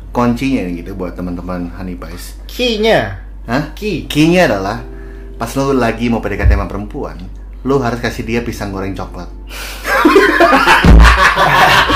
kuncinya 0.08 0.62
gitu 0.68 0.94
buat 0.94 1.12
teman-teman 1.12 1.70
Honey 1.72 1.94
Pies. 1.94 2.38
key-nya 2.46 3.18
Hah? 3.44 3.74
Key. 3.74 4.06
Key-nya 4.06 4.46
adalah 4.46 4.78
pas 5.34 5.50
lo 5.52 5.72
lagi 5.72 6.06
mau 6.06 6.18
PDKT 6.18 6.52
sama 6.52 6.66
perempuan, 6.66 7.18
lo 7.62 7.78
harus 7.78 7.98
kasih 7.98 8.22
dia 8.22 8.40
pisang 8.40 8.70
goreng 8.70 8.92
coklat. 8.92 9.26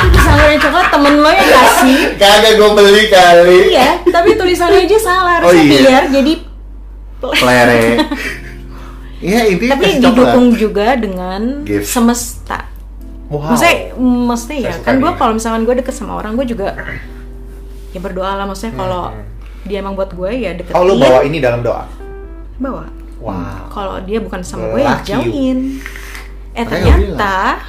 pisang 0.08 0.36
goreng 0.36 0.60
coklat 0.60 0.86
temen 0.88 1.14
lo 1.16 1.30
yang 1.30 1.46
kasih 1.46 2.00
Kagak 2.16 2.52
gue 2.56 2.70
beli 2.72 3.04
kali. 3.06 3.58
iya 3.70 4.02
tapi 4.04 4.34
tulisannya 4.34 4.82
aja 4.82 4.98
salah 4.98 5.38
Oh, 5.38 5.50
harusnya 5.50 5.62
iya. 5.64 5.80
biar 5.80 6.04
jadi 6.10 6.32
Plere. 7.30 7.82
Iya, 9.22 9.46
intinya 9.46 9.78
tapi 9.78 9.86
kasih 9.86 9.94
coklat. 9.94 10.10
didukung 10.10 10.46
juga 10.52 10.86
dengan 10.98 11.62
Gift. 11.62 11.86
semesta. 11.86 12.66
Wow. 13.30 13.54
Maksudnya 13.54 13.76
maksudnya 13.94 14.58
ya 14.60 14.72
kan 14.82 14.98
gue 14.98 15.12
kalau 15.14 15.32
misalkan 15.32 15.62
gue 15.62 15.74
deket 15.78 15.94
sama 15.94 16.18
orang 16.18 16.34
gue 16.34 16.42
juga 16.44 16.74
ya 17.88 18.02
berdoa 18.02 18.34
lah 18.34 18.44
maksudnya 18.44 18.74
kalau 18.74 19.08
Hmm. 19.08 19.22
dia 19.62 19.78
emang 19.78 19.94
buat 19.94 20.10
gue 20.10 20.26
ya 20.34 20.50
deketin. 20.52 20.74
Oh 20.74 20.82
lu 20.82 20.98
bawa 20.98 21.22
ini 21.22 21.38
dalam 21.38 21.62
doa? 21.62 21.86
Bawa. 22.58 22.90
Wow. 23.22 23.70
Kalau 23.70 24.02
dia 24.02 24.18
bukan 24.18 24.42
sama 24.42 24.66
gue 24.68 24.82
ya 24.82 24.98
jauhin. 25.06 25.78
Eh 26.52 26.66
ternyata 26.66 27.62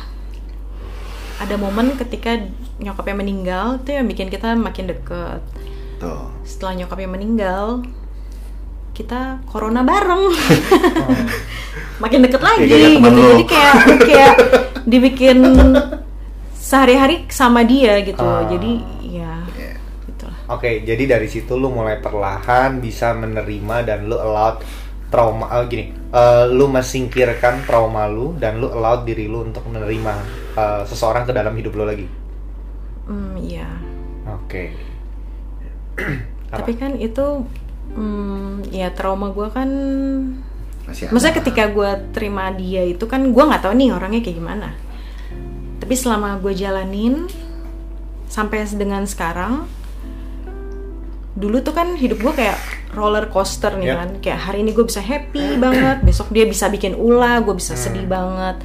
ada 1.38 1.56
momen 1.56 1.94
ketika 1.94 2.34
nyokapnya 2.76 3.16
meninggal 3.16 3.78
itu 3.78 3.94
yang 3.94 4.10
bikin 4.10 4.28
kita 4.28 4.58
makin 4.58 4.90
deket. 4.90 5.38
Tuh. 5.96 6.34
setelah 6.44 6.76
nyokapnya 6.76 7.08
meninggal 7.08 7.86
kita 8.94 9.42
corona 9.44 9.82
bareng 9.82 10.24
makin 12.02 12.20
deket 12.22 12.42
lagi 12.42 12.70
temen 12.70 13.02
gitu 13.02 13.10
lo. 13.12 13.28
jadi 13.32 13.44
kayak 13.46 13.74
kayak 14.00 14.36
dibikin 14.92 15.38
sehari-hari 16.54 17.26
sama 17.28 17.62
dia 17.62 18.02
gitu 18.02 18.22
Ah. 18.22 18.46
jadi 18.46 18.72
ya 19.04 19.34
Iya. 19.50 19.74
gitu 20.08 20.24
lah 20.26 20.38
Oke, 20.50 20.82
jadi 20.82 21.04
dari 21.08 21.26
situ 21.26 21.54
lu 21.54 21.70
mulai 21.70 21.98
perlahan 21.98 22.78
bisa 22.78 23.14
menerima 23.14 23.76
dan 23.84 24.06
lu 24.06 24.16
allowed 24.16 24.62
trauma 25.08 25.46
eh, 25.52 25.66
gini, 25.68 25.84
eh, 26.10 26.46
lu 26.50 26.66
mesingkirkan 26.68 27.64
trauma 27.64 28.06
lu 28.06 28.34
dan 28.36 28.58
lu 28.58 28.68
allowed 28.68 29.04
diri 29.04 29.26
lu 29.26 29.42
untuk 29.44 29.66
menerima 29.66 30.14
eh, 30.54 30.82
seseorang 30.84 31.24
ke 31.24 31.32
dalam 31.32 31.54
hidup 31.54 31.74
lu 31.74 31.84
lagi. 31.84 32.08
hmm 33.04 33.36
iya 33.40 33.70
Oke. 34.30 34.72
Apa? 36.50 36.62
tapi 36.62 36.74
kan 36.76 36.94
itu 36.96 37.46
hmm, 37.92 38.72
ya 38.72 38.90
trauma 38.90 39.30
gue 39.30 39.48
kan 39.50 39.70
Masih 40.84 41.08
ada. 41.08 41.12
maksudnya 41.12 41.36
ketika 41.40 41.64
gue 41.70 41.92
terima 42.12 42.50
dia 42.52 42.84
itu 42.84 43.04
kan 43.06 43.22
gue 43.28 43.44
nggak 43.44 43.64
tahu 43.64 43.74
nih 43.76 43.90
orangnya 43.92 44.22
kayak 44.22 44.38
gimana 44.38 44.70
tapi 45.78 45.94
selama 45.94 46.40
gue 46.40 46.54
jalanin 46.54 47.28
sampai 48.28 48.64
dengan 48.74 49.04
sekarang 49.04 49.68
dulu 51.34 51.60
tuh 51.60 51.74
kan 51.74 51.98
hidup 51.98 52.22
gue 52.22 52.34
kayak 52.36 52.58
roller 52.94 53.26
coaster 53.26 53.74
nih 53.74 53.90
Ya. 53.90 53.96
kan 54.00 54.10
kayak 54.22 54.40
hari 54.40 54.62
ini 54.62 54.72
gue 54.72 54.86
bisa 54.86 55.02
happy 55.02 55.58
banget 55.58 56.02
besok 56.02 56.30
dia 56.30 56.46
bisa 56.46 56.70
bikin 56.70 56.94
ulah 56.94 57.42
gue 57.42 57.58
bisa 57.58 57.74
sedih 57.74 58.06
banget 58.06 58.62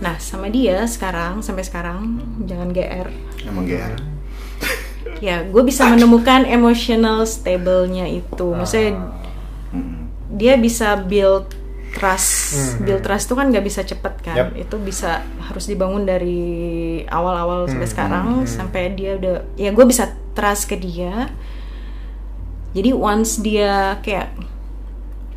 nah 0.00 0.16
sama 0.16 0.48
dia 0.48 0.88
sekarang 0.88 1.44
sampai 1.44 1.60
sekarang 1.60 2.24
jangan 2.48 2.72
gr 2.72 3.08
Emang 3.44 3.64
GR. 3.64 3.92
Ya 5.20 5.44
gue 5.44 5.62
bisa 5.62 5.84
menemukan 5.86 6.42
emotional 6.42 7.22
stable-nya 7.22 8.08
itu 8.08 8.46
maksudnya 8.50 8.96
Hmm. 9.70 10.10
dia 10.28 10.56
bisa 10.56 10.98
build 10.98 11.54
trust 11.90 12.56
Hmm. 12.74 12.82
build 12.82 13.00
trust 13.00 13.26
itu 13.26 13.34
kan 13.34 13.46
nggak 13.46 13.62
bisa 13.62 13.80
cepet 13.82 14.14
kan 14.20 14.36
Yap. 14.36 14.48
itu 14.56 14.76
bisa 14.76 15.20
harus 15.40 15.64
dibangun 15.64 16.02
dari 16.02 16.40
awal-awal 17.04 17.64
sampai 17.64 17.82
Hmm, 17.82 17.92
sekarang 17.92 18.24
hmm, 18.26 18.40
hmm. 18.40 18.48
sampai 18.48 18.82
dia 18.90 19.14
udah 19.14 19.34
ya 19.54 19.70
gue 19.70 19.84
bisa 19.84 20.04
trust 20.32 20.66
ke 20.66 20.74
dia 20.74 21.28
jadi 22.72 22.90
once 22.90 23.38
dia 23.38 23.98
kayak 24.00 24.30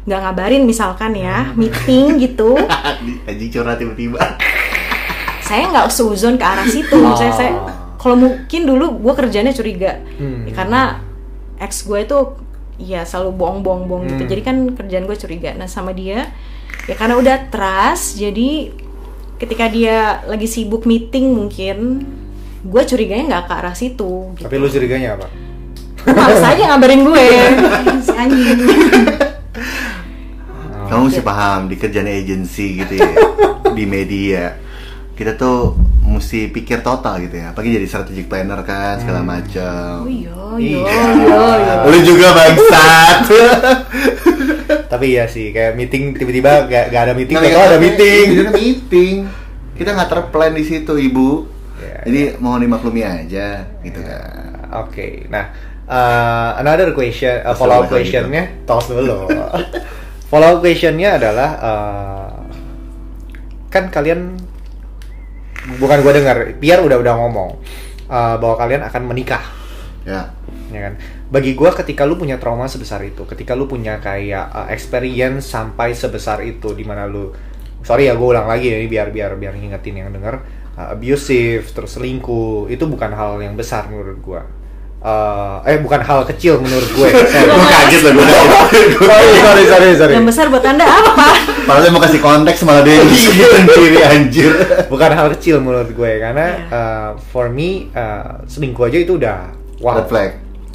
nggak 0.04 0.20
ngabarin 0.22 0.64
misalkan 0.64 1.14
ya 1.14 1.46
Hmm. 1.46 1.58
meeting 1.58 2.06
gitu 2.24 2.56
Aji 3.24 3.46
curhat 3.50 3.78
tiba-tiba. 3.78 4.20
saya 5.42 5.68
nggak 5.68 5.88
suzon 5.90 6.36
ke 6.36 6.44
arah 6.44 6.66
situ 6.66 6.96
Oh. 6.96 7.14
saya 7.14 7.30
saya 7.32 7.54
kalau 8.04 8.20
mungkin 8.20 8.68
dulu 8.68 8.99
gue 8.99 9.14
kerjanya 9.16 9.56
curiga 9.56 10.04
Hmm. 10.20 10.43
Ya, 10.43 10.51
karena 10.54 10.82
ex 11.56 11.88
gue 11.88 12.04
itu 12.04 12.18
ya 12.76 13.08
selalu 13.08 13.32
bohong-bohong 13.64 14.04
gitu 14.06 14.24
Hmm. 14.24 14.30
jadi 14.30 14.41
kan 14.43 14.56
kerjaan 14.76 15.08
gue 15.08 15.16
curiga 15.16 15.56
nah 15.56 15.66
sama 15.66 15.95
dia 15.95 16.28
ya 16.84 16.93
karena 16.93 17.16
udah 17.16 17.47
trust 17.47 18.20
jadi 18.20 18.76
ketika 19.39 19.66
dia 19.68 20.20
lagi 20.24 20.45
sibuk 20.45 20.84
meeting 20.84 21.32
mungkin 21.32 22.04
gue 22.64 22.82
curiganya 22.84 23.24
nggak 23.30 23.45
ke 23.47 23.54
arah 23.54 23.76
situ 23.76 24.32
gitu. 24.36 24.43
Tapi 24.43 24.56
lu 24.56 24.68
curiganya 24.68 25.16
apa? 25.16 25.28
males 26.04 26.43
aja 26.43 26.64
ngabarin 26.68 27.01
gue 27.01 27.26
si 28.06 28.12
anjing 28.12 28.60
Kamu 30.84 31.10
mesti 31.10 31.22
paham 31.22 31.66
di 31.66 31.76
kerjaan 31.76 32.06
agency 32.06 32.78
gitu 32.78 32.99
ya, 32.99 33.10
di 33.72 33.84
media. 33.88 34.60
Kita 35.16 35.34
tuh 35.34 35.74
mesti 36.04 36.51
pikir 36.51 36.84
total 36.84 37.24
gitu 37.24 37.39
ya. 37.39 37.51
Apalagi 37.51 37.80
jadi 37.80 37.88
strategic 37.88 38.28
planner 38.28 38.60
kan 38.62 38.99
segala 38.99 39.24
macam. 39.24 40.04
oh 40.04 40.10
iya 40.10 40.34
Iya. 40.54 40.82
iya 40.86 41.04
iya 41.18 41.41
iya. 41.58 41.74
Lu 41.89 41.97
juga 42.06 42.28
bangsat. 42.32 43.18
Tapi 44.93 45.06
iya 45.10 45.26
sih, 45.26 45.49
kayak 45.49 45.74
meeting 45.74 46.14
tiba-tiba 46.14 46.70
gak, 46.70 46.93
gak 46.93 47.01
ada 47.10 47.14
meeting, 47.18 47.34
nggak, 47.34 47.66
ada 47.74 47.78
meeting. 47.82 48.26
Ada 48.30 48.51
meeting. 48.54 49.16
Kita 49.74 49.89
nggak 49.97 50.10
terplan 50.14 50.54
di 50.54 50.62
situ, 50.62 50.93
Ibu. 50.93 51.30
Iya, 51.82 51.97
Jadi 52.06 52.22
mau 52.38 52.62
dimaklumi 52.62 53.01
aja 53.01 53.66
gitu 53.82 53.99
kan. 54.06 54.70
Oke, 54.86 55.26
nah 55.30 55.49
uh, 55.89 56.62
another 56.62 56.93
question, 56.93 57.41
uh, 57.41 57.54
Tos 57.54 57.58
follow 57.58 57.82
up 57.82 57.89
kalau 57.89 57.97
questionnya, 57.97 58.43
tos 58.70 58.86
dulu. 58.89 59.26
follow 60.30 60.49
up 60.54 60.60
questionnya 60.62 61.18
adalah 61.18 61.49
uh, 61.58 62.30
kan 63.70 63.89
kalian 63.89 64.38
bukan 65.80 65.97
gue 66.03 66.14
dengar, 66.20 66.38
Pierre 66.59 66.84
udah 66.84 66.97
udah 66.99 67.14
ngomong 67.20 67.49
uh, 68.11 68.36
bahwa 68.39 68.55
kalian 68.59 68.84
akan 68.84 69.03
menikah, 69.07 69.43
Ya. 70.03 70.36
ya 70.68 70.80
kan? 70.91 70.93
Bagi 71.32 71.55
gue 71.55 71.70
ketika 71.72 72.03
lu 72.03 72.20
punya 72.20 72.36
trauma 72.36 72.68
sebesar 72.68 72.99
itu, 73.07 73.24
ketika 73.24 73.55
lu 73.55 73.72
punya 73.72 74.03
kayak 74.03 74.51
uh, 74.51 74.68
experience 74.68 75.47
sampai 75.47 75.95
sebesar 75.95 76.43
itu, 76.43 76.76
di 76.76 76.84
mana 76.84 77.07
lu, 77.07 77.32
sorry 77.88 78.11
ya 78.11 78.14
gue 78.20 78.28
ulang 78.28 78.47
lagi 78.51 78.68
ya, 78.68 78.78
ini 78.84 78.88
biar 78.91 79.16
biar 79.16 79.39
biar 79.39 79.55
ngingetin 79.55 79.95
yang 80.03 80.11
denger, 80.11 80.43
uh, 80.76 80.91
abusive, 80.91 81.64
terus 81.72 81.95
selingkuh, 81.95 82.68
itu 82.68 82.84
bukan 82.84 83.16
hal 83.16 83.39
yang 83.39 83.55
besar 83.55 83.88
menurut 83.88 84.20
gue. 84.20 84.41
Uh, 85.04 85.60
eh 85.68 85.76
bukan 85.78 85.99
hal 85.99 86.24
kecil 86.24 86.58
menurut 86.58 86.88
gue. 86.89 87.08
Gue 87.51 87.68
kaget 87.68 88.01
loh 88.01 88.12
gue. 88.16 88.24
sorry, 88.24 89.30
sorry, 89.36 89.64
sorry, 89.66 89.89
sorry. 89.93 90.14
yang 90.16 90.24
besar 90.24 90.47
buat 90.47 90.64
anda 90.64 90.88
apa 90.88 91.36
Padahal 91.64 91.91
mau 91.91 91.99
kasih 91.99 92.18
konteks 92.18 92.64
malah 92.64 92.82
dia 92.82 92.97
yang 92.97 93.10
disebutin 93.12 93.66
diri 93.70 93.99
anjir. 93.99 94.51
Bukan 94.88 95.12
hal 95.12 95.28
kecil 95.36 95.60
menurut 95.60 95.91
gue 95.91 96.12
karena 96.18 96.47
Iya. 96.56 96.72
uh, 96.72 97.10
for 97.20 97.47
me 97.47 97.91
uh, 97.91 98.41
selingkuh 98.45 98.88
aja 98.88 98.97
itu 98.97 99.20
udah 99.20 99.51
wow. 99.80 99.99
Red 99.99 100.08
flag. 100.08 100.30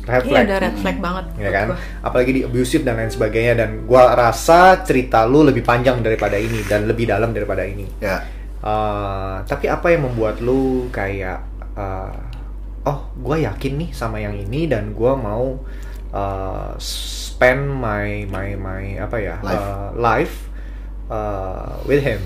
Red 0.04 0.20
Iya 0.20 0.28
flag. 0.28 0.44
udah 0.44 0.58
red 0.58 0.76
flag 0.76 0.96
banget 0.98 1.24
ya 1.28 1.40
buat 1.40 1.52
kan 1.52 1.66
apalagi 2.00 2.30
di 2.30 2.40
abusive 2.42 2.80
dan 2.80 2.96
lain 2.96 3.08
sebagainya 3.08 3.52
dan 3.54 3.84
gua 3.84 4.12
rasa 4.12 4.80
cerita 4.80 5.24
lu 5.24 5.40
lebih 5.40 5.60
panjang 5.60 6.00
daripada 6.00 6.36
ini 6.36 6.64
dan 6.64 6.84
lebih 6.84 7.04
dalam 7.06 7.32
daripada 7.32 7.64
ini 7.64 7.88
Ya. 7.96 8.24
Uh, 8.58 9.40
tapi 9.44 9.68
apa 9.68 9.88
yang 9.88 10.04
membuat 10.04 10.40
lu 10.40 10.88
kayak 10.88 11.40
uh, 11.72 12.12
oh 12.88 13.12
gua 13.20 13.36
yakin 13.36 13.76
nih 13.76 13.90
sama 13.92 14.16
yang 14.16 14.32
ini 14.32 14.64
dan 14.64 14.96
gua 14.96 15.12
mau 15.12 15.60
uh, 16.10 16.72
spend 16.80 17.68
my 17.68 18.24
my 18.24 18.56
my 18.56 18.96
apa 18.96 19.16
ya 19.20 19.36
Life. 19.44 19.60
uh, 19.60 19.88
life 19.94 20.34
uh, 21.06 21.76
with 21.84 22.00
him. 22.00 22.18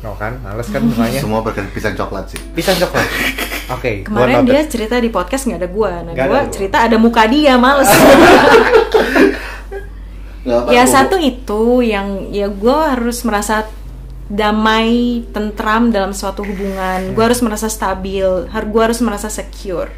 No 0.00 0.16
kan? 0.16 0.40
Males 0.40 0.66
kan 0.66 0.80
mukanya? 0.80 1.20
Semua 1.24 1.44
berkat 1.44 1.70
pisang 1.70 1.94
coklat 1.94 2.26
sih. 2.28 2.40
pisang 2.50 2.74
coklat. 2.76 3.06
Oke 3.78 4.02
gua 4.02 4.26
kemarin 4.26 4.42
dia 4.42 4.66
cerita 4.66 4.98
di 4.98 5.08
podcast 5.08 5.46
nggak 5.46 5.60
ada 5.62 5.70
gua. 5.70 6.02
Nah 6.02 6.12
lu. 6.18 6.50
cerita 6.50 6.82
ada 6.82 6.98
muka 6.98 7.22
dia 7.30 7.54
males. 7.54 7.86
Ya 10.40 10.56
gua- 10.64 10.88
satu 10.88 11.20
itu 11.20 11.84
yang 11.84 12.32
ya 12.32 12.48
gue 12.48 12.72
harus 12.72 13.20
merasa 13.28 13.68
damai 14.30 15.26
tentram 15.34 15.90
dalam 15.90 16.14
suatu 16.14 16.46
hubungan. 16.46 17.12
Gue 17.12 17.24
harus 17.26 17.42
merasa 17.42 17.66
stabil 17.66 18.24
gue 18.46 18.82
harus 18.82 19.02
merasa 19.02 19.26
secure. 19.26 19.90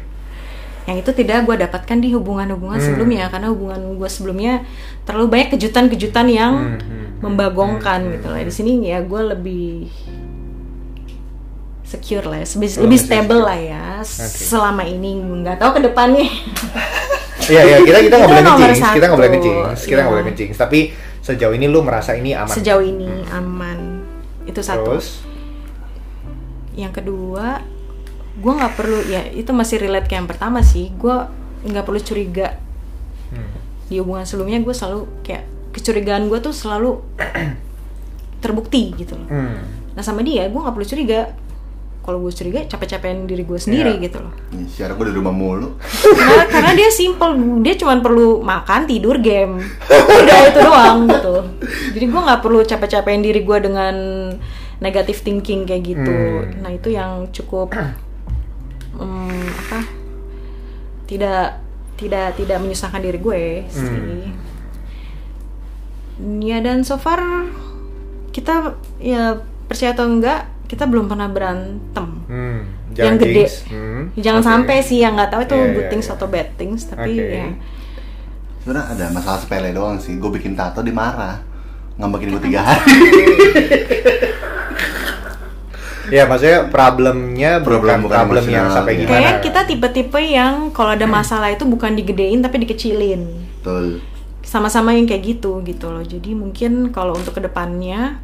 Yang 0.83 0.97
itu 1.07 1.11
tidak 1.23 1.45
gue 1.45 1.55
dapatkan 1.55 1.95
di 1.95 2.11
hubungan-hubungan 2.11 2.75
Hmm. 2.75 2.87
sebelumnya 2.91 3.29
karena 3.29 3.53
hubungan 3.53 3.95
gue 3.95 4.09
sebelumnya 4.09 4.65
terlalu 5.05 5.27
banyak 5.31 5.55
kejutan-kejutan 5.55 6.27
yang 6.27 6.53
Hmm, 6.53 6.75
hmm, 6.75 7.07
membagongkan 7.23 7.99
hmm, 8.03 8.11
gitu 8.17 8.27
hmm, 8.27 8.35
lah. 8.35 8.43
di 8.43 8.51
sini 8.51 8.71
ya 8.83 8.99
gue 8.99 9.21
lebih 9.31 9.87
secure 11.83 12.25
lah 12.25 12.41
ya, 12.41 12.47
lebih, 12.49 12.69
Oh, 12.73 12.81
lebih 12.83 12.99
stable 12.99 13.37
secure. 13.37 13.47
lah 13.47 13.57
ya 13.61 13.83
selama 14.41 14.83
ini. 14.83 15.13
Nggak 15.13 15.61
tahu 15.61 15.71
ke 15.77 15.81
depannya. 15.85 16.25
Iya 17.43 17.61
iya 17.61 17.77
kita 17.79 17.99
kita 18.01 18.15
nggak 18.17 18.31
boleh 18.31 18.43
ngejinx, 18.43 18.77
kita 18.95 19.05
nggak 19.05 19.19
boleh 19.19 19.31
ngejinx, 19.35 19.79
kita 19.83 19.93
nggak 19.93 19.99
iya. 20.01 20.13
boleh 20.15 20.23
ngejinx. 20.25 20.51
Tapi 20.57 20.79
sejauh 21.19 21.53
ini 21.53 21.65
lu 21.67 21.79
merasa 21.79 22.15
ini 22.15 22.31
aman. 22.31 22.51
sejauh 22.51 22.79
ini 22.81 23.07
aman 23.29 23.92
itu 24.53 24.61
satu. 24.61 25.01
Terus, 25.01 25.25
yang 26.73 26.93
kedua 26.93 27.61
gue 28.33 28.49
nggak 28.49 28.73
perlu 28.73 29.05
ya 29.05 29.29
itu 29.29 29.53
masih 29.53 29.77
relate 29.77 30.09
ke 30.09 30.13
yang 30.13 30.29
pertama 30.29 30.61
sih. 30.61 30.93
Gue 30.93 31.13
nggak 31.65 31.83
perlu 31.83 31.99
curiga. 31.99 32.57
Hmm, 33.33 33.49
di 33.89 33.97
hubungan 33.97 34.23
sebelumnya 34.23 34.61
gue 34.61 34.73
selalu 34.73 35.09
kayak 35.25 35.43
kecurigaan 35.73 36.29
gue 36.29 36.39
tuh 36.39 36.53
selalu 36.53 37.01
terbukti 38.43 38.93
gitu 38.93 39.17
loh. 39.17 39.27
Hmm, 39.27 39.59
nah 39.97 40.05
sama 40.05 40.21
dia 40.21 40.45
gue 40.45 40.59
nggak 40.61 40.73
perlu 40.77 40.87
curiga 40.87 41.33
kalau 42.03 42.19
gue 42.19 42.29
curiga 42.29 42.59
capek-capekin 42.65 43.23
diri 43.23 43.41
gue 43.41 43.55
sendiri 43.55 43.95
Iya. 43.95 44.03
gitu 44.03 44.17
loh 44.19 44.33
Nih, 44.51 44.67
Siaran 44.67 44.93
gue 44.93 45.07
di 45.07 45.15
rumah 45.15 45.31
mulu. 45.31 45.79
karena, 46.13 46.43
karena 46.45 46.71
dia 46.73 46.89
simple 46.89 47.31
dia 47.59 47.73
cuma 47.73 47.95
perlu 47.97 48.39
makan 48.39 48.83
tidur 48.83 49.17
game 49.17 49.63
udah 49.87 50.37
itu 50.45 50.59
doang 50.59 51.07
gitu 51.07 51.35
jadi 51.91 52.05
gue 52.05 52.21
nggak 52.21 52.41
perlu 52.41 52.59
capek-capekin 52.61 53.21
diri 53.21 53.41
gue 53.41 53.57
dengan 53.57 53.95
negative 54.77 55.17
thinking 55.17 55.63
kayak 55.63 55.83
gitu 55.85 56.11
Hmm. 56.43 56.59
nah 56.59 56.69
itu 56.69 56.89
yang 56.89 57.11
cukup 57.29 57.71
em, 58.93 59.31
apa 59.63 59.79
tidak 61.05 61.63
tidak 61.95 62.35
tidak 62.35 62.57
menyusahkan 62.57 62.99
diri 62.99 63.17
gue 63.17 63.43
sih 63.65 64.27
ya 66.41 66.59
dan 66.59 66.81
so 66.81 66.95
far 66.95 67.47
kita 68.29 68.75
ya 68.97 69.39
percaya 69.65 69.93
atau 69.93 70.05
enggak 70.07 70.45
kita 70.67 70.89
belum 70.89 71.05
pernah 71.11 71.29
berantem 71.29 72.07
hmm. 72.27 72.59
yang 72.97 73.15
gede 73.19 73.45
hmm, 73.69 74.01
jangan 74.17 74.41
oke. 74.41 74.49
sampai 74.49 74.77
sih 74.81 75.03
yang 75.03 75.13
nggak 75.19 75.31
tahu 75.31 75.41
itu 75.45 75.55
Iya, 75.55 75.69
good 75.75 75.85
iya, 75.85 75.91
things 75.91 76.07
iya. 76.07 76.13
atau 76.15 76.27
bad 76.31 76.49
things 76.57 76.81
tapi 76.87 77.11
Oke. 77.19 77.29
ya 77.35 77.47
Sebenarnya 78.63 78.95
ada 78.95 79.05
masalah 79.11 79.39
sepele 79.43 79.75
doang 79.75 79.99
sih. 79.99 80.15
Gue 80.15 80.31
bikin 80.39 80.55
tato 80.55 80.79
dia 80.79 80.95
marah. 80.95 81.43
Ngambekin 81.99 82.31
gue 82.31 82.41
tiga 82.47 82.63
hari. 82.63 82.95
Ya 86.11 86.27
maksudnya 86.27 86.67
problemnya 86.67 87.63
Problem 87.63 88.03
bukan 88.03 88.05
bukan 88.05 88.17
problem 88.27 88.45
yang 88.51 88.67
sampai 88.69 88.93
ya. 88.93 88.99
gimana. 89.01 89.13
kayak 89.17 89.35
kita 89.39 89.61
tipe-tipe 89.65 90.19
yang 90.21 90.69
kalau 90.75 90.93
ada 90.93 91.07
masalah 91.07 91.49
itu 91.49 91.63
bukan 91.63 91.95
digedein 91.95 92.43
tapi 92.43 92.59
dikecilin 92.61 93.23
Betul. 93.63 94.03
sama-sama 94.43 94.93
yang 94.93 95.07
kayak 95.07 95.23
gitu 95.25 95.63
gitu 95.63 95.89
loh 95.89 96.03
jadi 96.03 96.35
mungkin 96.35 96.91
kalau 96.91 97.17
untuk 97.17 97.39
ke 97.39 97.41
depannya 97.41 98.19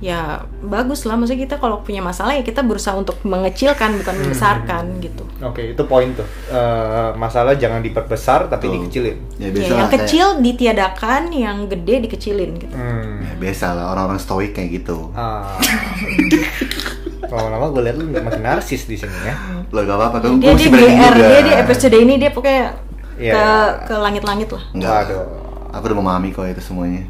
ya 0.00 0.20
bagus 0.60 1.04
lah 1.04 1.12
maksudnya 1.12 1.44
kita 1.44 1.56
kalau 1.56 1.80
punya 1.80 2.00
masalah 2.00 2.32
ya 2.32 2.40
kita 2.40 2.60
berusaha 2.60 2.92
untuk 2.94 3.20
mengecilkan 3.20 3.96
bukan 3.96 4.14
membesarkan 4.16 4.84
gitu 4.98 5.24
Oke, 5.40 5.72
itu 5.72 5.82
poin 5.84 6.12
tuh. 6.12 6.24
Eh, 6.46 7.10
masalah 7.14 7.52
jangan 7.54 7.80
diperbesar 7.80 8.44
tapi 8.46 8.68
Betul. 8.68 8.76
dikecilin. 8.78 9.16
Ya 9.34 9.40
ya, 9.40 9.48
biasa 9.50 9.64
yang 9.64 9.72
lah, 9.72 9.88
kayak- 9.88 10.04
kecil 10.04 10.26
ditiadakan 10.38 11.22
yang 11.30 11.56
gede 11.64 11.94
dikecilin 12.04 12.50
gitu 12.58 12.72
Hmm. 12.72 13.20
Ya, 13.22 13.32
biasa 13.38 13.72
lah 13.72 13.84
orang-orang 13.90 14.16
stoik 14.18 14.52
kayak 14.52 14.80
gitu. 14.80 15.08
Ah. 15.14 15.56
Lama-lama 17.22 17.70
gue 17.70 17.82
liat 17.82 17.96
lu 17.96 18.04
makin 18.10 18.42
narsis 18.42 18.84
di 18.84 18.96
sini 18.96 19.16
ya. 19.22 19.32
Lo 19.70 19.80
gak 19.80 19.94
apa-apa 19.94 20.16
kan? 20.18 20.36
dia 20.36 20.52
dia 20.52 20.68
GR 20.68 20.76
juga. 21.14 21.24
dia 21.24 21.40
di 21.40 21.52
episode 21.54 21.94
ini 21.94 22.14
dia 22.16 22.30
pokoknya 22.30 22.64
Iya, 23.16 23.32
ke 23.32 23.36
iya. 23.38 23.56
ke 23.84 23.94
langit-langit 23.94 24.48
lah 24.50 24.64
Enggak. 24.72 24.92
Waduh. 25.08 25.24
Aku 25.70 25.84
udah 25.86 25.96
memahami 25.96 26.28
kok 26.30 26.44
itu 26.44 26.60
semuanya. 26.60 27.06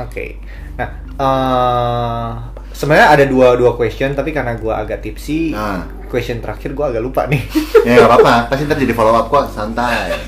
Oke. 0.00 0.38
Nah, 0.74 1.03
eh 1.16 2.28
sebenarnya 2.70 3.08
ada 3.08 3.24
dua 3.24 3.54
dua 3.54 3.74
question 3.74 4.12
tapi 4.12 4.30
karena 4.30 4.54
gua 4.54 4.78
agak 4.78 4.98
tipsy, 5.00 5.50
Nah. 5.50 5.86
question 6.06 6.38
terakhir 6.38 6.72
gua 6.72 6.90
agak 6.90 7.00
lupa 7.00 7.26
nih. 7.26 7.42
ya 7.82 7.96
gak 7.96 8.08
apa-apa. 8.08 8.34
Pasti 8.48 8.64
ntar 8.64 8.76
jadi 8.76 8.92
follow 8.92 9.14
up 9.14 9.26
kok. 9.26 9.50
Santai. 9.50 10.10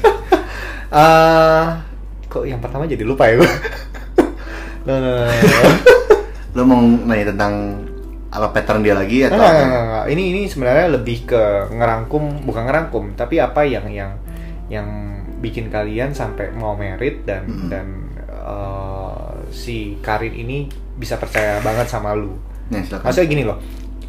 Eh, 0.86 1.64
kok 2.26 2.46
yang 2.46 2.62
pertama 2.62 2.86
jadi 2.86 3.02
lupa 3.02 3.26
ya 3.26 3.36
gua. 3.36 3.50
no, 4.86 4.94
no, 4.94 5.10
no, 5.12 5.24
no. 5.26 5.70
Lo 6.54 6.62
mau 6.62 6.78
nanya 6.78 7.34
tentang 7.34 7.82
apa 8.28 8.54
pattern 8.54 8.80
dia 8.80 8.94
lagi 8.94 9.26
atau 9.26 9.34
Enggak, 9.34 9.44
apa? 9.44 9.56
enggak, 9.56 9.66
enggak, 9.66 9.82
enggak. 9.82 10.04
Ini 10.14 10.22
ini 10.24 10.40
sebenarnya 10.46 10.86
lebih 10.94 11.18
ke 11.26 11.42
ngerangkum, 11.74 12.22
bukan 12.46 12.62
ngerangkum, 12.64 13.04
tapi 13.12 13.42
apa 13.42 13.66
yang 13.66 13.90
yang 13.90 14.12
yang 14.70 14.86
bikin 15.36 15.68
kalian 15.68 16.14
sampai 16.14 16.54
mau 16.54 16.78
merit 16.78 17.26
dan 17.26 17.44
Mm-mm. 17.44 17.66
dan 17.66 17.86
eh, 18.30 19.25
si 19.50 19.98
Karin 20.02 20.34
ini 20.34 20.66
bisa 20.96 21.20
percaya 21.20 21.60
banget 21.60 21.86
sama 21.86 22.16
lu. 22.16 22.34
Nih 22.72 22.82
silakan. 22.86 23.04
Maksudnya 23.06 23.28
gini 23.28 23.42
loh. 23.46 23.58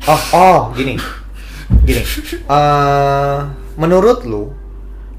Oh, 0.08 0.22
oh, 0.34 0.60
gini. 0.74 0.96
Gini. 1.84 2.02
Eh, 2.48 3.38
menurut 3.76 4.24
lu, 4.24 4.50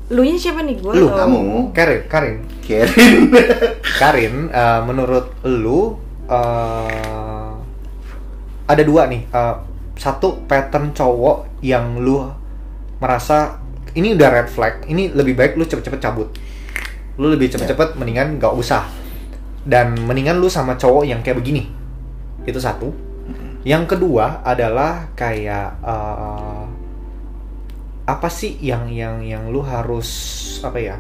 lu 0.09 0.21
nya 0.25 0.41
siapa 0.41 0.65
nih 0.65 0.81
gue 0.81 0.93
lu 0.97 1.13
kamu. 1.13 1.71
Karin, 1.77 2.03
Karin, 2.09 2.37
Karen. 2.65 2.89
Karin, 4.01 4.35
eh, 4.49 4.81
menurut 4.89 5.37
lu 5.45 6.01
eh, 6.29 7.53
ada 8.69 8.83
dua 8.85 9.09
nih. 9.09 9.29
eh, 9.29 9.57
satu 9.99 10.47
pattern 10.47 10.95
cowok 10.95 11.59
yang 11.61 11.99
lu 11.99 12.23
merasa 13.03 13.59
ini 13.99 14.15
udah 14.15 14.29
red 14.31 14.49
flag, 14.49 14.87
ini 14.87 15.11
lebih 15.11 15.35
baik 15.35 15.59
lu 15.59 15.67
cepet-cepet 15.67 15.99
cabut. 15.99 16.31
Lu 17.19 17.27
lebih 17.29 17.51
cepet-cepet 17.51 17.99
mendingan 17.99 18.39
nggak 18.39 18.55
usah. 18.55 18.87
Dan 19.65 19.99
mendingan 20.07 20.39
lu 20.39 20.51
sama 20.51 20.79
cowok 20.79 21.05
yang 21.09 21.21
kayak 21.23 21.39
begini. 21.41 21.67
Itu 22.47 22.59
satu. 22.63 22.91
Yang 23.67 23.85
kedua 23.97 24.41
adalah 24.47 25.13
kayak 25.13 25.83
eh, 25.83 26.65
apa 28.09 28.29
sih 28.33 28.57
yang 28.65 28.89
yang 28.89 29.21
yang 29.21 29.53
lu 29.53 29.61
harus 29.61 30.09
apa 30.65 30.79
ya? 30.81 30.97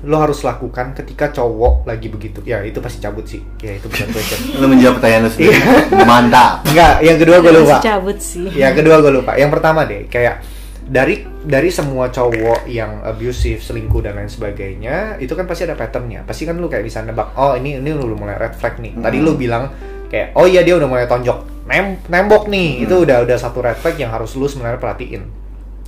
Lu 0.00 0.16
harus 0.16 0.40
lakukan 0.46 0.96
ketika 0.96 1.28
cowok 1.28 1.84
lagi 1.84 2.08
begitu. 2.08 2.40
Ya, 2.46 2.64
itu 2.64 2.80
pasti 2.80 3.04
cabut 3.04 3.26
sih. 3.28 3.42
Ya, 3.60 3.76
itu 3.76 3.90
bukan 3.90 4.08
question. 4.14 4.38
Lu 4.56 4.66
menjawab 4.70 4.96
pertanyaan 4.96 5.28
lu 5.28 5.30
sendiri. 5.34 5.60
Mantap. 6.08 6.64
Enggak, 6.70 6.94
yang 7.04 7.18
kedua 7.20 7.36
gue 7.44 7.52
lupa. 7.52 7.76
cabut 7.84 8.16
sih 8.16 8.48
Ya 8.54 8.72
kedua 8.72 9.02
gue 9.04 9.12
lupa. 9.12 9.36
Yang 9.36 9.50
pertama 9.58 9.84
deh, 9.84 10.08
kayak 10.08 10.40
dari 10.90 11.22
dari 11.46 11.70
semua 11.70 12.10
cowok 12.10 12.66
yang 12.66 13.06
abusive, 13.06 13.62
selingkuh 13.62 14.02
dan 14.02 14.18
lain 14.18 14.26
sebagainya, 14.26 15.22
itu 15.22 15.30
kan 15.38 15.46
pasti 15.46 15.62
ada 15.62 15.78
patternnya. 15.78 16.26
Pasti 16.26 16.42
kan 16.42 16.58
lu 16.58 16.66
kayak 16.66 16.82
bisa 16.82 17.06
nebak, 17.06 17.30
oh 17.38 17.54
ini 17.54 17.78
ini 17.78 17.94
lu 17.94 18.10
mulai 18.18 18.34
red 18.34 18.58
flag 18.58 18.82
nih. 18.82 18.98
Tadi 18.98 19.22
lu 19.22 19.38
bilang 19.38 19.70
kayak, 20.10 20.34
oh 20.34 20.50
iya 20.50 20.66
dia 20.66 20.74
udah 20.74 20.90
mulai 20.90 21.06
tonjok, 21.06 21.62
Nem 21.70 21.94
nembok 22.10 22.50
nih. 22.50 22.82
Itu 22.82 23.06
udah 23.06 23.22
udah 23.22 23.36
satu 23.38 23.62
red 23.62 23.78
flag 23.78 23.94
yang 24.02 24.10
harus 24.10 24.34
lu 24.34 24.50
sebenarnya 24.50 24.82
perhatiin. 24.82 25.22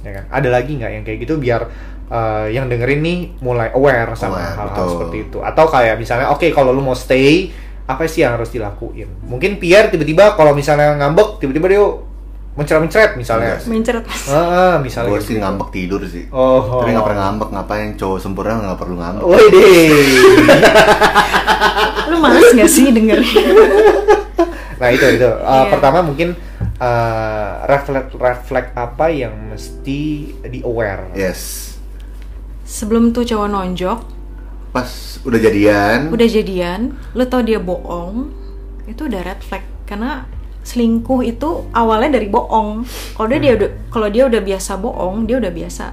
Ya 0.07 0.11
kan? 0.23 0.25
Ada 0.31 0.49
lagi 0.55 0.79
nggak 0.79 0.91
yang 0.95 1.03
kayak 1.03 1.19
gitu 1.27 1.35
biar 1.43 1.67
eh, 2.07 2.47
yang 2.55 2.71
dengerin 2.71 3.03
nih 3.03 3.19
mulai 3.43 3.75
aware 3.75 4.15
sama 4.15 4.39
hal-hal 4.39 4.87
seperti 4.87 5.27
itu. 5.27 5.43
Atau 5.43 5.67
kayak 5.67 5.99
misalnya, 5.99 6.31
oke 6.31 6.47
kalau 6.55 6.71
lu 6.71 6.79
mau 6.79 6.95
stay, 6.95 7.51
apa 7.91 8.07
sih 8.07 8.23
yang 8.23 8.39
harus 8.39 8.55
dilakuin? 8.55 9.11
Mungkin 9.27 9.59
Pierre 9.59 9.91
tiba-tiba 9.91 10.39
kalau 10.39 10.55
misalnya 10.55 10.95
ngambek, 10.95 11.43
tiba-tiba 11.43 11.67
dia 11.67 11.83
mencret-mencret 12.53 13.17
misalnya. 13.17 13.57
Yes. 13.57 13.65
mencret 13.65 14.05
Ah, 14.29 14.77
misalnya 14.77 15.09
Gue 15.09 15.21
gitu. 15.21 15.29
sih 15.33 15.37
ngambek 15.41 15.69
tidur 15.73 16.01
sih. 16.05 16.29
Oh. 16.29 16.85
Tapi 16.85 16.93
nggak 16.93 17.07
pernah 17.07 17.21
ngambek. 17.27 17.49
Ngapain 17.49 17.89
cowok 17.97 18.19
sempurna 18.21 18.61
nggak 18.61 18.79
perlu 18.79 18.97
ngambek. 18.97 19.25
Woi 19.25 19.45
deh. 19.49 19.89
lu 22.13 22.17
males 22.21 22.45
nggak 22.53 22.69
sih 22.69 22.93
dengerin 22.93 23.25
nah 24.81 24.89
itu 24.91 25.07
itu. 25.15 25.25
Uh, 25.25 25.63
Iya. 25.63 25.71
Pertama 25.71 26.03
mungkin 26.03 26.35
uh, 26.77 27.51
red 27.65 27.83
flag 28.43 28.67
apa 28.75 29.07
yang 29.09 29.33
mesti 29.49 30.01
di 30.43 30.61
aware. 30.61 31.15
Yes. 31.15 31.73
sebelum 32.63 33.13
tuh 33.13 33.23
cowok 33.23 33.49
nonjok 33.49 34.01
Pas 34.73 34.89
udah 35.23 35.37
jadian. 35.37 36.09
udah 36.09 36.25
jadian 36.25 36.97
lu 37.13 37.25
tau 37.29 37.45
dia 37.45 37.61
bohong 37.61 38.33
itu 38.89 39.05
udah 39.05 39.21
red 39.21 39.41
flag 39.41 39.61
karena 39.85 40.25
selingkuh 40.63 41.21
itu 41.23 41.49
awalnya 41.71 42.17
dari 42.17 42.27
bohong 42.27 42.87
kalau 43.13 43.27
dia 43.27 43.39
dia 43.39 43.53
udah 43.55 43.71
kalau 43.89 44.09
dia 44.09 44.25
udah 44.25 44.41
biasa 44.41 44.73
bohong 44.77 45.17
dia 45.25 45.37
udah 45.37 45.51
biasa 45.51 45.87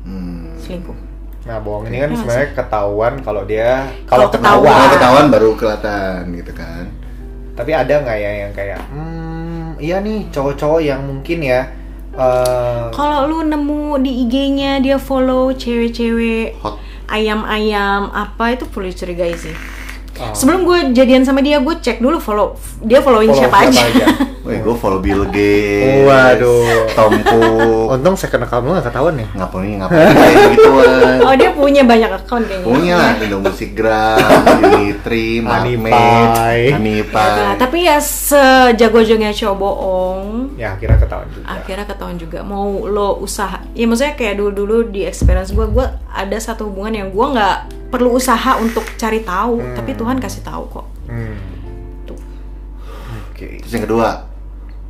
Hmm. 0.00 0.56
selingkuh 0.56 0.96
Nah, 1.40 1.56
bohong 1.58 1.88
ini 1.88 1.98
kan 1.98 2.08
Iya 2.08 2.18
sebenarnya 2.20 2.48
ketahuan 2.54 3.14
kalau 3.20 3.42
dia 3.42 3.88
Kalau 4.04 4.28
ketahuan. 4.28 4.60
ketahuan. 4.60 4.76
Kalau 4.76 4.92
ketahuan 4.92 5.26
baru 5.28 5.48
kelihatan 5.54 6.20
gitu 6.32 6.52
kan. 6.52 6.84
Tapi 7.52 7.70
ada 7.72 7.94
nggak 7.96 8.18
ya 8.18 8.30
yang 8.38 8.52
kayak, 8.52 8.80
hmm, 8.86 9.66
iya 9.76 9.96
nih 9.98 10.28
cowok-cowok 10.28 10.80
yang 10.80 11.00
mungkin 11.00 11.38
ya. 11.40 11.60
uh, 12.12 12.92
kalau 12.92 13.24
lu 13.24 13.38
nemu 13.42 13.98
di 13.98 14.12
IG-nya 14.22 14.78
dia 14.78 14.96
follow 14.96 15.50
cewek-cewek 15.50 16.60
Hot. 16.60 16.76
ayam-ayam 17.08 18.08
apa 18.10 18.52
itu 18.52 18.64
perlu 18.64 18.88
dicurigai 18.88 19.32
sih 19.32 19.56
Oh. 20.20 20.36
sebelum 20.36 20.62
gue 20.62 20.78
jadian 20.92 21.24
sama 21.24 21.40
dia 21.40 21.56
gue 21.58 21.74
cek 21.74 21.96
dulu 21.96 22.20
follow 22.20 22.52
dia 22.78 23.00
following 23.00 23.32
follow 23.32 23.40
siapa, 23.40 23.56
aja, 23.66 23.82
Woi, 24.40 24.56
gue 24.56 24.72
follow 24.74 24.98
Bill 24.98 25.28
Gates. 25.28 26.00
Waduh. 26.02 26.88
Tom 26.96 27.12
Cook. 27.20 27.92
Untung 27.92 28.16
second 28.16 28.42
account 28.42 28.64
lu 28.64 28.72
nggak 28.72 28.88
ketahuan 28.88 29.14
ya. 29.14 29.28
Ngapain 29.36 29.76
ngapain 29.76 30.10
kayak 30.10 30.48
gituan. 30.56 31.16
oh 31.20 31.34
dia 31.36 31.50
punya 31.52 31.82
banyak 31.84 32.08
account 32.10 32.48
kayaknya 32.48 32.64
Punya 32.64 32.94
lah 32.96 33.10
Indo 33.20 33.38
Musikgram, 33.38 34.16
Unitri, 34.64 35.38
Pie. 35.44 36.72
Hanipai. 36.72 37.30
Nah, 37.36 37.54
tapi 37.54 37.84
ya 37.84 38.00
sejago-jagonya 38.00 39.30
cowok 39.30 39.56
bohong 39.56 40.20
Ya 40.56 40.72
akhirnya 40.72 40.98
ketahuan 40.98 41.28
juga. 41.30 41.44
akhirnya 41.46 41.86
ketahuan 41.86 42.16
juga 42.16 42.38
mau 42.40 42.66
lo 42.84 43.20
usaha 43.20 43.60
ya 43.72 43.84
maksudnya 43.84 44.12
kayak 44.14 44.34
dulu 44.36 44.50
dulu 44.52 44.76
di 44.88 45.04
experience 45.04 45.52
gue 45.52 45.64
gue 45.64 45.86
ada 46.12 46.36
satu 46.36 46.66
hubungan 46.66 46.94
yang 46.96 47.08
gue 47.08 47.26
nggak 47.28 47.56
perlu 47.88 48.12
usaha 48.12 48.54
untuk 48.56 48.86
cari 48.94 49.20
tahu 49.20 49.58
tapi 49.72 49.92
Tuhan 49.92 50.16
kasih 50.16 50.42
tahu 50.42 50.64
kok 50.68 50.86
Hmm. 51.06 51.34
Tuh. 52.04 52.18
Oke. 53.26 53.58
Terus 53.58 53.72
yang 53.72 53.84
kedua, 53.84 54.30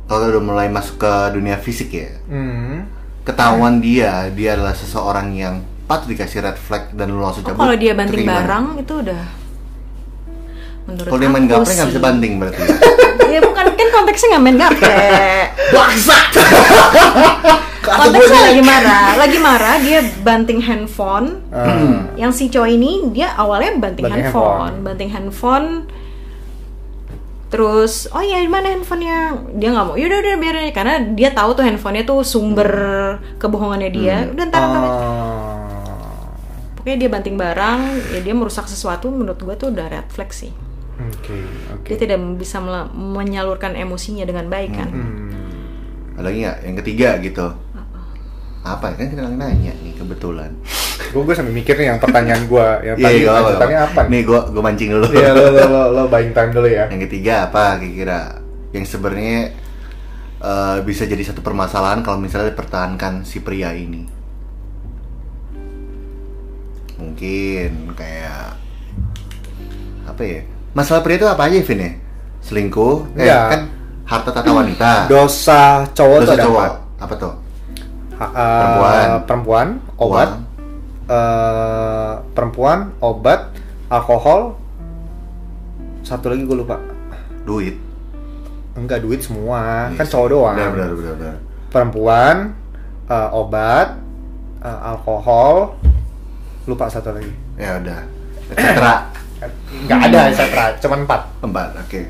kalau 0.05 0.27
udah 0.27 0.37
mulai 0.39 0.67
masuk 0.67 0.97
ke 0.97 1.09
dunia 1.31 1.55
fisik 1.55 1.89
ya, 1.91 2.13
Hmm. 2.23 2.85
ketahuan 3.21 3.77
dia, 3.77 4.29
dia 4.29 4.53
adalah 4.53 4.71
seseorang 4.71 5.31
yang 5.31 5.55
patut 5.83 6.07
dikasih 6.07 6.41
red 6.41 6.55
flag 6.55 6.89
dan 6.91 7.09
lu 7.09 7.17
langsung 7.17 7.41
Oh, 7.41 7.47
cabut. 7.47 7.59
kalau 7.59 7.75
dia 7.75 7.91
banting 7.91 8.21
gimana? 8.21 8.37
barang 8.39 8.65
itu 8.77 8.93
udah 8.99 9.23
menurut 10.83 11.07
Kalau 11.07 11.19
dia 11.19 11.29
main 11.31 11.45
gaplek 11.45 11.73
nggak 11.73 11.89
bisa 11.89 12.01
banting 12.01 12.33
berarti. 12.37 12.61
ya 13.27 13.39
bukan 13.47 13.65
kan 13.67 13.87
konteksnya 13.91 14.27
nggak 14.29 14.43
main 14.43 14.57
gaplek 14.57 15.45
Baksa. 15.71 16.17
konteksnya 17.81 18.41
lagi 18.43 18.61
marah 18.61 19.05
lagi 19.15 19.37
marah 19.37 19.75
dia 19.77 19.99
banting 20.21 20.61
handphone 20.61 21.41
Hmm. 21.49 22.13
yang 22.15 22.29
si 22.29 22.47
cowok 22.47 22.69
ini 22.69 22.91
dia 23.11 23.33
awalnya 23.33 23.75
banting, 23.75 24.05
Banting 24.05 24.23
handphone. 24.23 24.45
handphone. 24.61 24.75
banting 24.81 25.09
handphone 25.09 25.67
terus 27.47 28.07
oh 28.07 28.21
ya 28.21 28.39
mana 28.45 28.71
handphonenya 28.71 29.19
dia 29.51 29.69
nggak 29.69 29.85
mau 29.85 29.95
yaudah 29.95 30.19
udah 30.19 30.35
biarin 30.37 30.63
aja." 30.63 30.73
karena 30.73 30.93
dia 31.11 31.29
tahu 31.29 31.51
tuh 31.51 31.65
handphonenya 31.65 32.05
tuh 32.05 32.23
sumber 32.23 32.71
kebohongannya 33.37 33.89
dia 33.89 34.23
udah 34.25 34.45
ntar. 34.47 34.61
Ah. 34.61 34.79
pokoknya 36.73 36.97
dia 36.97 37.09
banting 37.09 37.35
barang 37.35 37.79
ya 38.09 38.19
dia 38.21 38.31
merusak 38.31 38.65
sesuatu 38.65 39.09
menurut 39.09 39.37
gua 39.37 39.53
tuh 39.53 39.69
udah 39.69 39.85
red 39.85 40.07
flag 40.07 40.31
sih 40.31 40.53
Oke, 41.01 41.33
oke. 41.73 41.87
dia 41.87 41.97
tidak 41.97 42.21
bisa 42.37 42.61
menyalurkan 42.93 43.73
emosinya 43.73 44.21
dengan 44.21 44.45
baik 44.47 44.71
kan 44.71 44.87
Hmm. 44.87 45.27
Ada 46.11 46.27
lagi 46.27 46.37
nggak? 46.39 46.57
Yang 46.61 46.75
ketiga 46.77 47.09
gitu. 47.17 47.45
Apa? 48.61 48.93
Kan 48.93 49.09
kita 49.09 49.21
lagi 49.21 49.35
nanya 49.35 49.73
nih 49.75 49.93
kebetulan. 49.95 50.51
Gue 51.09 51.21
gue 51.23 51.33
sambil 51.33 51.51
mikir 51.51 51.73
nih 51.75 51.87
yang 51.87 51.99
pertanyaan 51.99 52.45
gue 52.45 52.67
yang 52.83 52.95
Iya, 52.95 53.03
tadi 53.03 53.17
nggak 53.17 53.27
apa-apa. 53.27 53.43
lanjutannya 53.43 53.79
apa? 53.81 54.01
nih? 54.05 54.21
Gua 54.21 54.39
gua 54.47 54.63
mancing 54.63 54.89
dulu. 54.91 55.07
Iya 55.11 55.29
lo 55.31 55.45
lo 55.49 55.63
lo 55.65 55.83
lo 55.91 56.03
buying 56.07 56.31
time 56.31 56.51
dulu 56.51 56.67
ya. 56.67 56.85
Yang 56.87 57.01
ketiga 57.05 57.33
apa 57.47 57.63
kira-kira? 57.77 58.19
Yang 58.71 58.85
sebenarnya 58.87 59.39
eh, 60.39 60.77
bisa 60.81 61.03
jadi 61.03 61.23
satu 61.23 61.41
permasalahan 61.41 61.99
kalau 61.99 62.17
misalnya 62.17 62.49
dipertahankan 62.49 63.25
si 63.25 63.41
pria 63.41 63.73
ini. 63.73 64.05
Mungkin 66.95 67.97
kayak 67.97 68.55
apa 70.05 70.21
ya? 70.21 70.41
Masalah 70.71 71.01
pria 71.01 71.17
itu 71.17 71.27
apa 71.27 71.49
aja, 71.49 71.57
Vin 71.59 71.81
ya? 71.81 71.91
Selingkuh, 72.41 73.09
eh, 73.17 73.25
Enggak. 73.25 73.45
kan 73.49 73.61
harta 74.05 74.29
tata 74.31 74.49
wanita. 74.49 74.91
Dosa 75.09 75.83
cowok 75.91 76.17
Dosa 76.23 76.35
cowok. 76.39 76.69
Apa 77.01 77.13
tuh? 77.17 77.33
Ha- 78.21 78.29
uh, 78.29 78.37
Perempuan. 78.37 79.07
perempuan, 79.25 79.67
obat, 79.97 80.29
Uang. 80.29 80.45
eh, 81.09 82.13
perempuan, 82.31 82.79
obat, 82.99 83.49
alkohol, 83.87 84.61
satu 86.01 86.29
lagi 86.29 86.45
gue 86.45 86.53
lupa. 86.55 86.77
duit. 87.41 87.73
Enggak 88.71 89.01
duit 89.01 89.19
semua, 89.19 89.89
Iya 89.89 89.97
kan 89.97 90.05
cowok 90.07 90.27
doang. 90.29 90.53
Benar, 90.53 90.69
benar, 90.71 90.89
benar, 90.93 91.13
benar. 91.17 91.35
Perempuan, 91.67 92.35
eh, 93.07 93.29
obat, 93.33 93.97
eh, 94.61 94.79
alkohol, 94.85 95.73
lupa 96.63 96.85
satu 96.87 97.11
lagi. 97.11 97.33
Ya 97.57 97.81
udah. 97.81 97.99
Citra. 98.51 98.95
Enggak 99.81 99.99
ada, 100.05 100.19
etc. 100.29 100.41
Cuman 100.77 100.99
empat. 101.03 101.21
Empat, 101.41 101.67
oke. 101.75 102.01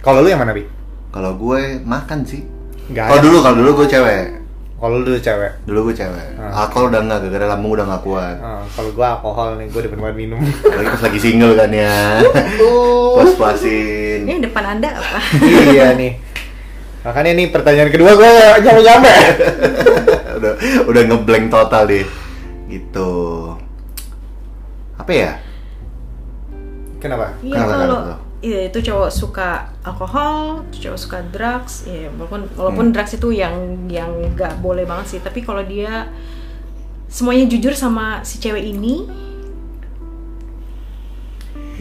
Kalau 0.00 0.22
lu 0.22 0.30
yang 0.30 0.38
mana, 0.38 0.54
Bi? 0.54 0.62
Kalau 1.10 1.34
gue 1.34 1.82
makan 1.82 2.22
sih. 2.22 2.46
Kalau 2.94 3.18
ada. 3.18 3.24
dulu, 3.24 3.36
kalau 3.42 3.56
dulu 3.58 3.70
gue 3.82 3.88
cewek. 3.90 4.46
Kalau 4.76 5.00
lu 5.00 5.08
dulu 5.08 5.16
cewek. 5.16 5.52
Dulu 5.64 5.78
gue 5.88 5.94
cewek. 5.96 6.28
Ah. 6.36 6.68
Alkohol 6.68 6.92
udah 6.92 7.00
enggak, 7.00 7.18
gara-gara 7.24 7.46
lambung 7.56 7.72
udah 7.80 7.88
nggak 7.88 8.02
kuat. 8.04 8.36
Ah, 8.44 8.60
kalau 8.76 8.90
gua 8.92 9.16
alkohol 9.16 9.56
nih, 9.56 9.66
gua 9.72 9.80
depan 9.88 9.98
banget 10.04 10.16
minum. 10.20 10.40
Lagi 10.44 10.88
pas 10.92 11.02
lagi 11.08 11.18
single 11.18 11.56
kan 11.56 11.70
ya. 11.72 12.20
Puas-puasin. 13.16 14.28
ini 14.28 14.44
depan 14.44 14.76
anda 14.76 14.92
apa 14.92 15.20
iya 15.72 15.96
nih. 15.96 16.20
Makanya 17.08 17.32
nih 17.40 17.46
pertanyaan 17.48 17.88
kedua 17.88 18.12
gua 18.20 18.28
nggak 18.28 18.56
nyampe-nyampe. 18.68 19.14
udah 20.36 20.52
udah 20.92 21.02
ngeblank 21.08 21.46
total 21.48 21.82
deh. 21.88 22.04
Gitu. 22.68 23.10
Apa 25.00 25.12
ya? 25.16 25.32
Kenapa? 27.00 27.32
Iya 27.40 27.64
Kenapa, 27.64 27.72
kalau 27.72 27.86
kenapa? 28.04 28.25
Iya 28.46 28.70
itu 28.70 28.78
cowok 28.78 29.10
suka 29.10 29.48
alkohol, 29.82 30.62
itu 30.70 30.86
cowok 30.86 31.00
suka 31.00 31.18
drugs, 31.26 31.82
ya 31.82 32.06
walaupun 32.14 32.46
walaupun 32.54 32.86
Hmm. 32.86 32.94
drugs 32.94 33.12
itu 33.12 33.34
yang 33.34 33.54
yang 33.90 34.14
nggak 34.32 34.62
boleh 34.62 34.86
banget 34.86 35.06
sih, 35.08 35.20
tapi 35.20 35.42
kalau 35.42 35.66
dia 35.66 36.06
semuanya 37.06 37.50
jujur 37.50 37.74
sama 37.74 38.22
si 38.22 38.38
cewek 38.38 38.62
ini, 38.62 39.02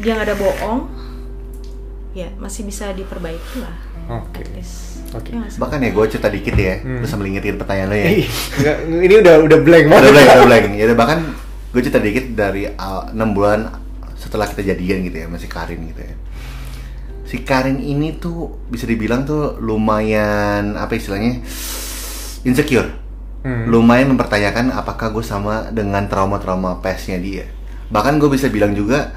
dia 0.01 0.11
nggak 0.11 0.27
ada 0.27 0.37
bohong, 0.37 0.79
ya 2.11 2.33
masih 2.35 2.65
bisa 2.65 2.91
diperbaiki 2.91 3.61
lah. 3.61 3.75
Oke. 4.11 4.41
Iya 4.43 5.37
nggak 5.39 5.51
sih? 5.53 5.59
Bahkan 5.61 5.79
ya 5.79 5.89
gue 5.93 6.05
cerita 6.09 6.27
dikit 6.27 6.55
ya, 6.55 6.75
Hmm. 6.81 6.99
terus 6.99 7.09
sambil 7.09 7.29
ngingetin 7.29 7.55
pertanyaan 7.55 7.87
lo 7.87 7.95
ya. 7.95 8.07
Ini 9.05 9.15
udah 9.21 9.35
udah 9.45 9.59
blank 9.61 9.85
banget. 9.87 10.03
udah 10.03 10.11
blank, 10.11 10.27
udah 10.27 10.45
blank. 10.45 10.65
Ya 10.75 10.85
bahkan 10.91 11.19
gue 11.71 11.81
cerita 11.81 11.99
dikit 11.99 12.25
dari 12.33 12.67
uh, 12.67 13.07
6 13.09 13.15
bulan 13.31 13.59
setelah 14.15 14.49
kita 14.49 14.65
jadian 14.65 15.05
gitu 15.05 15.17
ya, 15.23 15.27
masih 15.29 15.47
Karin 15.47 15.79
gitu 15.87 16.01
ya. 16.03 16.15
Si 17.35 17.43
Karin 17.43 17.83
ini 17.83 18.15
tuh 18.15 18.63
bisa 18.71 18.87
dibilang 18.87 19.27
tuh 19.27 19.59
lumayan 19.59 20.79
apa 20.79 20.95
istilahnya 20.95 21.43
insecure. 22.47 22.87
Hmm. 23.43 23.67
Lumayan 23.67 24.15
mempertanyakan 24.15 24.71
apakah 24.71 25.11
gue 25.11 25.19
sama 25.19 25.67
dengan 25.67 26.07
trauma-trauma 26.07 26.79
pastnya 26.79 27.19
dia. 27.19 27.43
Bahkan 27.91 28.23
gue 28.23 28.31
bisa 28.31 28.47
bilang 28.47 28.71
juga 28.71 29.11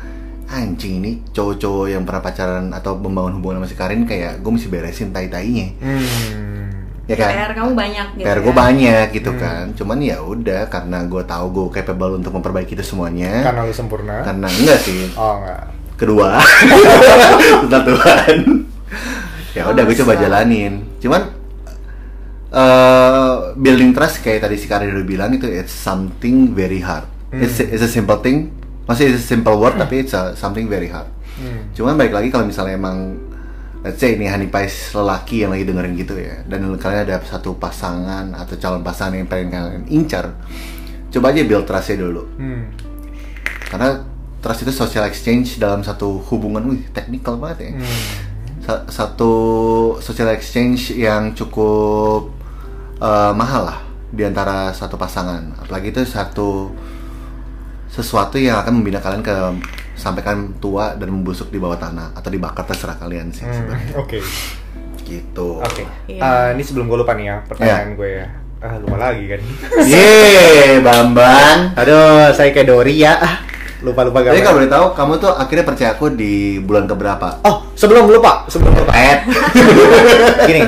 anjing 0.50 0.98
ini 0.98 1.22
cowok-cowok 1.30 1.86
yang 1.94 2.02
pernah 2.02 2.18
pacaran 2.18 2.74
atau 2.74 2.98
membangun 2.98 3.38
hubungan 3.38 3.62
sama 3.62 3.68
si 3.70 3.76
Karin 3.78 4.02
kayak 4.02 4.42
gue 4.42 4.50
mesti 4.50 4.66
beresin 4.66 5.14
tai-tainya. 5.14 5.78
Hmm. 5.78 6.66
Ya 7.06 7.14
kan? 7.14 7.30
PR 7.30 7.52
kamu 7.54 7.70
banyak 7.72 8.06
gitu. 8.18 8.26
PR 8.26 8.34
ya. 8.34 8.42
gue 8.42 8.52
banyak 8.52 9.06
gitu 9.14 9.30
Hmm. 9.30 9.40
kan. 9.40 9.64
Cuman 9.78 9.98
ya 10.02 10.18
udah 10.20 10.66
karena 10.66 11.06
gue 11.06 11.22
tahu 11.22 11.46
gue 11.54 11.66
capable 11.78 12.18
untuk 12.18 12.34
memperbaiki 12.34 12.74
itu 12.74 12.82
semuanya. 12.82 13.46
Karena 13.46 13.62
lu 13.62 13.70
sempurna. 13.70 14.26
Karena 14.26 14.50
enggak 14.50 14.82
sih. 14.82 15.06
Oh 15.14 15.38
enggak. 15.38 15.77
Kedua, 15.98 16.38
tentang 17.66 17.82
Tuhan. 17.84 18.36
ya 19.50 19.66
udah 19.66 19.82
gue 19.82 19.96
coba 19.98 20.14
jalanin. 20.14 20.86
Cuman 21.02 21.22
eh 22.48 23.34
building 23.58 23.92
trust 23.92 24.24
kayak 24.24 24.46
tadi 24.46 24.56
si 24.56 24.64
Karin 24.64 24.94
udah 24.94 25.04
bilang 25.04 25.34
itu 25.34 25.50
it's 25.50 25.74
something 25.74 26.54
very 26.54 26.80
hard. 26.80 27.04
Hmm. 27.28 27.42
It's, 27.42 27.58
it's 27.58 27.82
a 27.82 27.90
simple 27.90 28.22
thing. 28.22 28.54
Masih 28.86 29.12
it's 29.12 29.20
a 29.20 29.26
simple 29.26 29.58
word 29.58 29.76
tapi 29.76 30.06
it's 30.06 30.14
a, 30.14 30.32
something 30.32 30.64
very 30.64 30.88
hard. 30.88 31.10
Hmm. 31.36 31.68
Cuman 31.74 31.98
balik 31.98 32.14
lagi 32.14 32.28
kalau 32.30 32.48
misalnya 32.48 32.78
emang 32.78 33.18
let's 33.82 34.00
say 34.00 34.14
ini 34.14 34.26
honey 34.26 34.48
pies 34.48 34.94
lelaki 34.94 35.44
yang 35.44 35.54
lagi 35.54 35.62
dengerin 35.62 35.94
gitu 35.94 36.18
ya 36.18 36.42
dan 36.50 36.66
kalian 36.78 37.06
ada 37.06 37.22
satu 37.22 37.54
pasangan 37.54 38.34
atau 38.34 38.58
calon 38.58 38.82
pasangan 38.82 39.14
yang 39.14 39.30
pengen 39.30 39.54
kalian 39.54 39.84
incar 39.86 40.34
coba 41.14 41.30
aja 41.30 41.46
build 41.46 41.62
trustnya 41.62 42.02
dulu 42.02 42.26
Hmm. 42.42 42.74
karena 43.70 44.02
trust 44.38 44.62
itu 44.62 44.70
social 44.70 45.02
exchange 45.02 45.56
dalam 45.56 45.80
satu 45.80 46.22
hubungan 46.24 46.62
wih 46.66 46.82
technical 46.90 47.36
banget 47.36 47.58
ya 47.60 47.70
Hmm. 47.74 48.02
Sa- 48.60 48.84
satu 48.86 49.32
social 49.98 50.28
exchange 50.30 50.92
yang 50.92 51.32
cukup 51.32 52.30
eh, 52.98 53.32
mahal 53.32 53.64
lah 53.64 53.78
di 54.08 54.22
antara 54.22 54.70
satu 54.70 54.94
pasangan 54.94 55.56
apalagi 55.58 55.88
itu 55.88 56.00
satu 56.02 56.72
sesuatu 57.88 58.36
yang 58.36 58.58
akan 58.58 58.72
membina 58.74 58.98
kalian 58.98 59.20
ke 59.20 59.32
sampai 59.94 60.20
kalian 60.20 60.54
tua 60.58 60.94
dan 60.94 61.08
membusuk 61.08 61.48
di 61.48 61.58
bawah 61.58 61.74
tanah 61.76 62.12
atau 62.12 62.28
dibakar 62.28 62.62
terserah 62.62 62.94
kalian 62.96 63.28
sih 63.28 63.42
Hmm. 63.42 63.72
Oke. 63.96 64.20
gitu 65.00 65.58
Oke. 65.58 65.88
Iya. 66.06 66.20
Eh, 66.20 66.48
ini 66.52 66.62
sebelum 66.62 66.84
gue 66.86 66.98
lupa 66.98 67.12
nih 67.12 67.26
ya 67.26 67.36
pertanyaan 67.42 67.96
gue 67.96 68.10
ya. 68.14 68.26
Ah, 68.58 68.76
lupa 68.76 68.98
lagi 69.00 69.24
kan. 69.24 69.40
Yeay, 69.80 70.82
Bambang. 70.82 71.72
Aduh, 71.72 72.28
saya 72.30 72.50
kayak 72.50 72.66
Dori 72.66 73.00
ya. 73.00 73.16
Ah, 73.78 73.84
Lupa-lupa 73.84 74.18
Jadi 74.20 74.26
gambar. 74.34 74.42
kalau 74.42 74.56
boleh 74.58 74.68
tahu, 74.68 74.86
kamu 74.92 75.12
tuh 75.18 75.32
akhirnya 75.32 75.64
percaya 75.64 75.90
aku 75.92 76.10
di 76.10 76.32
bulan 76.58 76.84
keberapa? 76.84 77.38
Oh, 77.42 77.62
sebelum 77.72 78.10
lupa, 78.10 78.42
sebelum 78.46 78.74
lupa. 78.74 78.90
Eh, 78.90 79.16
Gini, 80.50 80.62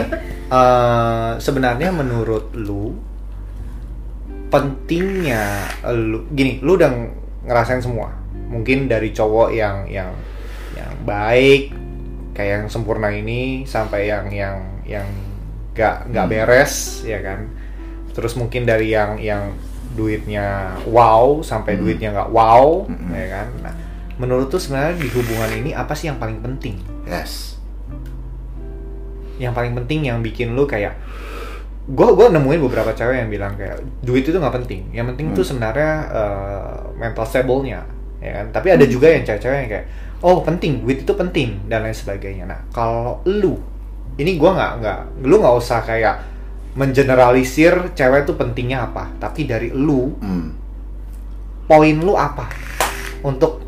eh, 0.47 1.31
sebenarnya 1.37 1.91
menurut 1.91 2.55
lu 2.55 2.95
pentingnya 4.49 5.67
lu 5.91 6.27
gini, 6.31 6.59
lu 6.61 6.75
udah 6.75 6.91
ngerasain 7.45 7.81
semua. 7.81 8.11
Mungkin 8.51 8.87
dari 8.87 9.11
cowok 9.11 9.51
yang 9.51 9.87
yang 9.87 10.11
yang 10.75 10.91
baik 11.03 11.71
kayak 12.31 12.51
yang 12.57 12.67
sempurna 12.67 13.11
ini 13.11 13.63
sampai 13.63 14.07
yang 14.07 14.27
yang 14.31 14.57
yang 14.87 15.07
gak 15.71 16.07
nggak 16.07 16.27
Hmm. 16.27 16.33
beres 16.33 17.03
ya 17.03 17.23
kan. 17.23 17.47
Terus 18.11 18.35
mungkin 18.35 18.67
dari 18.67 18.91
yang 18.91 19.19
yang 19.19 19.55
duitnya 20.01 20.47
wow 20.87 21.41
sampai 21.43 21.77
Hmm. 21.77 21.81
duitnya 21.83 22.09
nggak 22.11 22.31
wow 22.31 22.83
Hmm. 22.83 23.13
ya 23.13 23.27
kan. 23.31 23.47
Nah, 23.61 23.75
menurut 24.17 24.49
tuh 24.49 24.57
sebenarnya 24.57 24.97
di 24.97 25.09
hubungan 25.11 25.51
ini 25.55 25.71
apa 25.73 25.93
sih 25.93 26.09
yang 26.09 26.17
paling 26.17 26.41
penting? 26.41 26.81
yes. 27.05 27.61
yang 29.37 29.51
paling 29.51 29.73
penting 29.75 30.05
yang 30.05 30.21
bikin 30.21 30.53
lu 30.53 30.65
kayak 30.65 30.93
gue 31.89 32.09
gue 32.09 32.27
nemuin 32.29 32.61
beberapa 32.61 32.93
cewek 32.93 33.17
yang 33.19 33.31
bilang 33.31 33.57
kayak 33.57 33.81
duit 34.01 34.23
itu 34.23 34.37
nggak 34.37 34.53
penting 34.53 34.93
yang 34.93 35.09
penting 35.09 35.33
tuh 35.33 35.41
Hmm. 35.41 35.49
sebenarnya 35.51 35.93
uh, 36.07 36.73
mental 36.95 37.25
stable-nya 37.25 37.81
ya 38.21 38.37
kan 38.37 38.53
tapi 38.53 38.69
ada 38.69 38.85
juga 38.85 39.09
yang 39.09 39.25
cewek-cewek 39.25 39.59
yang 39.59 39.71
kayak 39.71 39.87
oh 40.21 40.45
penting 40.45 40.85
duit 40.85 41.01
itu 41.01 41.13
penting 41.15 41.57
dan 41.67 41.83
lain 41.83 41.97
sebagainya 41.97 42.45
nah 42.45 42.61
kalau 42.69 43.25
lu 43.25 43.57
ini 44.15 44.37
gue 44.37 44.51
nggak 44.51 44.73
nggak 44.77 44.99
lu 45.25 45.41
nggak 45.41 45.57
usah 45.57 45.81
kayak 45.81 46.21
mengeneralisir 46.73 47.93
cewek 47.93 48.25
tuh 48.25 48.35
pentingnya 48.35 48.87
apa 48.87 49.11
tapi 49.19 49.45
dari 49.45 49.71
lu 49.71 50.15
Hmm. 50.19 50.55
poin 51.67 51.97
lu 51.97 52.15
apa 52.15 52.47
untuk 53.21 53.59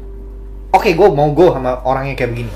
oke 0.71 0.89
gue 0.89 1.09
mau 1.11 1.31
go 1.31 1.53
sama 1.53 1.83
orang 1.83 2.09
yang 2.09 2.17
kayak 2.17 2.31
begini 2.31 2.53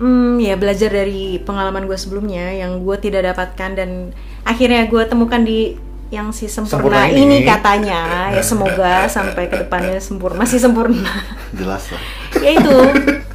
Hmm, 0.00 0.40
ya 0.40 0.56
belajar 0.56 0.88
dari 0.88 1.36
pengalaman 1.36 1.84
gue 1.84 1.92
sebelumnya 1.92 2.56
yang 2.56 2.80
gue 2.80 2.96
tidak 2.96 3.36
dapatkan 3.36 3.70
dan 3.76 3.90
akhirnya 4.48 4.88
gue 4.88 5.02
temukan 5.04 5.44
di 5.44 5.76
yang 6.08 6.32
si 6.32 6.48
Sempurna 6.48 7.04
sempurna, 7.04 7.12
ini. 7.12 7.22
ini. 7.22 7.46
katanya 7.46 8.32
ya 8.32 8.40
semoga 8.42 9.06
sampai 9.06 9.46
ke 9.46 9.60
depannya 9.60 10.00
sempurna 10.00 10.40
masih 10.40 10.56
sempurna 10.56 11.06
Jelas 11.52 11.84
lah. 11.86 12.02
ya 12.40 12.50
itu 12.50 12.76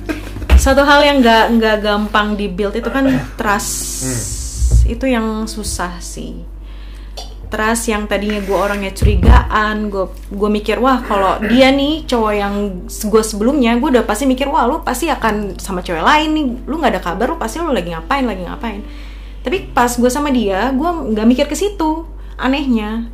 satu 0.66 0.82
hal 0.82 1.05
yang 1.05 1.22
nggak 1.22 1.61
nggak 1.61 1.78
gampang 1.86 2.34
di 2.34 2.49
build 2.49 2.74
itu 2.74 2.89
kan 2.89 3.05
trust. 3.38 4.01
Itu 4.89 5.05
yang 5.05 5.45
susah 5.45 6.01
sih. 6.01 6.41
Trust 7.53 7.86
yang 7.93 8.09
tadinya 8.09 8.41
gue 8.41 8.57
orangnya 8.57 8.89
curigaan 8.89 9.93
gue 9.93 10.09
gue 10.09 10.49
mikir 10.49 10.82
wah 10.82 11.05
kalau 11.05 11.38
dia 11.45 11.70
nih 11.70 12.09
cowok 12.09 12.34
yang 12.34 12.82
gue 12.89 13.22
sebelumnya 13.22 13.78
gue 13.78 13.93
udah 13.93 14.09
pasti 14.09 14.26
mikir 14.26 14.49
wah 14.49 14.66
lu 14.66 14.82
pasti 14.82 15.05
akan 15.05 15.61
sama 15.61 15.86
cewek 15.86 16.01
lain 16.01 16.34
nih. 16.34 16.45
Lu 16.66 16.82
nggak 16.82 16.97
ada 16.97 17.01
kabar 17.13 17.30
lu 17.30 17.38
pasti 17.38 17.61
lu 17.61 17.70
lagi 17.70 17.93
ngapain 17.93 18.26
lagi 18.26 18.41
ngapain. 18.49 18.82
Tapi 19.45 19.70
pas 19.70 19.93
gue 19.93 20.09
sama 20.09 20.34
dia 20.34 20.74
gue 20.74 20.89
nggak 21.13 21.28
mikir 21.30 21.45
ke 21.45 21.53
situ 21.53 22.09
anehnya 22.41 23.05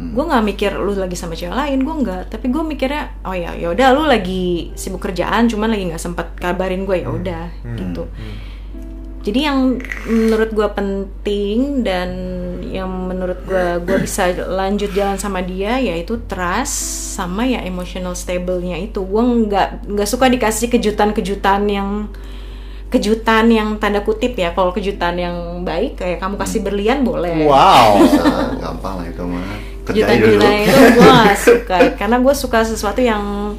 gue 0.00 0.24
nggak 0.24 0.44
mikir 0.48 0.72
lu 0.80 0.96
lagi 0.96 1.12
sama 1.12 1.36
cewek 1.36 1.52
lain 1.52 1.84
gue 1.84 1.94
nggak. 2.00 2.32
Tapi 2.32 2.48
gue 2.48 2.62
mikirnya 2.64 3.20
oh 3.28 3.36
ya 3.36 3.52
ya 3.52 3.68
udah 3.76 3.92
lu 3.92 4.08
lagi 4.08 4.72
sibuk 4.72 5.04
kerjaan 5.04 5.44
cuman 5.44 5.68
lagi 5.68 5.92
nggak 5.92 6.00
sempet 6.00 6.40
kabarin 6.40 6.88
gue 6.88 7.04
ya 7.04 7.08
udah 7.12 7.44
gitu. 7.76 8.08
Jadi 9.20 9.44
yang 9.44 9.76
menurut 10.08 10.56
gue 10.56 10.68
penting 10.72 11.84
dan 11.84 12.08
yang 12.64 12.88
menurut 12.88 13.44
gue 13.44 13.76
gue 13.84 14.00
bisa 14.00 14.32
lanjut 14.32 14.88
jalan 14.96 15.20
sama 15.20 15.44
dia 15.44 15.76
yaitu 15.76 16.16
trust 16.24 16.72
sama 17.20 17.44
ya 17.44 17.60
emotional 17.60 18.16
stable-nya 18.16 18.80
itu. 18.80 19.04
Gue 19.04 19.20
nggak 19.20 19.84
nggak 19.84 20.08
suka 20.08 20.32
dikasih 20.32 20.72
kejutan-kejutan 20.72 21.68
yang 21.68 22.08
kejutan 22.88 23.52
yang 23.52 23.76
tanda 23.76 24.00
kutip 24.00 24.32
ya. 24.32 24.56
Kalau 24.56 24.72
kejutan 24.72 25.20
yang 25.20 25.68
baik 25.68 26.00
kayak 26.00 26.24
kamu 26.24 26.40
kasih 26.40 26.64
berlian 26.64 27.04
boleh. 27.04 27.44
Wow. 27.44 28.00
Gampang 28.56 29.04
lah 29.04 29.06
itu 29.12 29.20
mah. 29.28 29.69
Kerjain 29.92 30.20
dulu. 30.20 30.40
itu 30.40 30.78
gue 30.92 31.10
gak 31.20 31.38
suka 31.48 31.76
karena 31.94 32.16
gue 32.18 32.34
suka 32.34 32.58
sesuatu 32.62 33.00
yang 33.00 33.54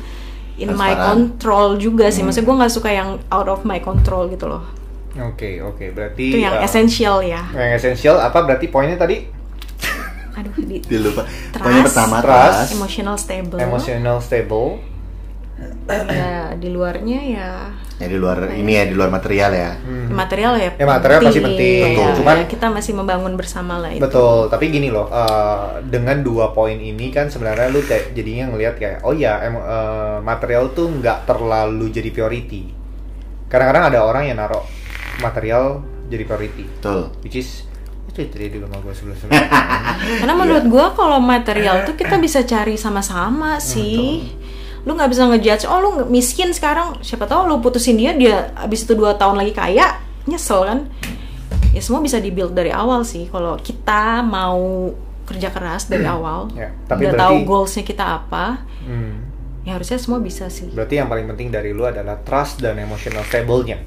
in 0.55 0.69
my 0.69 0.91
Transparan. 0.91 1.05
control 1.07 1.67
juga 1.75 2.05
sih 2.07 2.19
Hmm. 2.19 2.27
maksudnya 2.27 2.45
gue 2.45 2.57
nggak 2.57 2.73
suka 2.73 2.89
yang 2.89 3.09
out 3.27 3.47
of 3.47 3.63
my 3.63 3.79
control 3.79 4.25
gitu 4.27 4.45
loh 4.45 4.63
Oke 5.13 5.59
oke 5.59 5.91
berarti 5.91 6.23
itu 6.25 6.39
yang 6.39 6.55
uh, 6.55 6.63
esensial 6.63 7.19
ya 7.19 7.43
yang 7.51 7.73
esensial 7.73 8.15
apa 8.15 8.41
berarti 8.41 8.67
poinnya 8.67 8.95
tadi 8.95 9.27
aduh 10.31 10.55
di 10.57 10.79
Dia 10.79 10.99
lupa. 11.01 11.27
Trust. 11.27 11.51
Pokoknya 11.53 11.81
pertama 11.83 12.17
Trust. 12.17 12.55
trust. 12.55 12.71
emotional 12.73 13.15
stable 13.17 13.57
emotional 13.59 14.17
stable 14.17 14.69
ya 16.07 16.55
di 16.55 16.69
luarnya 16.69 17.19
ya 17.21 17.49
Ya 18.01 18.07
di 18.07 18.17
luar 18.17 18.49
ini 18.49 18.71
ya 18.73 18.83
di 18.83 18.93
luar 18.93 19.07
material 19.07 19.51
ya. 19.53 19.71
material 20.11 20.53
ya 20.57 20.71
Ya, 20.73 20.83
material 20.83 21.19
pasti 21.21 21.39
penting. 21.39 21.95
Ya, 21.95 22.11
Cuman- 22.11 22.37
ya, 22.37 22.45
kita 22.45 22.67
masih 22.67 22.91
membangun 22.91 23.33
bersama 23.33 23.77
lah 23.77 23.89
itu. 23.89 24.01
Betul 24.01 24.49
tapi 24.49 24.67
gini 24.67 24.89
loh 24.89 25.07
uh, 25.07 25.79
dengan 25.83 26.19
dua 26.19 26.51
poin 26.51 26.75
ini 26.75 27.07
kan 27.09 27.29
sebenarnya 27.29 27.69
lu 27.69 27.79
kayak 27.79 28.11
jadinya 28.11 28.51
ngelihat 28.51 28.75
kayak 28.75 28.97
oh 29.01 29.13
ya 29.13 29.39
em- 29.39 29.55
uh, 29.55 30.17
material 30.19 30.73
tuh 30.73 30.89
nggak 30.89 31.23
terlalu 31.23 31.87
jadi 31.87 32.09
priority. 32.09 32.73
Kadang-kadang 33.47 33.83
ada 33.87 33.99
orang 34.01 34.23
yang 34.25 34.37
naruh 34.37 34.65
material 35.19 35.79
jadi 36.07 36.23
priority. 36.25 36.65
Betul. 36.73 37.07
which 37.21 37.37
is 37.37 37.63
itu 38.03 38.27
itu 38.27 38.35
dia 38.35 38.49
di 38.49 38.59
rumah 38.59 38.75
gue 38.83 38.91
sebelum 38.91 39.15
sebelumnya 39.15 39.47
karena 40.19 40.35
menurut 40.35 40.65
gua 40.67 40.91
kalau 40.91 41.23
material 41.23 41.87
tuh 41.87 41.95
kita 41.95 42.19
bisa 42.19 42.43
cari 42.43 42.75
sama-sama 42.75 43.55
sih 43.55 44.27
lu 44.81 44.91
nggak 44.91 45.09
bisa 45.09 45.23
ngejudge 45.25 45.65
oh 45.65 45.79
lu 45.79 45.89
miskin 46.05 46.49
sekarang 46.49 46.97
siapa 46.99 47.23
tahu 47.23 47.45
lu 47.45 47.59
putusin 47.59 47.95
dia 47.95 48.11
dia 48.11 48.49
abis 48.55 48.83
itu 48.83 48.93
dua 48.93 49.13
tahun 49.13 49.35
lagi 49.35 49.51
kaya 49.51 50.01
nyesel 50.23 50.63
kan 50.63 50.79
ya 51.69 51.79
semua 51.79 51.99
bisa 51.99 52.17
dibuild 52.17 52.51
dari 52.51 52.69
awal 52.69 53.01
sih 53.01 53.25
kalau 53.25 53.55
kita 53.55 54.19
mau 54.21 54.89
kerja 55.23 55.47
keras 55.47 55.85
dari 55.85 56.03
awal 56.03 56.49
Ya, 56.51 56.73
tapi 56.85 57.05
udah 57.05 57.13
berarti- 57.13 57.21
tahu 57.23 57.35
goalsnya 57.45 57.83
kita 57.83 58.05
apa 58.17 58.45
Hmm. 58.81 59.29
ya 59.61 59.77
harusnya 59.77 59.95
semua 59.95 60.17
bisa 60.17 60.49
sih 60.49 60.67
Berarti 60.67 60.97
yang 60.97 61.05
paling 61.05 61.25
penting 61.27 61.47
dari 61.47 61.69
lu 61.69 61.85
adalah 61.85 62.17
trust 62.17 62.59
dan 62.59 62.75
emotional 62.75 63.21
stable-nya 63.23 63.77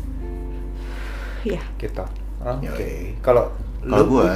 Iya 1.43 1.61
gitu. 1.77 2.01
Oke. 2.41 2.65
Yoi. 2.65 3.19
Kalau 3.21 3.53
Kalau 3.83 4.01
lu- 4.01 4.09
gua, 4.09 4.31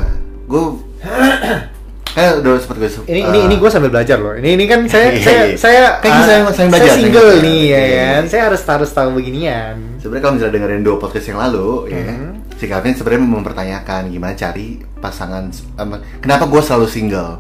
gua 0.45 0.65
kayak 2.19 2.33
udah 2.43 2.53
sempat 2.59 2.77
gue 2.77 2.91
ini 3.07 3.21
ini 3.23 3.39
ini 3.47 3.55
gue 3.55 3.71
sambil 3.71 3.89
belajar 3.89 4.19
loh. 4.19 4.35
Ini 4.35 4.51
ini 4.53 4.65
kan 4.67 4.81
saya 4.85 5.07
Iya, 5.09 5.23
saya 5.23 5.39
iya. 5.41 5.55
saya 5.55 5.83
Kan 5.97 6.03
kita 6.03 6.11
ah, 6.13 6.27
sayang- 6.27 6.47
sayang 6.51 6.71
belajar, 6.71 6.89
saya 6.89 6.99
single 6.99 7.31
nih 7.39 7.61
ya 7.63 7.79
Iya. 7.79 8.07
kan. 8.11 8.23
Saya 8.27 8.43
harus 8.45 8.61
harus 8.61 8.91
tahu 8.91 9.09
beginian. 9.15 9.75
Sebenarnya 9.97 10.21
kalau 10.21 10.35
misalnya 10.35 10.55
dengerin 10.55 10.83
dua 10.83 10.97
podcast 10.97 11.27
yang 11.27 11.39
lalu, 11.39 11.69
ya, 11.89 12.03
Mhm. 12.03 12.31
si 12.53 12.65
Calvin 12.67 12.93
sebenarnya 12.93 13.23
mempertanyakan 13.25 14.03
gimana 14.09 14.35
cari 14.35 14.67
pasangan. 14.95 15.47
em, 15.49 15.91
kenapa 16.19 16.45
gue 16.45 16.59
selalu 16.61 16.87
single? 16.87 17.33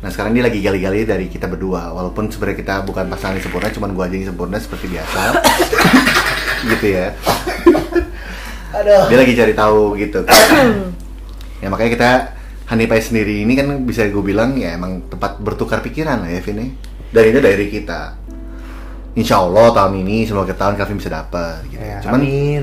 Nah 0.00 0.08
sekarang 0.08 0.32
dia 0.32 0.42
lagi 0.42 0.58
gali-gali 0.58 1.04
dari 1.04 1.26
kita 1.26 1.44
berdua, 1.44 1.88
walaupun 1.90 2.26
sebenarnya 2.26 2.58
kita 2.58 2.74
bukan 2.82 3.06
pasangan 3.06 3.36
yang 3.36 3.44
sempurna, 3.44 3.68
cuman 3.68 3.90
gue 3.92 4.02
aja 4.02 4.16
yang 4.16 4.28
sempurna 4.28 4.56
seperti 4.56 4.86
biasa, 4.88 5.20
gitu 6.72 6.86
ya. 6.90 7.12
Aduh. 8.72 9.02
Dia 9.06 9.18
lagi 9.18 9.32
cari 9.34 9.52
tahu 9.52 9.80
gitu. 9.96 10.20
ya 11.60 11.68
makanya 11.68 11.90
kita 11.92 12.10
Pie 12.70 13.02
sendiri 13.02 13.42
ini 13.42 13.52
kan 13.52 13.66
bisa 13.82 14.06
gue 14.06 14.22
bilang 14.22 14.54
ya 14.54 14.72
emang 14.72 15.02
tempat 15.06 15.38
bertukar 15.38 15.80
pikiran 15.80 16.22
lah 16.22 16.30
ya 16.30 16.38
Vin 16.40 16.56
ya. 16.56 16.68
Dan 17.10 17.22
itu 17.26 17.38
dari 17.38 17.66
kita. 17.66 18.00
Insya 19.12 19.38
Allah 19.38 19.70
tahun 19.70 19.98
ini 19.98 20.22
semoga 20.22 20.52
tahun 20.52 20.74
Calvin 20.74 20.96
bisa 20.96 21.10
dapat 21.10 21.66
gitu. 21.66 21.78
Ya, 21.78 21.98
Cuman 21.98 22.20
amin. 22.20 22.62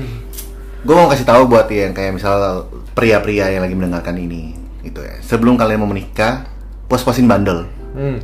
gue 0.78 0.94
mau 0.94 1.04
kasih 1.06 1.22
tahu 1.22 1.44
buat 1.44 1.68
yang 1.68 1.92
kayak 1.92 2.14
misal 2.14 2.64
pria-pria 2.94 3.50
yang 3.50 3.60
lagi 3.60 3.74
mendengarkan 3.74 4.16
ini 4.16 4.56
gitu 4.80 5.02
ya 5.02 5.20
sebelum 5.20 5.54
kalian 5.54 5.76
mau 5.76 5.86
menikah 5.86 6.46
puas-puasin 6.86 7.26
bandel 7.26 7.66
Hmm. 7.90 8.22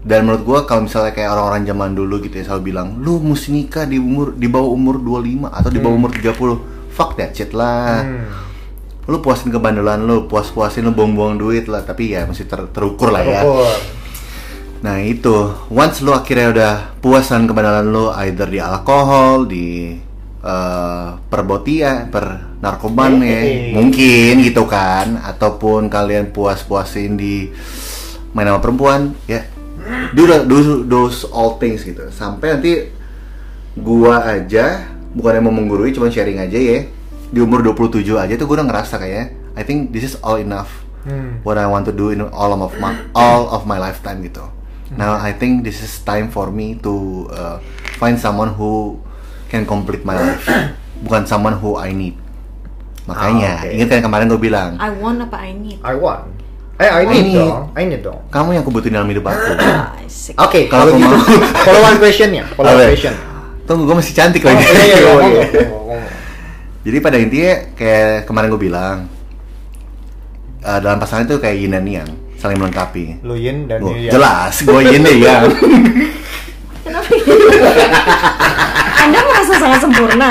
dan 0.00 0.22
menurut 0.22 0.42
gue 0.42 0.58
kalau 0.64 0.82
misalnya 0.82 1.12
kayak 1.12 1.28
orang-orang 1.28 1.62
zaman 1.62 1.90
dulu 1.92 2.18
gitu 2.20 2.36
ya 2.36 2.44
selalu 2.44 2.62
bilang 2.64 2.96
lu 2.96 3.18
mesti 3.18 3.52
nikah 3.52 3.84
di 3.84 3.98
umur 3.98 4.32
di 4.32 4.46
bawah 4.46 4.70
umur 4.70 4.96
25 4.96 5.50
atau 5.52 5.68
di 5.68 5.78
bawah 5.78 5.94
umur 5.94 6.10
30 6.10 6.32
fuck 6.88 7.14
that 7.14 7.30
shit 7.30 7.50
lah 7.50 8.00
Hmm. 8.00 8.24
Lu 9.06 9.22
puasin 9.22 9.54
kebandelan 9.54 10.02
lu 10.02 10.26
puas-puasin 10.26 10.82
lu 10.86 10.92
buang-buang 10.92 11.38
duit 11.38 11.70
lah. 11.70 11.82
Tapi 11.86 12.14
ya 12.14 12.26
mesti 12.26 12.44
ter- 12.46 12.70
terukur 12.70 13.14
lah 13.14 13.22
ya. 13.22 13.42
Terukur. 13.46 13.78
Nah 14.76 15.00
itu, 15.02 15.36
once 15.72 16.04
lu 16.04 16.12
akhirnya 16.12 16.48
udah 16.52 16.72
puas 17.00 17.26
dengan 17.26 17.48
kebenaran 17.48 17.86
lu, 17.90 18.12
either 18.22 18.46
di 18.46 18.60
alkohol, 18.60 19.48
di 19.48 19.98
eh, 20.46 21.08
perbotian, 21.26 22.06
per 22.06 22.54
narkoban 22.62 23.18
ya, 23.18 23.72
mungkin. 23.74 24.38
Gitu 24.46 24.62
kan, 24.68 25.18
ataupun 25.26 25.90
kalian 25.90 26.30
puas-puasin 26.30 27.18
di 27.18 27.50
main 28.30 28.46
sama 28.46 28.62
perempuan, 28.62 29.10
ya, 29.26 29.42
do, 30.14 30.28
the- 30.28 30.44
do 30.46 30.84
those 30.86 31.26
all 31.34 31.58
things 31.58 31.82
gitu, 31.82 32.06
sampai 32.14 32.46
nanti 32.54 32.72
gua 33.74 34.22
aja, 34.22 34.86
bukan 35.16 35.40
yang 35.40 35.44
mau 35.50 35.56
menggurui, 35.56 35.90
cuma 35.90 36.12
sharing 36.12 36.38
aja 36.38 36.54
ya, 36.60 36.86
di 37.28 37.38
umur 37.38 37.62
27 37.62 38.02
aja 38.14 38.34
tuh 38.34 38.44
gua 38.44 38.60
udah 38.60 38.68
ngerasa 38.68 38.96
kayak, 38.96 39.24
I 39.52 39.62
think 39.62 39.90
this 39.90 40.04
is 40.04 40.14
all 40.20 40.36
enough 40.36 40.84
Hmm. 41.02 41.38
what 41.40 41.54
I 41.54 41.64
want 41.64 41.86
to 41.86 41.94
do 41.94 42.10
in 42.10 42.18
all 42.20 42.50
of 42.52 42.74
my 42.74 42.90
all 43.12 43.46
of 43.48 43.62
my 43.62 43.78
lifetime 43.78 44.20
gitu. 44.20 44.42
Now 44.90 45.14
I 45.14 45.30
think 45.30 45.62
this 45.62 45.78
is 45.78 46.02
time 46.02 46.28
for 46.28 46.50
me 46.50 46.74
to 46.80 46.94
uh, 47.28 47.56
find 47.94 48.14
someone 48.16 48.50
who 48.52 48.98
can 49.46 49.62
complete 49.62 50.02
my 50.02 50.14
life, 50.14 50.42
bukan 51.04 51.22
someone 51.24 51.54
who 51.54 51.74
I 51.74 51.90
need. 51.90 52.18
Makanya, 53.04 53.50
Ah, 53.52 53.62
oke. 53.62 53.70
ingat 53.72 53.88
kan 53.88 54.00
kemarin 54.02 54.26
gue 54.26 54.40
bilang, 54.40 54.74
I 54.76 54.90
want 54.92 55.22
apa 55.22 55.38
I 55.40 55.54
need 55.54 55.78
I 55.80 55.94
want. 55.94 56.26
Eh, 56.76 56.84
I 56.84 57.06
need 57.06 57.30
need. 57.30 57.38
dong. 57.38 57.70
I 57.72 57.82
need 57.84 58.02
dong. 58.02 58.20
kamu 58.26 58.48
yang 58.52 58.62
aku 58.62 58.74
butuhin 58.74 58.92
dalam 58.92 59.06
hidup 59.06 59.24
aku. 59.24 59.54
Asik. 60.02 60.34
Oke, 60.44 60.66
Kalau 60.66 60.90
kalau 60.90 60.98
gitu, 60.98 61.06
mau- 61.08 61.22
follow-on 61.66 61.96
question-nya, 61.96 62.50
follow-on 62.50 62.76
Apa? 62.76 62.90
question. 62.90 63.14
Tunggu, 63.62 63.86
gue 63.86 63.96
masih 63.96 64.10
cantik 64.12 64.42
Oh, 64.42 64.50
lagi. 64.50 64.58
iya, 64.60 64.82
iya, 64.82 64.96
ngomong, 65.06 65.30
ngomong. 65.86 66.02
Jadi 66.86 66.98
pada 67.00 67.18
intinya 67.18 67.52
kayak 67.74 68.24
kemarin 68.24 68.46
gue 68.48 68.62
bilang, 68.62 68.96
uh, 70.62 70.78
dalam 70.78 70.96
pasangan 70.96 71.26
itu 71.26 71.36
kayak 71.36 71.56
yin 71.58 71.72
dan 71.72 71.82
yang, 71.84 72.06
saling 72.36 72.54
melengkapi. 72.54 73.18
Lu 73.20 73.34
Yin 73.34 73.66
dan 73.66 73.82
Yu 73.82 74.06
Yang. 74.06 74.12
jelas, 74.14 74.54
gue 74.62 74.80
yin 74.86 75.02
deh 75.02 75.18
yang. 75.18 75.44
Kenapa? 76.86 77.10
anda 78.96 79.18
merasa 79.20 79.52
sangat 79.56 79.80
sempurna. 79.80 80.30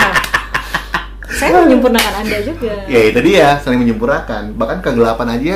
Saya 1.27 1.59
menyempurnakan 1.59 2.23
Anda 2.23 2.39
juga. 2.39 2.71
ya 2.87 3.11
itu 3.11 3.19
dia 3.21 3.59
saling 3.59 3.83
menyempurnakan 3.83 4.55
bahkan 4.55 4.79
kegelapan 4.79 5.35
aja 5.35 5.55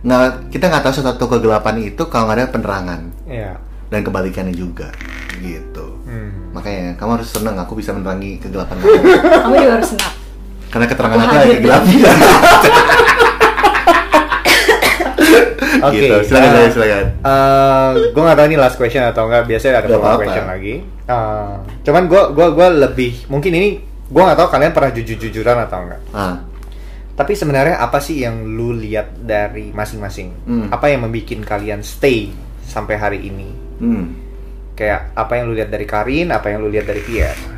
nggak 0.00 0.24
kita 0.48 0.64
nggak 0.64 0.80
tahu 0.80 0.92
suatu 0.94 1.26
kegelapan 1.28 1.74
itu 1.84 2.00
kalau 2.06 2.24
nggak 2.24 2.38
ada 2.38 2.46
penerangan 2.48 3.00
Iya. 3.28 3.60
dan 3.90 4.00
kebalikannya 4.00 4.54
juga 4.54 4.88
gitu 5.36 6.00
Hmm. 6.06 6.48
makanya 6.54 6.96
kamu 6.96 7.20
harus 7.20 7.28
senang 7.28 7.60
aku 7.60 7.76
bisa 7.76 7.92
menerangi 7.92 8.40
kegelapan 8.40 8.78
kamu 8.80 8.94
Kamu 9.20 9.54
juga 9.58 9.72
harus 9.76 9.88
senang. 9.92 10.14
Karena 10.68 10.86
keterangan 10.86 11.16
Aku 11.18 11.34
lagi 11.34 11.56
gelap 11.60 11.82
Oke. 15.78 15.94
gitu 15.94 16.14
silakan 16.26 16.48
eh, 16.48 16.54
saya 16.54 16.70
silakan 16.74 17.06
eh, 17.22 17.90
gue 18.10 18.22
nggak 18.22 18.36
tahu 18.38 18.46
ini 18.50 18.56
last 18.58 18.76
question 18.76 19.04
atau 19.04 19.30
enggak. 19.30 19.46
Biasanya 19.46 19.72
ada 19.78 19.86
follow 19.88 20.02
apa-apa. 20.02 20.22
question 20.26 20.46
lagi. 20.48 20.74
Eh, 20.82 21.54
cuman 21.86 22.02
gue 22.10 22.22
gua 22.34 22.46
gua 22.52 22.68
lebih 22.68 23.12
mungkin 23.30 23.52
ini 23.54 23.68
gue 24.08 24.22
nggak 24.22 24.38
tahu 24.38 24.48
kalian 24.50 24.72
pernah 24.74 24.90
jujur-jujuran 24.92 25.56
atau 25.68 25.78
enggak. 25.86 26.02
ah 26.12 26.36
Tapi 27.18 27.32
sebenarnya 27.34 27.82
apa 27.82 27.98
sih 27.98 28.22
yang 28.22 28.46
lu 28.46 28.70
lihat 28.78 29.18
dari 29.18 29.74
masing-masing? 29.74 30.30
Hmm. 30.46 30.66
Apa 30.70 30.86
yang 30.94 31.02
membuat 31.02 31.42
kalian 31.42 31.82
stay 31.82 32.30
sampai 32.62 32.94
hari 32.94 33.18
ini? 33.26 33.50
hmm 33.82 34.06
Kayak 34.78 35.10
apa 35.18 35.32
yang 35.34 35.50
lu 35.50 35.58
lihat 35.58 35.74
dari 35.74 35.82
Karin, 35.82 36.30
apa 36.30 36.54
yang 36.54 36.62
lu 36.62 36.70
lihat 36.70 36.86
dari 36.86 37.02
Pierre? 37.02 37.57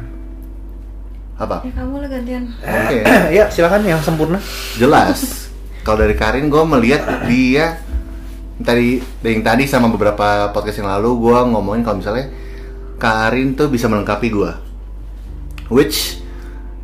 Apa? 1.41 1.65
Ya 1.65 1.73
kamu 1.73 1.95
lah 1.97 2.09
gantian. 2.09 2.45
oke. 2.61 2.99
Ya 3.37 3.45
silakan 3.49 3.81
yang 3.83 4.01
sempurna. 4.01 4.39
jelas. 4.77 5.49
Kalau 5.81 5.97
dari 5.99 6.13
Karin 6.13 6.47
gue 6.47 6.63
melihat 6.69 7.25
dia 7.25 7.81
tadi 8.61 9.01
yang 9.25 9.41
tadi 9.41 9.65
sama 9.65 9.89
beberapa 9.89 10.53
podcast 10.53 10.79
yang 10.79 10.93
lalu 10.93 11.17
gue 11.25 11.39
ngomongin 11.49 11.81
kalau 11.81 11.97
misalnya 11.99 12.29
Karin 12.95 13.57
tuh 13.57 13.73
bisa 13.73 13.89
melengkapi 13.89 14.29
gue 14.29 14.53
which 15.73 16.21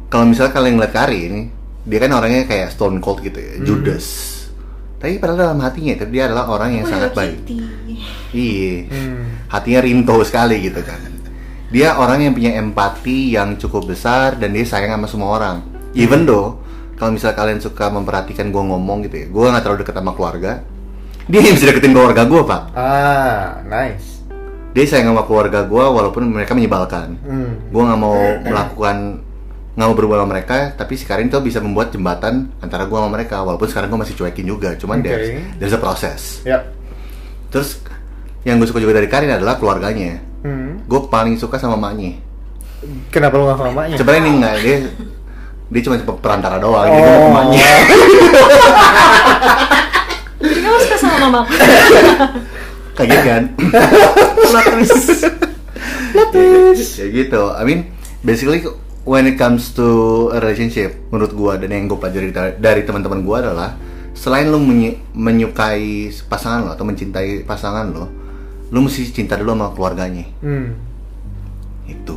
kalau 0.08 0.24
misalnya 0.24 0.56
kalian 0.56 0.80
ngeliat 0.80 0.94
Karin 0.96 1.34
dia 1.84 1.98
kan 2.00 2.10
orangnya 2.10 2.48
kayak 2.48 2.72
stone 2.72 2.98
cold 2.98 3.20
gitu 3.20 3.36
ya 3.36 3.60
Judas. 3.60 4.32
Tapi 4.96 5.20
padahal 5.20 5.52
dalam 5.52 5.60
hatinya 5.60 5.92
itu 5.92 6.08
dia 6.08 6.24
adalah 6.24 6.48
orang 6.48 6.80
yang 6.80 6.88
Oh, 6.88 6.90
sangat 6.90 7.12
baik. 7.12 7.44
Iya. 8.32 8.88
Hmm. 8.88 9.22
hatinya 9.46 9.80
rinto 9.84 10.16
sekali 10.24 10.56
gitu 10.64 10.80
kan 10.80 10.98
dia 11.68 11.94
orang 11.94 12.18
yang 12.20 12.32
punya 12.32 12.54
empati 12.56 13.32
yang 13.32 13.56
cukup 13.56 13.88
besar 13.88 14.34
dan 14.34 14.50
dia 14.50 14.62
sayang 14.62 14.92
sama 14.92 15.06
semua 15.06 15.30
orang 15.32 15.56
even 15.92 16.22
though 16.22 16.62
kalau 16.94 17.12
misal 17.12 17.32
kalian 17.32 17.58
suka 17.58 17.88
memperhatikan 17.88 18.48
gue 18.48 18.62
ngomong 18.62 19.04
gitu 19.04 19.16
ya 19.16 19.26
gue 19.26 19.44
nggak 19.44 19.62
terlalu 19.62 19.78
dekat 19.82 19.94
sama 19.94 20.12
keluarga 20.12 20.52
dia 21.24 21.40
yang 21.40 21.54
bisa 21.54 21.66
deketin 21.66 21.90
keluarga 21.90 22.22
gue 22.22 22.42
pak 22.42 22.62
Ah, 22.72 23.60
nice. 23.64 24.22
dia 24.72 24.84
sayang 24.84 25.10
sama 25.10 25.22
keluarga 25.22 25.62
gue 25.62 25.84
walaupun 25.84 26.22
mereka 26.26 26.52
menyebalkan 26.52 27.18
Hmm. 27.20 27.50
gue 27.66 27.82
nggak 27.82 27.98
mau 27.98 28.14
melakukan 28.40 28.96
nggak 29.74 29.86
mau 29.86 29.94
berbuat 29.94 30.18
sama 30.18 30.30
mereka 30.30 30.56
tapi 30.72 30.94
si 30.94 31.04
Karin 31.04 31.26
tuh 31.26 31.40
bisa 31.40 31.58
membuat 31.58 31.90
jembatan 31.90 32.48
antara 32.58 32.84
gue 32.84 32.94
sama 32.94 33.10
mereka 33.10 33.42
walaupun 33.42 33.66
sekarang 33.66 33.90
gue 33.90 34.00
masih 34.00 34.14
cuekin 34.14 34.46
juga 34.46 34.72
cuman 34.74 34.96
Oke. 34.96 35.04
there's, 35.04 35.28
there's 35.58 35.74
a 35.74 35.80
process 35.80 36.40
Ya. 36.42 36.64
terus 37.48 37.82
yang 38.40 38.56
gue 38.56 38.64
suka 38.64 38.78
juga 38.78 38.94
dari 38.94 39.04
Karin 39.06 39.28
adalah 39.28 39.56
keluarganya 39.56 40.22
Hmm. 40.38 40.78
gue 40.80 41.00
paling 41.06 41.34
suka 41.34 41.56
sama 41.56 41.76
maknya 41.76 42.18
Kenapa 43.08 43.34
lu 43.34 43.44
nggak 43.44 43.56
sama 43.56 43.70
emaknya? 43.72 43.96
sebenarnya 43.96 44.20
ini 44.20 44.30
enggak 44.32 44.54
dia 44.60 44.76
dia 45.66 45.80
cuma 45.82 45.94
perantara 46.14 46.56
doang 46.56 46.86
jadi 46.86 47.00
gue 47.00 47.10
mau 47.10 47.18
ke 47.18 47.26
Oh. 47.26 47.32
maknya 47.32 47.68
Jadi 50.38 50.60
kamu 50.60 50.78
suka 50.78 50.96
sama 50.96 51.16
mama? 51.18 51.40
gitu 52.96 53.18
kan 53.18 53.42
Plot 54.46 54.66
twist. 56.30 56.92
ya 56.96 57.06
gitu 57.08 57.42
I 57.50 57.62
mean 57.62 57.92
basically 58.20 58.64
when 59.02 59.24
it 59.24 59.36
comes 59.36 59.70
to 59.70 59.86
a 60.30 60.38
relationship 60.38 60.96
menurut 61.10 61.30
gue 61.30 61.52
dan 61.58 61.68
yang 61.70 61.84
gue 61.86 61.94
pelajari 61.94 62.30
dari, 62.56 62.82
teman-teman 62.82 63.20
gue 63.20 63.36
adalah 63.36 63.76
selain 64.12 64.48
lo 64.48 64.56
menyukai 65.12 66.08
pasangan 66.24 66.60
lo 66.62 66.72
atau 66.72 66.84
mencintai 66.84 67.44
pasangan 67.44 67.86
lo 67.86 68.06
lo 68.68 68.78
mesti 68.80 69.06
cinta 69.08 69.34
dulu 69.34 69.52
sama 69.52 69.70
keluarganya 69.70 70.26
Hmm. 70.40 70.74
itu 71.84 72.16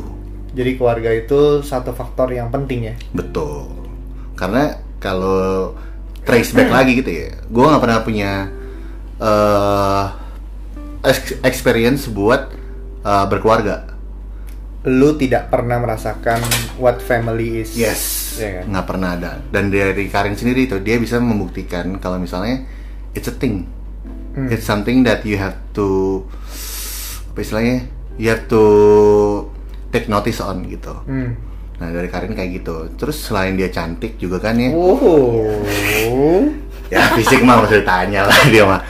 Jadi 0.50 0.74
keluarga 0.74 1.10
itu 1.10 1.62
satu 1.62 1.94
faktor 1.94 2.34
yang 2.34 2.50
penting 2.50 2.90
ya. 2.90 2.94
Betul. 3.12 3.70
Karena 4.34 4.74
kalau 4.98 5.78
trace 6.20 6.50
back 6.50 6.66
lagi 6.68 6.98
gitu 6.98 7.06
ya, 7.06 7.38
gue 7.40 7.64
nggak 7.64 7.78
pernah 7.78 8.02
punya 8.02 8.50
eh 9.16 10.04
ex- 11.02 11.38
experience 11.40 12.10
buat 12.10 12.50
eh, 13.00 13.26
berkeluarga. 13.26 13.94
Lu 14.82 15.14
tidak 15.14 15.48
pernah 15.48 15.78
merasakan 15.78 16.42
what 16.76 16.98
family 16.98 17.62
is. 17.62 17.78
Yes, 17.78 18.34
Ya 18.34 18.58
kan? 18.58 18.74
nggak 18.74 18.86
pernah 18.86 19.08
ada. 19.14 19.32
Dan 19.46 19.70
dari 19.70 20.10
Karin 20.10 20.34
sendiri 20.34 20.66
itu 20.66 20.82
dia 20.82 20.98
bisa 20.98 21.22
membuktikan 21.22 21.94
kalau 21.96 22.18
misalnya 22.18 22.66
it's 23.12 23.28
a 23.28 23.32
thing, 23.32 23.70
Hmm. 24.30 24.46
it's 24.46 24.62
something 24.62 25.02
that 25.02 25.26
you 25.26 25.34
have 25.34 25.58
to 25.74 26.22
apa 27.30 27.42
istilahnya, 27.42 27.86
you 28.14 28.30
have 28.30 28.46
to 28.46 28.62
take 29.90 30.06
notice 30.06 30.38
on 30.38 30.62
gitu. 30.66 30.94
Hmm. 31.06 31.34
Nah 31.82 31.88
dari 31.90 32.06
Karin 32.06 32.34
kayak 32.34 32.62
gitu. 32.62 32.90
Terus 32.94 33.16
selain 33.18 33.58
dia 33.58 33.72
cantik 33.72 34.20
juga 34.20 34.38
kan 34.38 34.54
ya, 34.54 34.70
Oh. 34.70 35.42
ya 36.94 37.10
fisik 37.14 37.42
mah 37.42 37.62
masih 37.62 37.82
ditanya 37.82 38.26
lah 38.26 38.40
dia 38.50 38.66
mah 38.66 38.82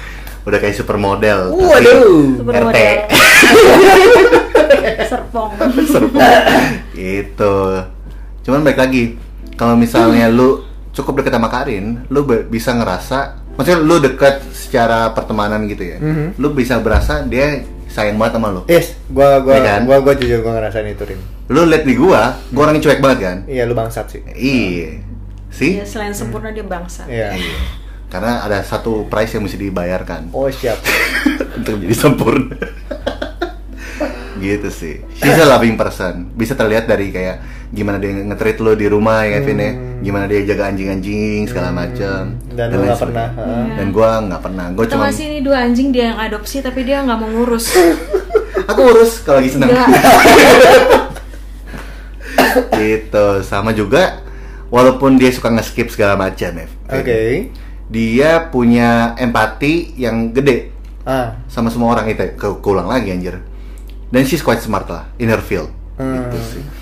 udah 0.45 0.59
kayak 0.59 0.77
supermodel. 0.77 1.53
tapi 1.53 1.65
Waduh. 1.69 2.41
Supermodel. 2.41 2.73
RT. 2.73 2.79
Serpong. 5.09 5.51
Gitu. 6.97 7.57
Cuman 8.41 8.61
baik 8.65 8.79
lagi, 8.81 9.03
kalau 9.57 9.77
misalnya 9.77 10.33
lu 10.33 10.65
cukup 10.91 11.21
deket 11.23 11.37
sama 11.37 11.53
Karin, 11.53 12.09
lu 12.09 12.25
bisa 12.49 12.73
ngerasa, 12.73 13.40
maksudnya 13.55 13.79
lu 13.79 13.97
deket 13.99 14.35
secara 14.51 15.11
pertemanan 15.11 15.65
gitu 15.65 15.83
ya, 15.85 15.97
Mhm. 15.97 16.37
lu 16.37 16.51
bisa 16.51 16.79
berasa 16.79 17.23
dia 17.23 17.61
sayang 17.87 18.17
banget 18.17 18.37
sama 18.37 18.49
lu. 18.51 18.63
Yes, 18.67 18.95
gua 19.07 19.41
gua 19.41 19.57
Iya 19.57 19.67
kan? 19.69 19.81
gua 19.85 19.99
gua 20.01 20.15
jujur 20.15 20.39
gua 20.41 20.53
ngerasain 20.57 20.87
itu 20.87 21.03
Rin. 21.05 21.21
Lu 21.47 21.65
liat 21.65 21.83
di 21.83 21.95
gua, 21.95 22.39
gua 22.49 22.63
orangnya 22.65 22.83
cuek 22.83 23.01
banget 23.01 23.19
kan? 23.21 23.37
Iya, 23.45 23.63
lu 23.65 23.75
bangsat 23.75 24.07
sih. 24.09 24.23
Iya. 24.31 25.03
Sih? 25.51 25.73
Ya, 25.75 25.85
selain 25.85 26.15
sempurna 26.15 26.49
dia 26.49 26.63
bangsa. 26.63 27.03
Iya. 27.05 27.35
Karena 28.07 28.43
ada 28.43 28.59
satu 28.61 29.07
price 29.07 29.35
yang 29.35 29.43
mesti 29.43 29.59
dibayarkan 29.61 30.31
Oh, 30.31 30.47
siap. 30.47 30.79
untuk 31.57 31.77
menjadi 31.77 31.95
sempurna. 31.97 32.55
Gitu 34.41 34.69
sih. 34.69 35.05
She's 35.15 35.37
a 35.37 35.45
loving 35.45 35.77
person. 35.77 36.33
Bisa 36.33 36.57
terlihat 36.57 36.85
dari 36.85 37.09
kayak 37.09 37.37
gimana 37.71 37.97
dia 37.97 38.11
nge-treat 38.11 38.59
lu 38.59 38.75
di 38.75 38.89
rumah 38.89 39.23
ya, 39.23 39.39
Vin 39.41 39.61
ya. 39.61 39.73
Gimana 40.01 40.25
dia 40.25 40.41
jaga 40.43 40.73
anjing-anjing 40.73 41.45
segala 41.45 41.71
macem 41.71 42.35
Hmm. 42.35 42.57
Dan 42.57 42.67
lu 42.67 42.75
lain 42.75 42.89
nggak 42.89 42.99
sebagainya. 42.99 43.29
pernah, 43.29 43.29
heeh. 43.37 43.65
Dan 43.77 43.87
gua 43.91 44.11
nggak 44.19 44.43
pernah. 44.43 44.67
Gua 44.73 44.85
Kita 44.85 44.93
cuma 44.97 45.05
masih 45.07 45.25
ini 45.29 45.39
dua 45.41 45.57
anjing 45.61 45.89
dia 45.91 46.05
yang 46.11 46.19
adopsi 46.19 46.57
tapi 46.59 46.81
dia 46.83 47.05
nggak 47.05 47.19
mau 47.21 47.31
ngurus. 47.31 47.67
aku 48.71 48.81
urus 48.83 49.13
kalau 49.23 49.39
lagi 49.39 49.51
seneng. 49.53 49.71
Gitu. 52.73 53.27
Sama 53.45 53.71
juga 53.71 54.25
walaupun 54.69 55.15
dia 55.15 55.31
suka 55.31 55.51
nge-skip 55.51 55.91
segala 55.91 56.17
macam 56.17 56.51
ya. 56.57 56.67
Oke. 56.89 57.53
Dia 57.87 58.49
punya 58.49 59.15
empati 59.15 59.95
yang 59.95 60.31
gede 60.31 60.71
Ah. 61.01 61.33
sama 61.49 61.73
semua 61.73 61.97
orang 61.97 62.13
itu 62.13 62.23
ke 62.37 62.61
keulang 62.61 62.85
lagi 62.85 63.09
anjir 63.09 63.41
dan 64.11 64.23
she's 64.23 64.41
quite 64.41 64.59
smart 64.59 64.85
lah 64.85 65.09
in 65.17 65.27
her 65.27 65.41
field 65.41 65.71
Hmm. 65.95 66.17
gitu 66.25 66.39
sih 66.51 66.65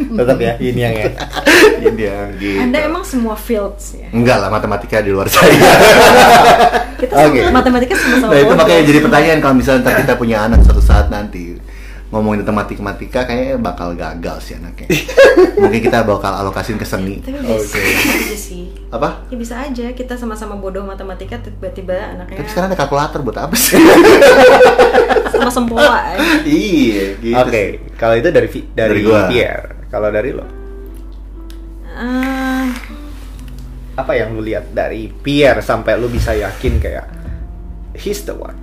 Tetap 0.00 0.38
ya, 0.38 0.56
ini 0.58 0.80
yang 0.80 0.96
ya. 0.96 1.12
ini 1.84 2.02
yang 2.02 2.28
gitu 2.34 2.56
Anda 2.58 2.78
emang 2.82 3.04
semua 3.04 3.34
fields 3.34 3.92
ya. 3.94 4.08
enggak 4.10 4.38
lah 4.38 4.48
matematika 4.48 4.98
di 4.98 5.10
luar 5.10 5.28
saya 5.28 5.52
Kita 6.96 7.12
sama- 7.14 7.28
Oke. 7.28 7.40
matematika 7.50 7.94
sama-sama 7.94 8.30
nah 8.30 8.38
itu 8.38 8.54
makanya 8.54 8.82
jadi 8.82 8.98
pertanyaan 9.00 9.38
kalau 9.38 9.54
misalnya 9.54 9.80
ntar 9.82 9.94
kita 9.98 10.12
punya 10.14 10.36
anak 10.42 10.60
suatu 10.62 10.80
saat 10.80 11.08
nanti 11.08 11.60
ngomongin 12.08 12.42
tentang 12.42 12.58
matematika 12.58 13.22
kayaknya 13.22 13.54
bakal 13.56 13.92
gagal 13.92 14.36
sih 14.40 14.56
anaknya 14.56 14.88
mungkin 15.54 15.78
kita 15.80 16.02
bakal 16.02 16.32
alokasin 16.34 16.74
ke 16.74 16.82
seni 16.82 17.20
Tapi 17.20 17.36
bisa 17.36 17.54
Oke. 17.54 17.78
aja 17.78 18.34
sih. 18.34 18.64
apa 18.88 19.08
Ya 19.28 19.36
bisa 19.36 19.54
aja 19.60 19.86
kita 19.90 20.16
sama-sama 20.16 20.56
bodoh 20.56 20.82
matematika 20.82 21.36
tiba-tiba 21.38 21.94
anaknya 22.10 22.40
tapi 22.40 22.48
sekarang 22.48 22.68
ada 22.68 22.78
kalkulator 22.78 23.20
buat 23.20 23.38
apa 23.38 23.54
sih 23.54 23.78
sama 25.40 25.50
sempoa. 25.50 25.80
ya. 25.80 26.16
iya 26.44 27.04
gitu 27.16 27.36
Oke, 27.36 27.50
sih. 27.50 27.68
kalau 27.94 28.14
itu 28.14 28.28
dari 28.28 28.48
dari, 28.48 28.62
Dari 28.74 29.00
gua. 29.02 29.20
Pierre. 29.26 29.68
Kalau 29.88 30.08
dari 30.08 30.30
lo, 30.30 30.46
Ah, 31.92 32.70
apa 33.94 34.12
yang 34.14 34.32
lu 34.32 34.40
lihat 34.40 34.70
dari 34.70 35.10
Pierre 35.10 35.60
sampai 35.60 35.96
lu 35.96 36.06
bisa 36.06 36.32
yakin 36.32 36.78
kayak 36.78 37.04
he's 37.94 38.22
the 38.22 38.32
one? 38.32 38.56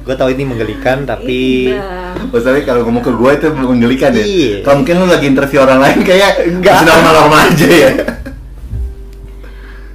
Gue 0.00 0.14
tahu 0.14 0.30
ini 0.30 0.40
menggelikan 0.42 1.04
tapi 1.04 1.68
iya. 1.68 2.16
Masalahnya 2.24 2.64
kalau 2.64 2.80
ngomong 2.82 3.02
ke 3.02 3.12
gue 3.12 3.30
itu 3.34 3.46
menggelikan 3.50 4.10
ya. 4.10 4.24
Iya. 4.24 4.56
Kalau 4.62 4.76
mungkin 4.80 4.94
lu 4.96 5.06
lagi 5.06 5.26
interview 5.26 5.60
orang 5.60 5.78
lain 5.78 6.00
kayak 6.00 6.32
Enggak. 6.46 6.80
normal-normal 6.80 7.40
aja 7.44 7.68
ya. 7.68 7.90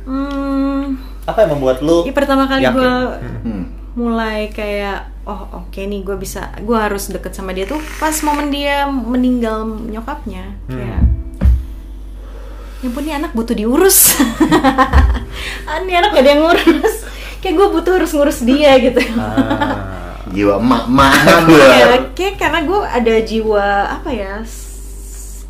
Hmm, 0.04 1.00
apa 1.24 1.38
yang 1.40 1.52
membuat 1.54 1.80
lu 1.80 2.04
ya 2.04 2.12
pertama 2.12 2.46
kali 2.46 2.62
gue 2.62 2.92
Hmm. 3.42 3.64
Mulai 3.94 4.50
kayak 4.50 5.14
oh 5.24 5.42
oke 5.56 5.78
nih 5.78 6.02
gue 6.02 6.18
bisa 6.18 6.52
gue 6.58 6.74
harus 6.76 7.08
deket 7.08 7.32
sama 7.32 7.52
dia 7.52 7.64
tuh 7.64 7.80
pas 7.96 8.12
momen 8.20 8.50
dia 8.50 8.84
meninggal 8.86 9.64
nyokapnya 9.86 10.58
Hmm. 10.66 10.76
kayak 10.76 11.02
ya 12.80 12.86
ampun 12.86 13.04
nih 13.04 13.16
anak 13.16 13.32
butuh 13.32 13.54
diurus 13.54 14.20
ah, 15.70 15.80
nih 15.80 15.96
anak 15.96 16.12
gak 16.12 16.20
ada 16.20 16.30
yang 16.30 16.44
ngurus 16.44 16.96
kayak 17.40 17.56
gue 17.56 17.68
butuh 17.72 17.94
harus 17.96 18.12
ngurus 18.12 18.40
dia 18.42 18.76
gitu 18.78 19.00
Ah. 19.16 20.20
Jiwa 20.26 20.58
emak-emak 20.58 21.14
gue. 21.46 21.62
kayak, 21.62 22.02
kayak 22.12 22.36
karena 22.36 22.60
gue 22.62 22.80
ada 22.82 23.14
jiwa 23.22 23.66
apa 23.94 24.10
ya 24.10 24.34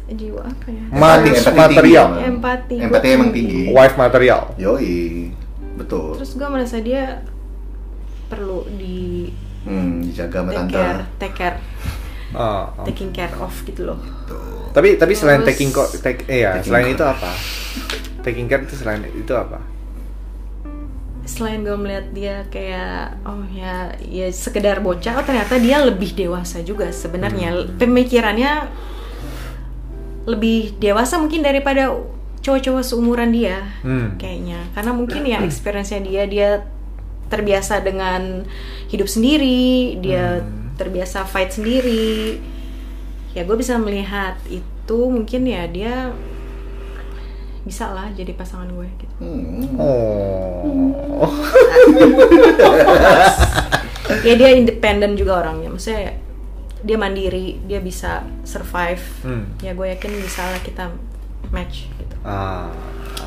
jiwa 0.06 0.42
apa 0.44 0.68
ya 0.68 0.84
Empati 0.92 1.30
material. 1.50 2.06
tinggi. 2.12 2.28
Empati. 2.28 2.76
Empati 2.78 3.08
emang 3.10 3.30
tinggi. 3.32 3.62
wife 3.72 3.96
material. 3.96 4.54
Yoi. 4.56 5.32
Betul. 5.74 6.22
terus 6.22 6.38
gue 6.38 6.46
merasa 6.46 6.78
dia 6.78 7.26
perlu 8.34 8.66
di 8.70 9.30
Hmm, 9.64 10.02
dijaga 10.02 10.40
sama 10.40 10.50
take 10.50 10.60
tante. 10.60 10.76
care 10.76 11.02
take 11.18 11.36
care 11.36 11.58
Oh, 12.34 12.66
oh. 12.74 12.84
taking 12.84 13.10
care 13.10 13.30
of 13.38 13.54
gitu 13.62 13.86
loh 13.86 14.00
Tapi 14.72 14.98
tapi 14.98 15.14
selain 15.14 15.40
Terus- 15.40 15.54
taking 15.54 15.70
co- 15.70 15.94
take 15.96 16.26
eh 16.26 16.42
ya, 16.42 16.58
Taking 16.58 16.66
selain 16.66 16.84
care. 16.84 16.96
itu 16.96 17.04
apa? 17.06 17.32
Taking 18.20 18.48
care 18.48 18.62
itu 18.64 18.76
selain 18.76 19.02
itu 19.08 19.34
apa? 19.34 19.60
selain 21.24 21.64
gue 21.64 21.72
melihat 21.74 22.06
dia 22.12 22.36
kayak 22.50 23.16
oh 23.24 23.48
ya 23.48 23.88
ya 24.04 24.28
sekedar 24.28 24.82
bocah 24.82 25.16
oh 25.16 25.24
ternyata 25.24 25.56
dia 25.56 25.80
lebih 25.80 26.12
dewasa 26.12 26.60
juga 26.62 26.92
sebenarnya 26.92 27.48
pemikirannya 27.74 28.68
lebih 30.26 30.76
dewasa 30.78 31.16
mungkin 31.18 31.40
daripada 31.40 31.96
cowok-cowok 32.40 32.84
seumuran 32.84 33.32
dia 33.32 33.64
Hmm. 33.80 34.16
kayaknya 34.18 34.68
karena 34.74 34.92
mungkin 34.92 35.22
ya 35.24 35.40
experience-nya 35.48 36.02
dia 36.02 36.24
dia 36.26 36.50
terbiasa 37.34 37.82
dengan 37.82 38.46
hidup 38.88 39.10
sendiri 39.10 39.98
dia 39.98 40.46
terbiasa 40.78 41.26
fight 41.26 41.52
sendiri 41.52 42.38
ya 43.34 43.42
gue 43.42 43.58
bisa 43.58 43.76
melihat 43.76 44.38
itu 44.46 45.00
mungkin 45.10 45.42
ya 45.44 45.66
dia 45.66 46.14
bisa 47.64 47.90
lah 47.90 48.12
jadi 48.12 48.34
pasangan 48.34 48.70
gue 48.70 48.88
gitu 49.00 49.14
Hmm. 49.18 49.80
Oh. 49.80 51.32
ya 54.28 54.34
dia 54.36 54.50
independen 54.52 55.16
juga 55.16 55.40
orangnya 55.42 55.72
maksudnya 55.72 56.20
dia 56.84 56.98
mandiri 57.00 57.64
dia 57.64 57.80
bisa 57.80 58.28
survive 58.44 59.02
Hmm. 59.24 59.48
ya 59.64 59.72
gue 59.72 59.88
yakin 59.90 60.12
bisa 60.20 60.44
lah 60.44 60.60
kita 60.60 60.92
match 61.50 61.88
gitu 61.90 62.14
Ah, 62.24 62.72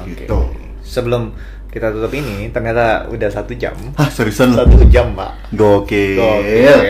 oke. 0.01 0.25
Gitu. 0.25 0.39
Sebelum 0.81 1.37
kita 1.77 1.93
tutup 1.93 2.09
ini, 2.11 2.49
ternyata 2.49 3.05
udah 3.07 3.29
satu 3.29 3.53
jam. 3.53 3.77
Hah, 3.93 4.09
seriusan? 4.09 4.51
Satu 4.51 4.81
jam, 4.87 5.12
Pak. 5.12 5.53
Gokil. 5.53 6.16
Gokil. 6.16 6.81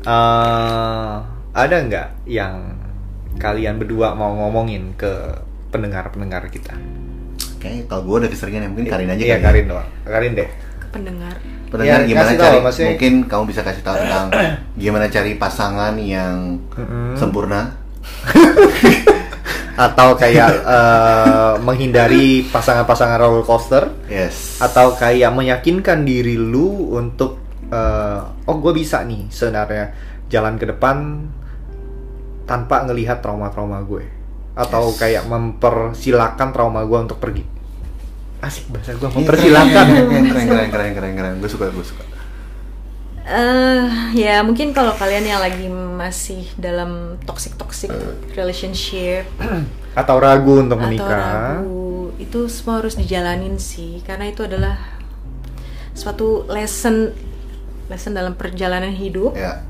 Eh, 0.00 1.14
ada 1.52 1.76
nggak 1.78 2.24
yang 2.24 2.80
kalian 3.36 3.76
berdua 3.76 4.12
mau 4.12 4.32
ngomongin 4.34 4.96
ke 4.96 5.10
pendengar-pendengar 5.68 6.48
kita? 6.48 6.72
Kayaknya 7.58 7.84
kalau 7.86 8.02
gue 8.02 8.16
udah 8.24 8.30
keseringan 8.30 8.62
ya, 8.62 8.68
mungkin 8.68 8.86
Karin 8.86 9.10
aja 9.10 9.20
Iya, 9.22 9.36
ya. 9.36 9.38
Karin 9.38 9.66
doang. 9.66 9.88
Karin 10.02 10.32
deh. 10.32 10.48
ke 10.80 10.86
pendengar 10.90 11.36
Pendengar 11.68 12.00
Ya, 12.00 12.08
gimana 12.08 12.24
kasih 12.26 12.34
tahu, 12.34 12.46
cari 12.48 12.58
maksudnya- 12.58 12.88
mungkin 12.88 13.12
kamu 13.28 13.44
bisa 13.46 13.60
kasih 13.60 13.82
tahu 13.84 13.96
tentang 13.96 14.26
gimana 14.82 15.06
cari 15.06 15.32
pasangan 15.36 15.94
yang 15.94 16.56
Mm-mm. 16.72 17.14
sempurna 17.14 17.76
Atau 19.80 20.12
kayak 20.12 20.50
eh, 20.60 21.54
menghindari 21.64 22.44
pasangan-pasangan 22.44 23.16
roller 23.16 23.42
coaster. 23.42 23.88
Yes. 24.06 24.60
Atau 24.60 24.92
kayak 24.94 25.32
meyakinkan 25.32 26.04
diri 26.04 26.36
lu 26.36 26.92
untuk 26.92 27.40
eh, 27.72 28.20
oh 28.44 28.56
gue 28.60 28.72
bisa 28.76 29.00
nih 29.02 29.32
sebenarnya 29.32 29.96
jalan 30.28 30.60
ke 30.60 30.68
depan 30.68 31.24
tanpa 32.44 32.84
ngelihat 32.84 33.24
trauma-trauma 33.24 33.80
gue. 33.82 34.04
Atau 34.52 34.92
Yes. 34.92 34.98
kayak 34.98 35.24
mempersilahkan 35.24 36.48
trauma 36.52 36.84
gue 36.84 36.98
untuk 37.00 37.16
pergi. 37.16 37.44
Asik 38.40 38.68
bahasa 38.68 38.92
gue 38.92 39.04
Iya, 39.04 39.16
mempersilahkan. 39.16 39.86
keren 39.86 40.06
keren 40.08 40.46
keren 40.48 40.68
keren 40.68 40.92
keren, 40.92 41.12
keren. 41.14 41.34
gue 41.40 41.48
suka 41.48 41.68
gue 41.68 41.84
suka 41.84 42.04
eh 43.30 43.86
ya 44.18 44.42
mungkin 44.42 44.74
kalau 44.74 44.90
kalian 44.98 45.22
yang 45.22 45.38
lagi 45.38 45.70
masih 45.70 46.50
dalam 46.58 47.14
toxic 47.22 47.54
toxic 47.54 47.94
relationship 48.34 49.22
atau 50.00 50.16
ragu 50.18 50.58
untuk 50.58 50.82
atau 50.82 50.90
menikah. 50.90 51.62
ragu 51.62 52.10
itu 52.18 52.50
semua 52.50 52.82
harus 52.82 52.98
dijalanin 52.98 53.54
sih 53.62 54.02
karena 54.02 54.26
itu 54.26 54.42
adalah 54.42 54.82
suatu 55.94 56.50
lesson 56.50 57.14
lesson 57.86 58.14
dalam 58.14 58.34
perjalanan 58.34 58.94
hidup. 58.94 59.34
Ya. 59.34 59.62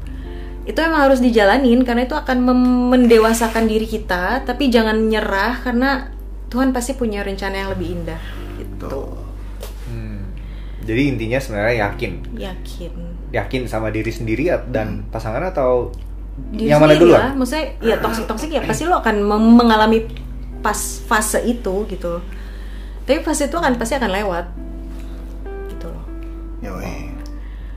Itu 0.64 0.80
emang 0.84 1.08
harus 1.08 1.24
dijalanin 1.24 1.84
karena 1.84 2.04
itu 2.04 2.16
akan 2.16 2.44
mendewasakan 2.92 3.68
diri 3.68 3.84
kita 3.84 4.44
tapi 4.44 4.72
jangan 4.72 5.08
nyerah 5.08 5.60
karena 5.60 6.12
Tuhan 6.48 6.72
pasti 6.72 6.96
punya 6.96 7.20
rencana 7.20 7.64
yang 7.64 7.70
lebih 7.76 7.88
indah. 7.92 8.22
Gitu. 8.56 8.96
Hmm. 9.88 10.32
jadi 10.84 11.12
intinya 11.12 11.38
sebenarnya 11.40 11.76
yakin. 11.88 12.12
Yakin 12.36 13.09
yakin 13.30 13.66
sama 13.70 13.94
diri 13.94 14.10
sendiri 14.10 14.50
dan 14.70 15.06
pasangan 15.10 15.50
atau 15.50 15.90
Diri 16.50 16.72
yang 16.72 16.80
mana 16.80 16.96
dulu? 16.96 17.12
lah. 17.12 17.36
maksudnya 17.36 17.76
ya 17.84 17.96
toxic 18.00 18.24
toxic 18.24 18.48
ya 18.48 18.64
pasti 18.64 18.88
lo 18.88 18.96
akan 19.02 19.22
mengalami 19.54 20.08
pas 20.64 20.78
fase 21.04 21.42
itu 21.44 21.84
gitu 21.90 22.22
tapi 23.04 23.20
fase 23.20 23.50
itu 23.50 23.56
akan 23.60 23.76
pasti 23.76 23.94
akan 24.00 24.10
lewat 24.10 24.46
gitu 25.68 25.86
loh 25.90 26.04
Yoi. 26.64 27.12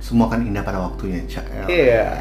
Semua 0.03 0.27
kan 0.27 0.43
indah 0.43 0.59
pada 0.67 0.83
waktunya, 0.83 1.23
Cak. 1.31 1.71
Iya. 1.71 2.11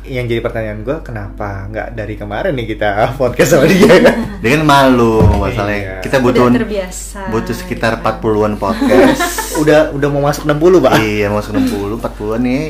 Yang 0.00 0.24
jadi 0.26 0.40
pertanyaan 0.40 0.80
gue, 0.80 0.96
kenapa 1.00 1.68
nggak 1.68 1.88
dari 1.92 2.14
kemarin 2.14 2.52
nih 2.52 2.66
kita 2.68 2.88
podcast 3.20 3.52
sama 3.52 3.64
dia? 3.64 4.00
Dia 4.40 4.50
kan 4.50 4.62
malu 4.64 5.20
masalahnya. 5.36 5.76
Iya. 5.76 5.94
Kita 6.00 6.16
butuh 6.18 6.46
Udah 6.46 6.56
terbiasa 6.56 7.20
butuh 7.28 7.52
sekitar 7.52 7.92
gitu 7.94 8.02
kan. 8.02 8.16
40-an 8.16 8.52
podcast. 8.56 9.20
udah 9.62 9.92
udah 9.92 10.08
mau 10.08 10.24
masuk 10.24 10.44
60 10.46 10.56
pak. 10.80 10.92
iya, 10.98 11.26
mau 11.26 11.38
90, 11.38 12.00
40-an 12.00 12.42
ya. 12.42 12.60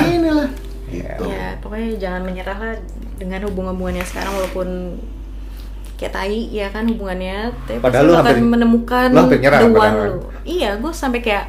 Ini 0.00 0.30
lah. 0.30 0.50
Gitu. 0.88 1.24
ya 1.24 1.56
pokoknya 1.56 1.88
jangan 1.96 2.20
menyerah 2.22 2.52
lah 2.54 2.76
dengan 3.16 3.40
hubungan-hubungannya 3.42 4.04
sekarang 4.04 4.28
walaupun 4.30 4.68
kayak 5.96 6.12
tai 6.12 6.52
ya 6.52 6.68
kan 6.68 6.84
hubungannya 6.84 7.48
tapi 7.64 7.80
Padahal 7.80 8.04
lu 8.04 8.12
hampir- 8.14 8.44
menemukan 8.44 9.08
lu 9.08 9.24
hampir 9.24 9.40
nyerah 9.40 9.56
the 9.58 9.68
one 9.68 9.80
padahal. 9.88 10.04
lu 10.04 10.20
iya 10.44 10.76
gue 10.76 10.92
sampai 10.92 11.24
kayak 11.24 11.48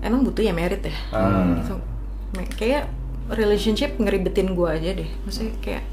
emang 0.00 0.24
butuh 0.24 0.40
ya 0.40 0.56
merit 0.56 0.80
ya 0.80 0.96
Hmm. 1.12 1.60
So, 1.60 1.76
me- 2.32 2.48
kayak 2.48 2.88
relationship 3.32 3.98
ngeribetin 3.98 4.54
gue 4.54 4.68
aja 4.68 4.90
deh. 4.94 5.10
Maksudnya 5.26 5.54
kayak 5.62 5.84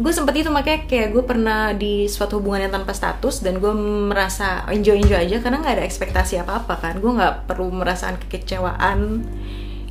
gue 0.00 0.12
sempet 0.16 0.40
itu 0.40 0.48
makanya 0.48 0.88
kayak 0.88 1.12
gue 1.12 1.24
pernah 1.26 1.76
di 1.76 2.08
suatu 2.08 2.40
hubungan 2.40 2.64
yang 2.64 2.72
tanpa 2.72 2.96
status 2.96 3.44
dan 3.44 3.60
gue 3.60 3.72
merasa 4.08 4.64
enjoy 4.72 4.96
enjoy 4.96 5.20
aja 5.20 5.44
karena 5.44 5.60
nggak 5.60 5.74
ada 5.76 5.84
ekspektasi 5.84 6.40
apa 6.40 6.64
apa 6.64 6.74
kan. 6.80 6.96
Gue 7.02 7.12
nggak 7.12 7.50
perlu 7.50 7.68
merasakan 7.68 8.16
kekecewaan. 8.16 9.26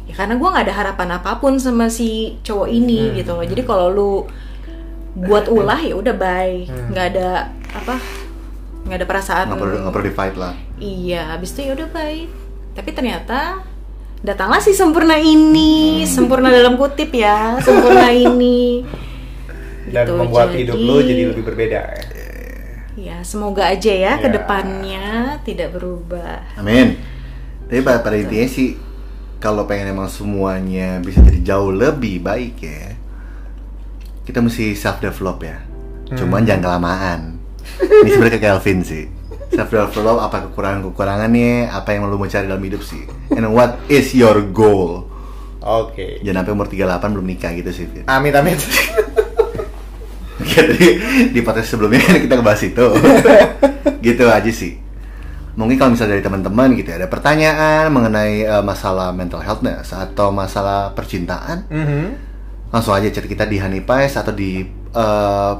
Ya 0.09 0.13
karena 0.17 0.41
gue 0.41 0.49
nggak 0.49 0.65
ada 0.65 0.75
harapan 0.75 1.09
apa 1.21 1.37
pun 1.37 1.61
sama 1.61 1.93
si 1.93 2.41
cowok 2.41 2.67
ini 2.71 3.13
gitu 3.21 3.37
loh. 3.37 3.45
Jadi 3.45 3.61
kalau 3.61 3.87
lu 3.93 4.11
buat 5.13 5.45
ulah 5.45 5.77
ya 5.77 5.93
udah 5.93 6.15
bye. 6.17 6.65
Nggak 6.89 7.05
ada 7.13 7.53
apa 7.69 8.01
nggak 8.79 9.05
ada 9.05 9.07
perasaan 9.07 9.45
Nggak 9.53 9.61
perlu 9.61 9.75
nggak 9.85 9.93
perlu 9.93 10.07
di 10.09 10.15
fight 10.15 10.35
lah. 10.39 10.53
Iya, 10.79 11.35
habis 11.35 11.53
itu 11.53 11.69
ya 11.69 11.71
udah 11.77 11.89
baik. 11.93 12.29
Tapi 12.73 12.89
ternyata 12.95 13.61
datanglah 14.19 14.59
si 14.59 14.71
sempurna 14.71 15.15
ini, 15.15 16.03
sempurna 16.03 16.49
dalam 16.49 16.75
kutip 16.75 17.11
ya, 17.11 17.55
sempurna 17.59 18.09
ini. 18.09 18.83
Dan 19.89 20.05
Gitu, 20.05 20.13
membuat 20.13 20.47
jadi- 20.49 20.57
hidup 20.61 20.75
lu 20.77 20.95
jadi 21.01 21.23
lebih 21.27 21.43
berbeda 21.43 21.79
ya. 21.81 22.03
Ya, 22.99 23.17
semoga 23.23 23.63
aja 23.65 23.89
ya 23.89 24.13
Ya. 24.13 24.19
ke 24.19 24.27
depannya 24.27 25.05
tidak 25.41 25.71
berubah. 25.71 26.43
Amin. 26.53 26.99
Tapi 27.65 27.79
pada, 27.79 28.03
pada 28.03 28.15
intinya 28.15 28.43
sih 28.45 28.75
kalau 29.37 29.63
pengen 29.63 29.95
emang 29.95 30.05
semuanya 30.05 30.99
bisa 30.99 31.23
jadi 31.23 31.39
jauh 31.45 31.71
lebih 31.71 32.19
baik 32.19 32.59
ya, 32.59 32.91
kita 34.23 34.43
mesti 34.43 34.75
self 34.75 34.99
develop 34.99 35.39
ya. 35.41 35.63
Cuman 36.11 36.43
jangan 36.43 36.63
kelamaan. 36.65 37.21
Ini 37.79 38.09
sebenarnya 38.09 38.35
ke 38.35 38.43
Kelvin 38.43 38.79
sih. 38.81 39.05
Self 39.49 39.69
develop 39.69 40.21
apa 40.21 40.45
kekurangan 40.45 40.85
kekurangannya, 40.85 41.67
apa 41.67 41.89
yang 41.91 42.05
lu 42.05 42.15
mau 42.15 42.25
cari 42.25 42.45
dalam 42.45 42.61
hidup 42.61 42.81
sih. 42.81 43.01
And 43.33 43.49
what 43.49 43.81
is 43.87 44.13
your 44.13 44.45
goal? 44.45 45.09
Oke. 45.59 46.21
Jangan 46.21 46.45
sampai 46.45 46.53
umur 46.53 46.67
38 46.69 47.13
belum 47.13 47.25
nikah 47.27 47.51
gitu 47.53 47.71
sih. 47.73 47.85
Vin. 47.85 48.05
Amit 48.05 48.31
amit. 48.31 48.61
Jadi 50.39 50.85
di 51.35 51.39
podcast 51.41 51.75
sebelumnya 51.75 51.99
kita 52.23 52.39
ngebahas 52.39 52.61
itu. 52.63 52.85
gitu 54.07 54.23
aja 54.25 54.51
sih. 54.53 54.79
Mungkin 55.59 55.75
kalau 55.75 55.91
misalnya 55.91 56.15
dari 56.15 56.23
teman-teman 56.23 56.71
gitu 56.79 56.87
ya, 56.87 57.03
ada 57.03 57.09
pertanyaan 57.11 57.91
mengenai 57.91 58.47
eh, 58.47 58.63
masalah 58.63 59.11
mental 59.11 59.43
healthness 59.43 59.91
atau 59.91 60.31
masalah 60.31 60.95
percintaan, 60.95 61.67
Mhm. 61.67 62.05
langsung 62.71 62.95
aja 62.95 63.11
chat 63.11 63.27
kita 63.27 63.43
di 63.43 63.59
Honeypies 63.59 64.15
atau 64.15 64.31
di 64.31 64.63
eh, 64.95 65.53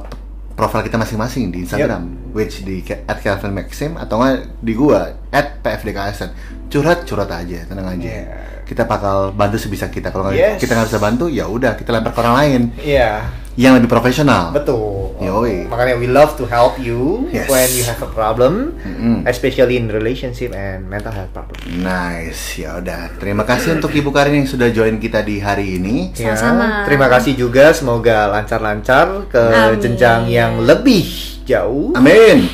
profil 0.60 0.84
kita 0.84 1.00
masing-masing 1.00 1.48
di 1.48 1.64
Instagram, 1.64 2.04
which 2.36 2.60
di 2.60 2.84
at 2.84 3.16
Kelvin 3.24 3.56
Maxim 3.56 3.96
atau 3.96 4.20
nggak 4.20 4.60
di 4.60 4.76
gua 4.76 5.16
at 5.32 5.64
PFDKSN. 5.64 6.30
Curhat 6.68 7.08
curhat 7.08 7.32
aja, 7.32 7.64
tenang 7.64 7.96
aja. 7.96 8.04
Yeah. 8.04 8.62
Kita 8.68 8.84
bakal 8.84 9.32
bantu 9.32 9.56
sebisa 9.58 9.88
kita. 9.88 10.12
Kalau 10.12 10.30
Yes. 10.30 10.60
kita 10.60 10.76
nggak 10.76 10.86
bisa 10.92 11.00
bantu, 11.00 11.26
ya 11.26 11.48
udah 11.48 11.74
kita 11.74 11.90
lempar 11.90 12.12
ke 12.14 12.20
orang 12.20 12.36
lain 12.38 12.60
Iya. 12.78 13.26
Yang 13.60 13.76
lebih 13.76 13.92
profesional. 13.92 14.56
Betul. 14.56 15.12
Yoi. 15.20 15.68
Makanya 15.68 16.00
we 16.00 16.08
love 16.08 16.32
to 16.34 16.48
help 16.48 16.80
you 16.80 17.28
Yes. 17.28 17.44
when 17.44 17.68
you 17.76 17.84
have 17.84 18.00
a 18.00 18.08
problem, 18.08 18.72
Mm-mm. 18.80 19.20
especially 19.28 19.76
in 19.76 19.92
relationship 19.92 20.56
and 20.56 20.88
mental 20.88 21.12
health 21.12 21.28
problem. 21.36 21.60
Nice, 21.76 22.56
ya 22.56 22.80
udah. 22.80 23.20
Terima 23.20 23.44
kasih 23.44 23.76
untuk 23.76 23.92
Ibu 23.92 24.08
Karin 24.10 24.40
yang 24.40 24.48
sudah 24.48 24.72
join 24.72 24.96
kita 24.96 25.20
di 25.20 25.36
hari 25.36 25.76
ini. 25.76 26.16
Ya, 26.16 26.32
Sama-sama. 26.32 26.88
terima 26.88 27.12
kasih 27.12 27.36
juga. 27.36 27.76
Semoga 27.76 28.32
lancar-lancar 28.32 29.28
ke 29.28 29.44
Amin. 29.44 29.76
jenjang 29.76 30.24
yang 30.24 30.64
lebih 30.64 31.04
jauh. 31.44 31.92
Amin. 31.92 32.48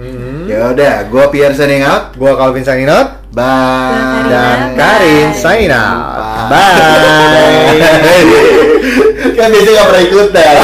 Mhm. 0.00 0.48
Ya 0.48 0.72
udah, 0.72 1.12
gua 1.12 1.28
Pierre 1.28 1.52
signing 1.52 1.84
out. 1.84 2.16
Gua 2.16 2.32
Calvin 2.40 2.64
signing 2.64 2.88
out 2.88 3.20
Bye. 3.36 4.32
dan 4.32 4.72
Bye. 4.72 4.80
Karin 4.80 5.28
signing 5.36 5.76
out. 5.76 6.48
Bye. 6.48 7.76
Bye. 7.76 8.72
kan 9.38 9.54
biasanya 9.54 9.74
nggak 9.78 9.88
pernah 9.88 10.02
ikutan. 10.02 10.54